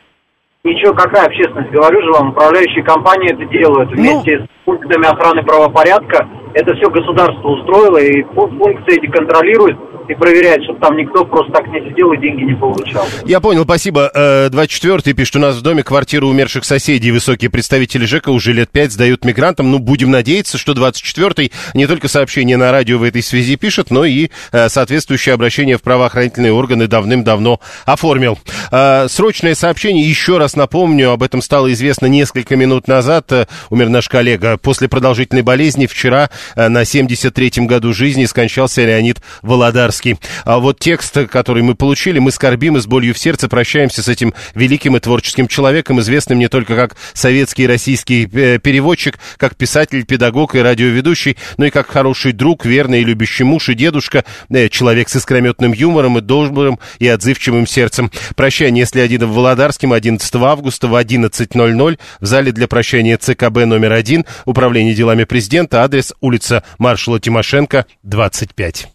Ничего, 0.63 0.93
какая 0.93 1.27
общественность? 1.27 1.71
Говорю 1.71 2.01
же 2.01 2.11
вам, 2.11 2.29
управляющие 2.31 2.83
компании 2.83 3.31
это 3.31 3.45
делают 3.45 3.89
ну. 3.91 3.95
вместе 3.95 4.39
ну... 4.39 4.45
с 4.45 4.49
пунктами 4.65 5.05
охраны 5.05 5.43
правопорядка. 5.43 6.27
Это 6.53 6.73
все 6.75 6.89
государство 6.89 7.47
устроило, 7.47 7.97
и 7.97 8.23
функции 8.23 8.97
эти 8.97 9.11
контролируют 9.11 9.77
и 10.09 10.15
проверяет, 10.15 10.63
чтобы 10.63 10.79
там 10.79 10.95
никто 10.97 11.25
просто 11.25 11.51
так 11.51 11.67
не 11.67 11.79
сидел 11.89 12.11
и 12.13 12.17
деньги 12.17 12.43
не 12.43 12.55
получал. 12.55 13.05
Я 13.25 13.39
понял, 13.39 13.63
спасибо. 13.63 14.11
24-й 14.13 15.11
э, 15.11 15.13
пишет, 15.13 15.35
у 15.35 15.39
нас 15.39 15.55
в 15.55 15.61
доме 15.61 15.83
квартиру 15.83 16.27
умерших 16.27 16.63
соседей. 16.65 17.11
Высокие 17.11 17.49
представители 17.49 18.05
ЖЭКа 18.05 18.29
уже 18.29 18.53
лет 18.53 18.69
пять 18.69 18.91
сдают 18.91 19.25
мигрантам. 19.25 19.71
Ну, 19.71 19.79
будем 19.79 20.11
надеяться, 20.11 20.57
что 20.57 20.73
24-й 20.73 21.51
не 21.73 21.87
только 21.87 22.07
сообщение 22.07 22.57
на 22.57 22.71
радио 22.71 22.97
в 22.97 23.03
этой 23.03 23.21
связи 23.21 23.55
пишет, 23.55 23.91
но 23.91 24.05
и 24.05 24.29
э, 24.51 24.69
соответствующее 24.69 25.33
обращение 25.33 25.77
в 25.77 25.81
правоохранительные 25.81 26.53
органы 26.53 26.87
давным-давно 26.87 27.59
оформил. 27.85 28.37
Э, 28.71 29.07
срочное 29.09 29.55
сообщение, 29.55 30.07
еще 30.07 30.37
раз 30.37 30.55
напомню, 30.55 31.11
об 31.11 31.23
этом 31.23 31.41
стало 31.41 31.71
известно 31.73 32.05
несколько 32.05 32.55
минут 32.55 32.87
назад. 32.87 33.31
Умер 33.69 33.89
наш 33.89 34.09
коллега. 34.09 34.57
После 34.57 34.87
продолжительной 34.87 35.41
болезни 35.41 35.85
вчера 35.85 36.29
на 36.55 36.83
73-м 36.83 37.67
году 37.67 37.93
жизни 37.93 38.25
скончался 38.25 38.83
Леонид 38.85 39.21
Володарский. 39.41 39.94
Пожарский. 39.95 40.17
А 40.43 40.59
вот 40.59 40.79
текст, 40.79 41.17
который 41.29 41.63
мы 41.63 41.75
получили, 41.75 42.19
мы 42.19 42.31
скорбим 42.31 42.77
и 42.77 42.79
с 42.79 42.87
болью 42.87 43.13
в 43.13 43.19
сердце 43.19 43.47
прощаемся 43.47 44.03
с 44.03 44.07
этим 44.07 44.33
великим 44.53 44.95
и 44.95 44.99
творческим 44.99 45.47
человеком, 45.47 45.99
известным 45.99 46.39
не 46.39 46.47
только 46.47 46.75
как 46.75 46.95
советский 47.13 47.63
и 47.63 47.67
российский 47.67 48.29
э, 48.31 48.59
переводчик, 48.59 49.17
как 49.37 49.55
писатель, 49.55 50.05
педагог 50.05 50.55
и 50.55 50.59
радиоведущий, 50.59 51.37
но 51.57 51.65
и 51.65 51.69
как 51.69 51.87
хороший 51.87 52.31
друг, 52.31 52.65
верный 52.65 53.01
и 53.01 53.03
любящий 53.03 53.43
муж 53.43 53.69
и 53.69 53.73
дедушка, 53.73 54.25
э, 54.49 54.69
человек 54.69 55.09
с 55.09 55.15
искрометным 55.15 55.73
юмором 55.73 56.17
и 56.17 56.21
добрым 56.21 56.79
и 56.99 57.07
отзывчивым 57.07 57.67
сердцем. 57.67 58.11
Прощание 58.35 58.85
с 58.85 58.93
Леонидом 58.93 59.31
Володарским 59.31 59.93
11 59.93 60.35
августа 60.35 60.87
в 60.87 60.95
11.00 60.95 61.99
в 62.19 62.25
зале 62.25 62.51
для 62.51 62.67
прощания 62.67 63.17
ЦКБ 63.17 63.65
номер 63.65 63.93
один, 63.93 64.25
Управление 64.45 64.93
делами 64.93 65.23
президента, 65.23 65.83
адрес 65.83 66.13
улица 66.21 66.63
маршала 66.77 67.19
Тимошенко, 67.19 67.85
25. 68.03 68.94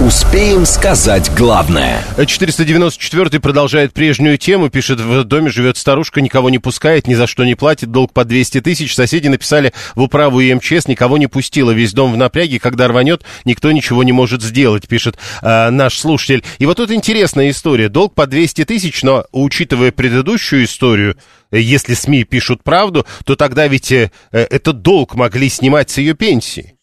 Успеем 0.00 0.64
сказать 0.64 1.28
главное. 1.34 2.04
494 2.24 3.40
продолжает 3.40 3.92
прежнюю 3.92 4.38
тему. 4.38 4.70
Пишет, 4.70 5.00
в 5.00 5.24
доме 5.24 5.50
живет 5.50 5.76
старушка, 5.76 6.20
никого 6.20 6.50
не 6.50 6.60
пускает, 6.60 7.08
ни 7.08 7.14
за 7.14 7.26
что 7.26 7.44
не 7.44 7.56
платит, 7.56 7.90
долг 7.90 8.12
по 8.12 8.24
200 8.24 8.60
тысяч. 8.60 8.94
Соседи 8.94 9.26
написали 9.26 9.72
в 9.96 10.02
управу 10.02 10.38
и 10.38 10.54
МЧС, 10.54 10.86
никого 10.86 11.18
не 11.18 11.26
пустила. 11.26 11.72
Весь 11.72 11.94
дом 11.94 12.12
в 12.12 12.16
напряге, 12.16 12.60
когда 12.60 12.86
рванет, 12.86 13.24
никто 13.44 13.72
ничего 13.72 14.04
не 14.04 14.12
может 14.12 14.40
сделать, 14.40 14.86
пишет 14.86 15.18
э, 15.42 15.70
наш 15.70 15.98
слушатель. 15.98 16.44
И 16.58 16.66
вот 16.66 16.76
тут 16.76 16.92
интересная 16.92 17.50
история. 17.50 17.88
Долг 17.88 18.14
по 18.14 18.28
200 18.28 18.66
тысяч, 18.66 19.02
но 19.02 19.26
учитывая 19.32 19.90
предыдущую 19.90 20.62
историю, 20.62 21.16
э, 21.50 21.58
если 21.58 21.94
СМИ 21.94 22.22
пишут 22.22 22.62
правду, 22.62 23.04
то 23.24 23.34
тогда 23.34 23.66
ведь 23.66 23.90
э, 23.90 24.12
э 24.30 24.46
этот 24.48 24.80
долг 24.82 25.16
могли 25.16 25.48
снимать 25.48 25.90
с 25.90 25.98
ее 25.98 26.14
пенсии. 26.14 26.77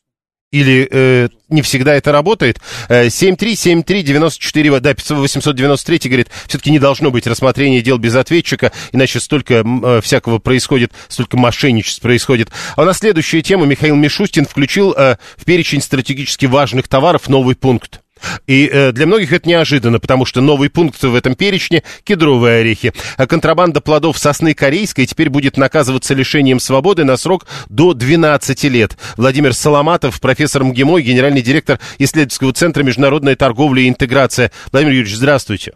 Или 0.56 0.88
э, 0.90 1.28
не 1.50 1.62
всегда 1.62 1.96
это 1.96 2.14
работает. 2.14 2.62
7373948, 2.88 4.80
да, 4.80 4.96
893 4.96 6.10
говорит, 6.10 6.30
все-таки 6.48 6.72
не 6.72 6.80
должно 6.80 7.12
быть 7.12 7.28
рассмотрения 7.28 7.82
дел 7.82 7.98
без 7.98 8.16
ответчика, 8.16 8.72
иначе 8.94 9.20
столько 9.20 9.66
э, 9.66 10.00
всякого 10.02 10.40
происходит, 10.40 10.94
столько 11.10 11.36
мошенничеств 11.36 12.02
происходит. 12.02 12.52
А 12.78 12.84
у 12.84 12.86
нас 12.86 13.00
следующая 13.00 13.42
тема. 13.42 13.66
Михаил 13.66 13.98
Мишустин 13.98 14.46
включил 14.46 14.94
э, 14.94 15.18
в 15.36 15.44
перечень 15.44 15.82
стратегически 15.82 16.46
важных 16.46 16.88
товаров 16.88 17.28
новый 17.28 17.56
пункт. 17.56 18.00
И 18.48 18.70
э, 18.72 18.92
для 18.92 19.06
многих 19.06 19.34
это 19.34 19.48
неожиданно, 19.48 20.00
потому 20.00 20.26
что 20.26 20.42
новый 20.42 20.70
пункт 20.70 21.02
в 21.04 21.16
этом 21.16 21.36
перечне– 21.36 21.84
кедровые 22.04 22.62
орехи. 22.62 22.94
А 23.18 23.28
контрабанда 23.28 23.82
плодов 23.82 24.18
сосны 24.18 24.54
корейской 24.54 25.06
теперь 25.06 25.30
будет 25.30 25.58
наказываться 25.58 26.14
лишением 26.14 26.60
свободы 26.60 27.04
на 27.04 27.18
срок 27.18 27.46
до 27.70 27.94
12 27.94 28.64
лет. 28.66 28.98
Владимир 29.18 29.54
Соломатов, 29.54 30.20
профессор 30.22 30.64
МГИМО, 30.64 31.02
генеральный 31.02 31.42
директор 31.42 31.80
исследовательского 32.00 32.54
центра 32.54 32.84
международной 32.84 33.36
торговли 33.36 33.82
и 33.82 33.90
интеграция. 33.90 34.52
Владимир 34.72 34.94
Юрьевич, 34.94 35.16
здравствуйте. 35.16 35.74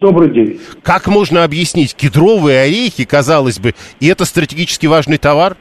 Добрый 0.00 0.32
день. 0.32 0.60
Как 0.84 1.08
можно 1.08 1.42
объяснить 1.42 1.94
кедровые 1.94 2.60
орехи, 2.60 3.04
казалось 3.04 3.58
бы, 3.58 3.72
и 3.98 4.06
это 4.06 4.24
стратегически 4.24 4.86
важный 4.86 5.18
товар? 5.18 5.56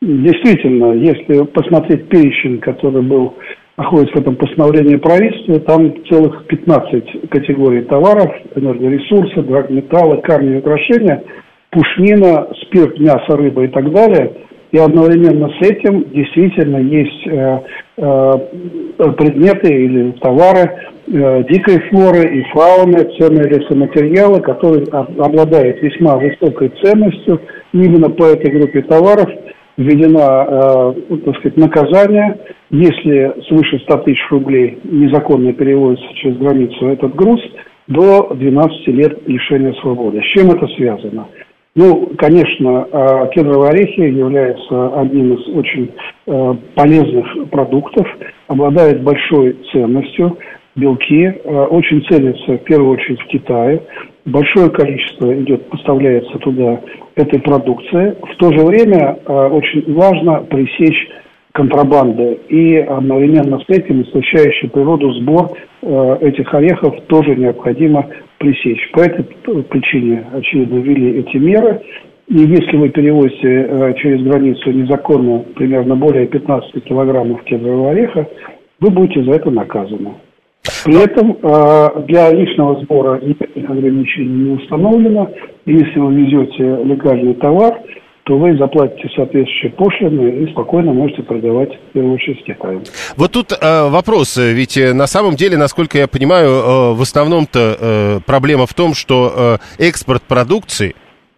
Действительно, 0.00 0.92
если 0.94 1.44
посмотреть 1.44 2.08
перечень, 2.08 2.58
который 2.58 3.02
был 3.02 3.34
находится 3.76 4.16
в 4.16 4.20
этом 4.20 4.36
постановлении 4.36 4.96
правительства, 4.96 5.60
там 5.60 5.94
целых 6.06 6.46
15 6.46 7.28
категорий 7.30 7.82
товаров, 7.82 8.30
энергоресурсы, 8.54 9.42
драгметаллы, 9.42 10.22
камни 10.22 10.54
и 10.54 10.58
украшения, 10.58 11.22
пушнина, 11.70 12.48
спирт, 12.62 12.98
мясо, 12.98 13.36
рыба 13.36 13.64
и 13.64 13.68
так 13.68 13.92
далее. 13.92 14.32
И 14.72 14.78
одновременно 14.78 15.48
с 15.60 15.66
этим 15.66 16.10
действительно 16.10 16.78
есть 16.78 17.26
э, 17.26 17.60
э, 17.98 18.32
предметы 19.16 19.68
или 19.68 20.10
товары 20.20 20.70
э, 21.06 21.44
дикой 21.48 21.80
флоры 21.88 22.38
и 22.38 22.42
фауны, 22.52 22.98
ценные 23.18 23.48
лесоматериалы, 23.48 24.40
которые 24.40 24.84
обладают 24.86 25.80
весьма 25.82 26.16
высокой 26.16 26.72
ценностью. 26.82 27.40
именно 27.72 28.10
по 28.10 28.24
этой 28.24 28.50
группе 28.50 28.82
товаров 28.82 29.28
введено, 29.76 30.94
э, 31.08 31.16
так 31.24 31.36
сказать, 31.38 31.56
наказание– 31.56 32.38
если 32.70 33.42
свыше 33.46 33.78
100 33.80 33.98
тысяч 33.98 34.20
рублей 34.30 34.78
незаконно 34.84 35.52
переводится 35.52 36.06
через 36.14 36.36
границу 36.38 36.88
этот 36.88 37.14
груз, 37.14 37.40
до 37.86 38.34
12 38.34 38.88
лет 38.88 39.28
лишения 39.28 39.72
свободы. 39.74 40.20
С 40.20 40.36
чем 40.36 40.50
это 40.50 40.66
связано? 40.74 41.28
Ну, 41.76 42.10
конечно, 42.18 42.88
а, 42.90 43.26
кедровые 43.28 43.70
орехи 43.70 44.00
являются 44.00 45.00
одним 45.00 45.34
из 45.34 45.46
очень 45.54 45.92
э, 46.26 46.54
полезных 46.74 47.50
продуктов, 47.50 48.06
обладает 48.48 49.02
большой 49.02 49.56
ценностью, 49.70 50.38
белки, 50.74 51.24
э, 51.26 51.64
очень 51.70 52.02
ценятся 52.10 52.54
в 52.54 52.64
первую 52.64 52.92
очередь 52.92 53.20
в 53.20 53.26
Китае. 53.26 53.82
Большое 54.26 54.70
количество 54.70 55.32
идет, 55.40 55.68
поставляется 55.68 56.36
туда 56.38 56.80
этой 57.14 57.40
продукции. 57.40 58.16
В 58.32 58.36
то 58.38 58.52
же 58.52 58.66
время 58.66 59.18
э, 59.24 59.32
очень 59.32 59.94
важно 59.94 60.40
пресечь 60.40 61.08
контрабанды 61.52 62.40
и 62.48 62.76
одновременно 62.76 63.60
с 63.60 63.64
этим 63.68 64.02
истощающий 64.02 64.68
природу 64.68 65.12
сбор 65.12 65.52
э, 65.80 66.18
этих 66.22 66.52
орехов 66.52 66.94
тоже 67.06 67.36
необходимо 67.36 68.04
пресечь. 68.38 68.90
По 68.92 69.00
этой 69.00 69.22
причине, 69.62 70.26
очевидно, 70.34 70.78
ввели 70.80 71.20
эти 71.20 71.36
меры. 71.36 71.82
И 72.26 72.38
если 72.38 72.76
вы 72.76 72.88
перевозите 72.88 73.48
э, 73.48 73.94
через 74.02 74.22
границу 74.22 74.72
незаконно 74.72 75.44
примерно 75.54 75.94
более 75.94 76.26
15 76.26 76.82
килограммов 76.82 77.44
кедрового 77.44 77.92
ореха, 77.92 78.28
вы 78.80 78.90
будете 78.90 79.22
за 79.22 79.36
это 79.36 79.52
наказаны. 79.52 80.14
При 80.84 80.96
этом 81.02 81.38
э, 81.42 82.02
для 82.08 82.32
личного 82.32 82.82
сбора 82.82 83.20
никаких 83.20 83.70
ограничений 83.70 84.44
не 84.44 84.50
установлено. 84.56 85.30
Если 85.64 85.98
вы 85.98 86.14
везете 86.14 86.84
легальный 86.84 87.34
товар, 87.34 87.80
то 88.26 88.36
вы 88.36 88.56
заплатите 88.58 89.08
соответствующие 89.14 89.70
пошлины 89.72 90.42
и 90.42 90.50
спокойно 90.50 90.92
можете 90.92 91.22
продавать 91.22 91.70
в 91.72 91.92
первую 91.92 92.14
очередь 92.14 92.44
Китаю. 92.44 92.82
Вот 93.16 93.30
тут 93.30 93.52
э, 93.52 93.88
вопрос, 93.88 94.36
ведь 94.36 94.76
э, 94.76 94.92
на 94.92 95.06
самом 95.06 95.36
деле, 95.36 95.56
насколько 95.56 95.96
я 95.96 96.08
понимаю, 96.08 96.48
э, 96.48 96.92
в 96.94 97.02
основном-то 97.02 97.76
э, 97.78 98.20
проблема 98.26 98.66
в 98.66 98.74
том, 98.74 98.94
что 98.94 99.58
э, 99.78 99.86
экспорт 99.86 100.24
продукции 100.24 100.96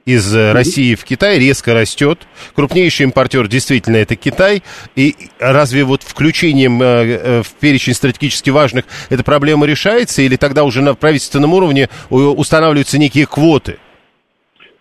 из 0.08 0.34
э, 0.34 0.52
России 0.52 0.94
в 0.94 1.04
Китай 1.04 1.38
резко 1.38 1.74
растет. 1.74 2.26
Крупнейший 2.54 3.04
импортер 3.04 3.46
действительно 3.46 3.96
это 3.96 4.16
Китай. 4.16 4.62
И 4.96 5.14
разве 5.38 5.84
вот 5.84 6.02
включением 6.02 6.80
э, 6.80 7.42
в 7.42 7.54
перечень 7.60 7.92
стратегически 7.92 8.48
важных 8.48 8.86
эта 9.10 9.22
проблема 9.22 9.66
решается? 9.66 10.22
Или 10.22 10.36
тогда 10.36 10.64
уже 10.64 10.80
на 10.80 10.94
правительственном 10.94 11.52
уровне 11.52 11.88
устанавливаются 12.08 12.98
некие 12.98 13.26
квоты? 13.26 13.76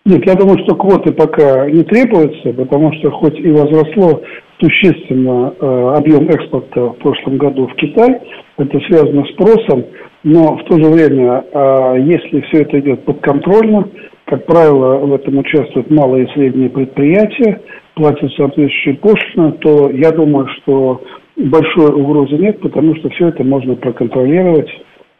Нет, 0.06 0.24
я 0.24 0.34
думаю, 0.34 0.58
что 0.64 0.74
квоты 0.74 1.12
пока 1.12 1.68
не 1.68 1.82
требуются, 1.82 2.54
потому 2.54 2.90
что 2.94 3.10
хоть 3.10 3.38
и 3.38 3.50
возросло 3.50 4.22
существенно 4.58 5.52
э, 5.60 5.92
объем 5.98 6.26
экспорта 6.30 6.80
в 6.80 6.94
прошлом 6.94 7.36
году 7.36 7.66
в 7.66 7.74
Китай, 7.74 8.18
это 8.56 8.80
связано 8.88 9.26
с 9.26 9.32
спросом, 9.32 9.84
но 10.24 10.56
в 10.56 10.64
то 10.64 10.78
же 10.78 10.90
время, 10.90 11.44
э, 11.52 11.96
если 12.06 12.40
все 12.40 12.62
это 12.62 12.80
идет 12.80 13.04
подконтрольно, 13.04 13.88
как 14.28 14.44
правило, 14.44 14.98
в 14.98 15.14
этом 15.14 15.38
участвуют 15.38 15.90
малые 15.90 16.26
и 16.26 16.32
средние 16.34 16.68
предприятия, 16.68 17.62
платят 17.94 18.30
соответствующие 18.34 18.94
пошлины, 18.96 19.52
то 19.60 19.90
я 19.90 20.12
думаю, 20.12 20.46
что 20.58 21.02
большой 21.36 21.92
угрозы 21.94 22.36
нет, 22.36 22.60
потому 22.60 22.94
что 22.96 23.08
все 23.10 23.28
это 23.28 23.42
можно 23.42 23.74
проконтролировать, 23.74 24.68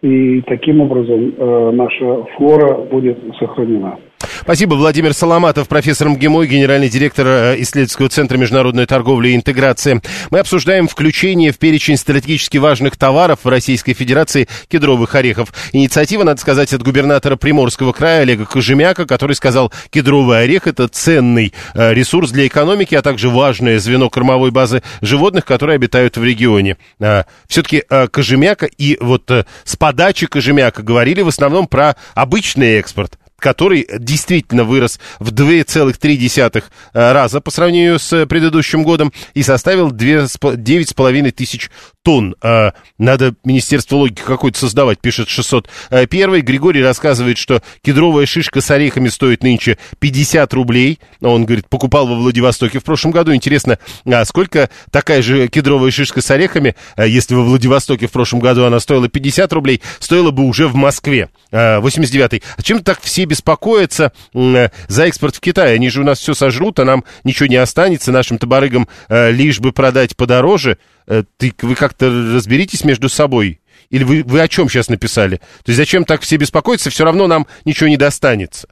и 0.03 0.43
таким 0.43 0.83
образом 0.83 1.35
э, 1.37 1.71
наша 1.73 2.25
флора 2.37 2.83
будет 2.91 3.19
сохранена. 3.39 3.97
Спасибо. 4.43 4.75
Владимир 4.75 5.15
Соломатов, 5.15 5.69
профессор 5.69 6.09
МГИМО, 6.09 6.47
генеральный 6.47 6.89
директор 6.89 7.27
э, 7.27 7.57
исследовательского 7.59 8.09
центра 8.09 8.37
международной 8.39 8.87
торговли 8.87 9.31
и 9.31 9.37
интеграции. 9.37 10.01
Мы 10.31 10.39
обсуждаем 10.39 10.89
включение 10.89 11.53
в 11.53 11.59
перечень 11.59 11.97
стратегически 11.97 12.57
важных 12.59 12.97
товаров 12.97 13.41
в 13.43 13.49
Российской 13.49 13.95
Федерации 13.95 14.49
кедровых 14.69 15.15
орехов. 15.15 15.53
Инициатива, 15.73 16.25
надо 16.25 16.41
сказать, 16.41 16.73
от 16.73 16.83
губернатора 16.83 17.37
Приморского 17.37 17.93
края 17.93 18.23
Олега 18.23 18.47
Кожемяка, 18.47 19.07
который 19.07 19.35
сказал, 19.35 19.73
кедровый 19.91 20.43
орех– 20.43 20.67
это 20.67 20.89
ценный 20.89 21.53
э, 21.75 21.93
ресурс 21.93 22.31
для 22.31 22.47
экономики, 22.47 22.95
а 22.95 23.03
также 23.03 23.29
важное 23.29 23.79
звено 23.79 24.09
кормовой 24.09 24.51
базы 24.51 24.83
животных, 25.01 25.45
которые 25.45 25.77
обитают 25.77 26.17
в 26.17 26.25
регионе. 26.25 26.77
А, 27.01 27.25
Все-таки 27.49 27.83
э, 27.89 28.09
Кожемяка 28.09 28.67
и 28.67 28.97
вот 29.01 29.31
с 29.65 29.77
подачи 29.77 30.27
Кожемяка 30.27 30.83
говорили 30.83 31.23
в 31.23 31.29
основном 31.29 31.67
про 31.67 31.97
обычный 32.15 32.79
экспорт, 32.79 33.19
который 33.39 33.87
действительно 33.99 34.65
вырос 34.65 34.99
в 35.19 35.33
2,3 35.33 36.65
э, 36.93 37.13
раза 37.13 37.41
по 37.41 37.51
сравнению 37.51 37.99
с 37.99 38.27
предыдущим 38.27 38.83
годом 38.83 39.13
и 39.35 39.43
составил 39.43 39.91
9,5 39.91 41.31
тысяч 41.33 41.71
тонн. 42.09 42.35
А, 42.41 42.73
надо 42.97 43.35
Министерство 43.45 43.97
логики 43.97 44.23
какое-то 44.23 44.59
создавать, 44.59 44.99
пишет 44.99 45.29
601. 45.29 46.41
Григорий 46.41 46.83
рассказывает, 46.83 47.37
что 47.37 47.63
кедровая 47.83 48.25
шишка 48.25 48.63
с 48.63 48.71
орехами 48.71 49.09
стоит 49.09 49.43
нынче 49.43 49.77
50 49.99 50.55
рублей. 50.55 51.01
Он, 51.21 51.45
говорит, 51.45 51.69
покупал 51.69 52.07
во 52.07 52.15
Владивостоке 52.15 52.79
в 52.79 52.85
прошлом 52.85 53.11
году. 53.11 53.35
Интересно, 53.35 53.79
а 54.07 54.25
сколько 54.25 54.71
такая 54.91 55.21
же 55.21 55.49
кедровая 55.49 55.91
шишка 55.91 56.23
с 56.23 56.31
орехами, 56.31 56.77
а, 56.97 57.05
если 57.05 57.35
во 57.35 57.43
Владивостоке 57.43 58.07
в 58.07 58.13
прошлом 58.13 58.41
году 58.41 58.65
она 58.65 58.81
стоила 58.81 59.11
50 59.11 59.53
рублей, 59.53 59.83
стоила 59.99 60.31
бы 60.31 60.45
уже 60.45 60.67
в 60.67 60.77
Москве. 60.77 61.29
89-й. 61.53 62.43
А 62.57 62.63
чем 62.63 62.83
так 62.83 63.03
все 63.03 63.27
беспокоятся 63.27 64.13
э, 64.33 64.69
за 64.87 65.07
экспорт 65.07 65.37
в 65.37 65.41
Китай. 65.41 65.75
Они 65.75 65.91
же 65.91 66.01
у 66.01 66.05
нас 66.05 66.21
все 66.21 66.33
сожрут, 66.33 66.79
а 66.79 66.87
нам 66.87 67.05
ничего 67.25 67.49
не 67.49 67.57
останется, 67.57 68.13
нашим 68.13 68.39
табарыгам 68.39 68.89
лишь 69.11 69.61
бы 69.61 69.73
продать 69.73 70.17
подороже. 70.17 70.79
Э, 71.09 71.25
ты, 71.39 71.53
вы 71.63 71.75
как-то 71.75 72.07
разберитесь 72.07 72.85
между 72.85 73.09
собой. 73.09 73.61
Или 73.91 74.05
вы, 74.05 74.23
вы 74.23 74.41
о 74.41 74.49
чем 74.49 74.69
сейчас 74.69 74.89
написали? 74.89 75.37
То 75.37 75.71
есть 75.71 75.79
зачем 75.79 76.05
так 76.05 76.21
все 76.21 76.37
беспокоятся, 76.37 76.91
все 76.91 77.05
равно 77.05 77.27
нам 77.27 77.47
ничего 77.65 77.89
не 77.89 77.97
достанется. 77.97 78.69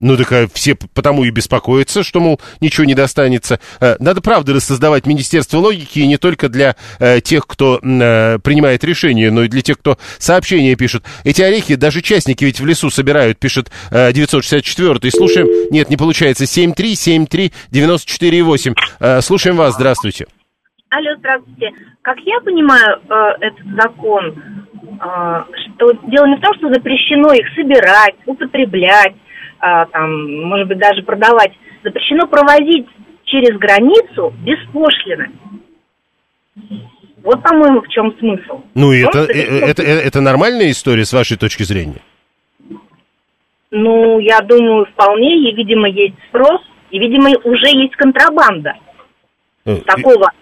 Ну, 0.00 0.16
так 0.16 0.30
а 0.30 0.48
все 0.52 0.76
потому 0.76 1.24
и 1.24 1.30
беспокоятся, 1.30 2.04
что, 2.04 2.20
мол, 2.20 2.40
ничего 2.60 2.84
не 2.84 2.94
достанется. 2.94 3.58
Э, 3.80 3.96
надо, 3.98 4.20
правда, 4.20 4.60
создавать 4.60 5.06
Министерство 5.06 5.58
логики, 5.58 5.98
и 5.98 6.06
не 6.06 6.18
только 6.18 6.48
для 6.48 6.76
э, 7.00 7.20
тех, 7.20 7.48
кто 7.48 7.80
э, 7.82 8.38
принимает 8.38 8.84
решения, 8.84 9.32
но 9.32 9.42
и 9.42 9.48
для 9.48 9.60
тех, 9.60 9.76
кто 9.78 9.98
сообщения 10.18 10.76
пишет. 10.76 11.02
Эти 11.24 11.42
орехи 11.42 11.74
даже 11.74 12.00
частники 12.00 12.44
ведь 12.44 12.60
в 12.60 12.66
лесу 12.66 12.90
собирают, 12.90 13.40
пишет 13.40 13.72
э, 13.90 14.12
964-й. 14.12 15.10
Слушаем... 15.10 15.48
Нет, 15.72 15.90
не 15.90 15.96
получается. 15.96 16.44
7373948. 16.44 18.74
Э, 19.00 19.20
слушаем 19.20 19.56
вас. 19.56 19.74
Здравствуйте. 19.74 20.28
Алло, 20.90 21.14
здравствуйте. 21.18 21.72
Как 22.02 22.18
я 22.20 22.40
понимаю 22.40 23.00
э, 23.08 23.46
этот 23.46 23.66
закон, 23.76 24.26
э, 24.26 25.44
что 25.74 25.92
дело 26.08 26.26
не 26.26 26.36
в 26.36 26.40
том, 26.40 26.54
что 26.54 26.72
запрещено 26.72 27.32
их 27.32 27.46
собирать, 27.54 28.14
употреблять, 28.24 29.14
а, 29.60 29.86
там, 29.86 30.44
может 30.44 30.68
быть, 30.68 30.78
даже 30.78 31.02
продавать, 31.02 31.52
запрещено 31.82 32.26
провозить 32.26 32.86
через 33.24 33.58
границу 33.58 34.32
без 34.44 34.58
пошлины. 34.72 35.30
Вот, 37.22 37.42
по-моему, 37.42 37.82
в 37.82 37.88
чем 37.88 38.16
смысл. 38.18 38.62
Ну, 38.74 38.92
и 38.92 39.00
это, 39.00 39.24
это, 39.24 39.82
это, 39.82 39.82
это 39.82 40.20
нормальная 40.20 40.70
история 40.70 41.04
с 41.04 41.12
вашей 41.12 41.36
точки 41.36 41.64
зрения? 41.64 42.00
Ну, 43.70 44.20
я 44.20 44.40
думаю, 44.40 44.86
вполне, 44.86 45.50
и, 45.50 45.54
видимо, 45.54 45.88
есть 45.88 46.14
спрос, 46.28 46.62
и, 46.90 46.98
видимо, 46.98 47.30
уже 47.44 47.68
есть 47.76 47.96
контрабанда 47.96 48.74
э, 49.66 49.76
такого 49.84 50.30
э, 50.32 50.37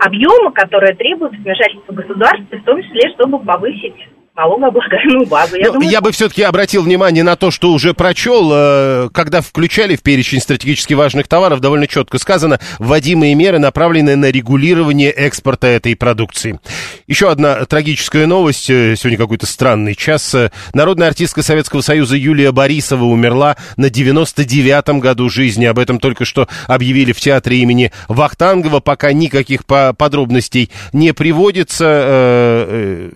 объема, 0.00 0.52
которая 0.52 0.94
требует 0.94 1.32
вмешательства 1.32 1.92
государства, 1.92 2.56
в 2.56 2.64
том 2.64 2.82
числе, 2.82 3.10
чтобы 3.14 3.38
повысить 3.40 3.94
налогооблагаемую 4.36 5.26
базу. 5.26 5.56
Я, 5.56 5.68
ну, 5.68 5.72
думаю, 5.74 5.90
я 5.90 6.00
бы 6.00 6.12
все-таки 6.12 6.42
обратил 6.42 6.82
внимание 6.82 7.24
на 7.24 7.36
то, 7.36 7.50
что 7.50 7.72
уже 7.72 7.94
прочел, 7.94 8.50
э, 8.52 9.08
когда 9.12 9.40
включали 9.40 9.96
в 9.96 10.02
перечень 10.02 10.40
стратегически 10.40 10.94
важных 10.94 11.26
товаров, 11.26 11.60
довольно 11.60 11.86
четко 11.86 12.18
сказано, 12.18 12.60
вводимые 12.78 13.34
меры, 13.34 13.58
направленные 13.58 14.16
на 14.16 14.30
регулирование 14.30 15.10
экспорта 15.10 15.68
этой 15.68 15.96
продукции. 15.96 16.60
Еще 17.06 17.30
одна 17.30 17.64
трагическая 17.64 18.26
новость, 18.26 18.68
э, 18.68 18.94
сегодня 18.96 19.16
какой-то 19.18 19.46
странный 19.46 19.94
час. 19.94 20.36
Народная 20.74 21.08
артистка 21.08 21.42
Советского 21.42 21.80
Союза 21.80 22.16
Юлия 22.16 22.52
Борисова 22.52 23.04
умерла 23.04 23.56
на 23.76 23.86
99-м 23.86 25.00
году 25.00 25.30
жизни. 25.30 25.64
Об 25.64 25.78
этом 25.78 25.98
только 25.98 26.26
что 26.26 26.46
объявили 26.66 27.12
в 27.12 27.20
театре 27.20 27.58
имени 27.58 27.90
Вахтангова. 28.08 28.80
Пока 28.80 29.12
никаких 29.12 29.64
подробностей 29.64 30.70
не 30.92 31.14
приводится. 31.14 33.12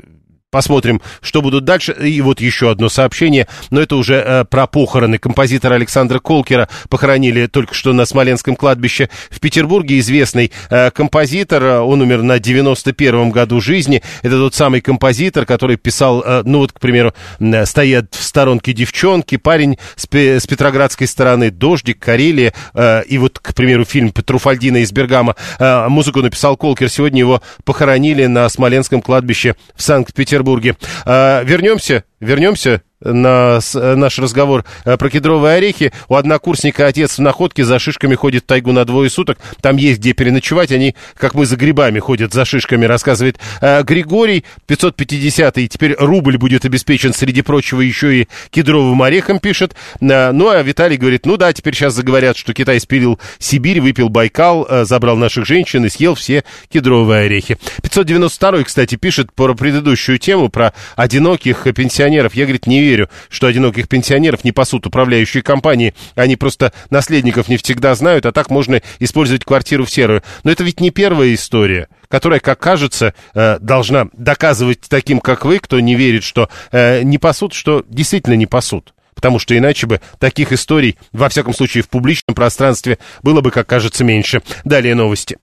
Посмотрим, 0.50 1.00
что 1.22 1.42
будут 1.42 1.64
дальше. 1.64 1.92
И 1.92 2.20
вот 2.20 2.40
еще 2.40 2.72
одно 2.72 2.88
сообщение, 2.88 3.46
но 3.70 3.80
это 3.80 3.94
уже 3.94 4.16
э, 4.16 4.44
про 4.44 4.66
похороны. 4.66 5.16
Композитора 5.16 5.74
Александра 5.74 6.18
Колкера 6.18 6.68
похоронили 6.88 7.46
только 7.46 7.72
что 7.72 7.92
на 7.92 8.04
Смоленском 8.04 8.56
кладбище 8.56 9.10
в 9.30 9.38
Петербурге. 9.38 10.00
Известный 10.00 10.50
э, 10.68 10.90
композитор, 10.90 11.82
он 11.82 12.00
умер 12.00 12.22
на 12.22 12.38
91-м 12.38 13.30
году 13.30 13.60
жизни. 13.60 14.02
Это 14.22 14.38
тот 14.38 14.56
самый 14.56 14.80
композитор, 14.80 15.46
который 15.46 15.76
писал, 15.76 16.20
э, 16.26 16.42
ну 16.44 16.58
вот, 16.58 16.72
к 16.72 16.80
примеру, 16.80 17.14
э, 17.38 17.64
«Стоят 17.64 18.12
в 18.16 18.20
сторонке 18.20 18.72
девчонки», 18.72 19.36
«Парень 19.36 19.78
с, 19.94 20.08
с 20.12 20.46
Петроградской 20.48 21.06
стороны», 21.06 21.52
«Дождик», 21.52 22.00
«Карелия». 22.00 22.54
Э, 22.74 23.04
и 23.04 23.18
вот, 23.18 23.38
к 23.38 23.54
примеру, 23.54 23.84
фильм 23.84 24.10
Труфальдина 24.10 24.78
из 24.78 24.90
Бергама. 24.90 25.36
Э, 25.60 25.86
музыку 25.86 26.22
написал 26.22 26.56
Колкер. 26.56 26.88
Сегодня 26.88 27.20
его 27.20 27.40
похоронили 27.62 28.26
на 28.26 28.48
Смоленском 28.48 29.00
кладбище 29.00 29.54
в 29.76 29.82
Санкт-Петербурге. 29.82 30.39
Петербурге. 30.40 30.76
А, 31.04 31.42
вернемся, 31.42 32.04
вернемся 32.20 32.82
на 33.00 33.60
наш 33.74 34.18
разговор 34.18 34.64
э, 34.84 34.96
про 34.96 35.10
кедровые 35.10 35.56
орехи. 35.56 35.92
У 36.08 36.14
однокурсника 36.14 36.86
отец 36.86 37.18
в 37.18 37.20
находке 37.20 37.64
за 37.64 37.78
шишками 37.78 38.14
ходит 38.14 38.44
в 38.44 38.46
тайгу 38.46 38.72
на 38.72 38.84
двое 38.84 39.10
суток. 39.10 39.38
Там 39.60 39.76
есть 39.76 40.00
где 40.00 40.12
переночевать. 40.12 40.72
Они, 40.72 40.94
как 41.16 41.34
мы, 41.34 41.46
за 41.46 41.56
грибами 41.56 41.98
ходят 41.98 42.32
за 42.32 42.44
шишками, 42.44 42.84
рассказывает 42.84 43.38
э, 43.60 43.82
Григорий. 43.82 44.44
550-й. 44.68 45.68
Теперь 45.68 45.94
рубль 45.98 46.36
будет 46.36 46.64
обеспечен, 46.64 47.12
среди 47.12 47.42
прочего, 47.42 47.80
еще 47.80 48.22
и 48.22 48.28
кедровым 48.50 49.02
орехом, 49.02 49.38
пишет. 49.38 49.74
Э, 50.00 50.32
ну, 50.32 50.48
а 50.48 50.62
Виталий 50.62 50.96
говорит, 50.96 51.26
ну 51.26 51.36
да, 51.36 51.52
теперь 51.52 51.74
сейчас 51.74 51.94
заговорят, 51.94 52.36
что 52.36 52.52
Китай 52.52 52.80
спилил 52.80 53.18
Сибирь, 53.38 53.80
выпил 53.80 54.08
Байкал, 54.08 54.84
забрал 54.84 55.16
наших 55.16 55.46
женщин 55.46 55.84
и 55.84 55.88
съел 55.88 56.14
все 56.14 56.44
кедровые 56.70 57.26
орехи. 57.26 57.58
592-й, 57.82 58.64
кстати, 58.64 58.96
пишет 58.96 59.32
про 59.32 59.54
предыдущую 59.54 60.18
тему, 60.18 60.48
про 60.48 60.72
одиноких 60.96 61.66
пенсионеров. 61.74 62.34
Я, 62.34 62.44
говорит, 62.44 62.66
не 62.66 62.80
верю, 62.80 62.89
что 63.28 63.46
одиноких 63.46 63.88
пенсионеров 63.88 64.44
не 64.44 64.52
пасут 64.52 64.86
управляющие 64.86 65.42
компании. 65.42 65.94
Они 66.14 66.36
просто 66.36 66.72
наследников 66.90 67.48
не 67.48 67.56
всегда 67.56 67.94
знают, 67.94 68.26
а 68.26 68.32
так 68.32 68.50
можно 68.50 68.80
использовать 68.98 69.44
квартиру 69.44 69.84
в 69.84 69.90
серую. 69.90 70.22
Но 70.44 70.50
это 70.50 70.64
ведь 70.64 70.80
не 70.80 70.90
первая 70.90 71.34
история 71.34 71.88
которая, 72.08 72.40
как 72.40 72.58
кажется, 72.58 73.14
э, 73.34 73.58
должна 73.60 74.08
доказывать 74.12 74.80
таким, 74.88 75.20
как 75.20 75.44
вы, 75.44 75.60
кто 75.60 75.78
не 75.78 75.94
верит, 75.94 76.24
что 76.24 76.48
э, 76.72 77.02
не 77.02 77.18
пасут, 77.18 77.54
что 77.54 77.84
действительно 77.88 78.34
не 78.34 78.46
пасут. 78.46 78.94
Потому 79.14 79.38
что 79.38 79.56
иначе 79.56 79.86
бы 79.86 80.00
таких 80.18 80.50
историй, 80.52 80.98
во 81.12 81.28
всяком 81.28 81.54
случае, 81.54 81.82
в 81.84 81.88
публичном 81.88 82.34
пространстве 82.34 82.98
было 83.22 83.42
бы, 83.42 83.50
как 83.50 83.66
кажется, 83.66 84.02
меньше. 84.02 84.42
Далее 84.64 84.94
новости. 84.94 85.36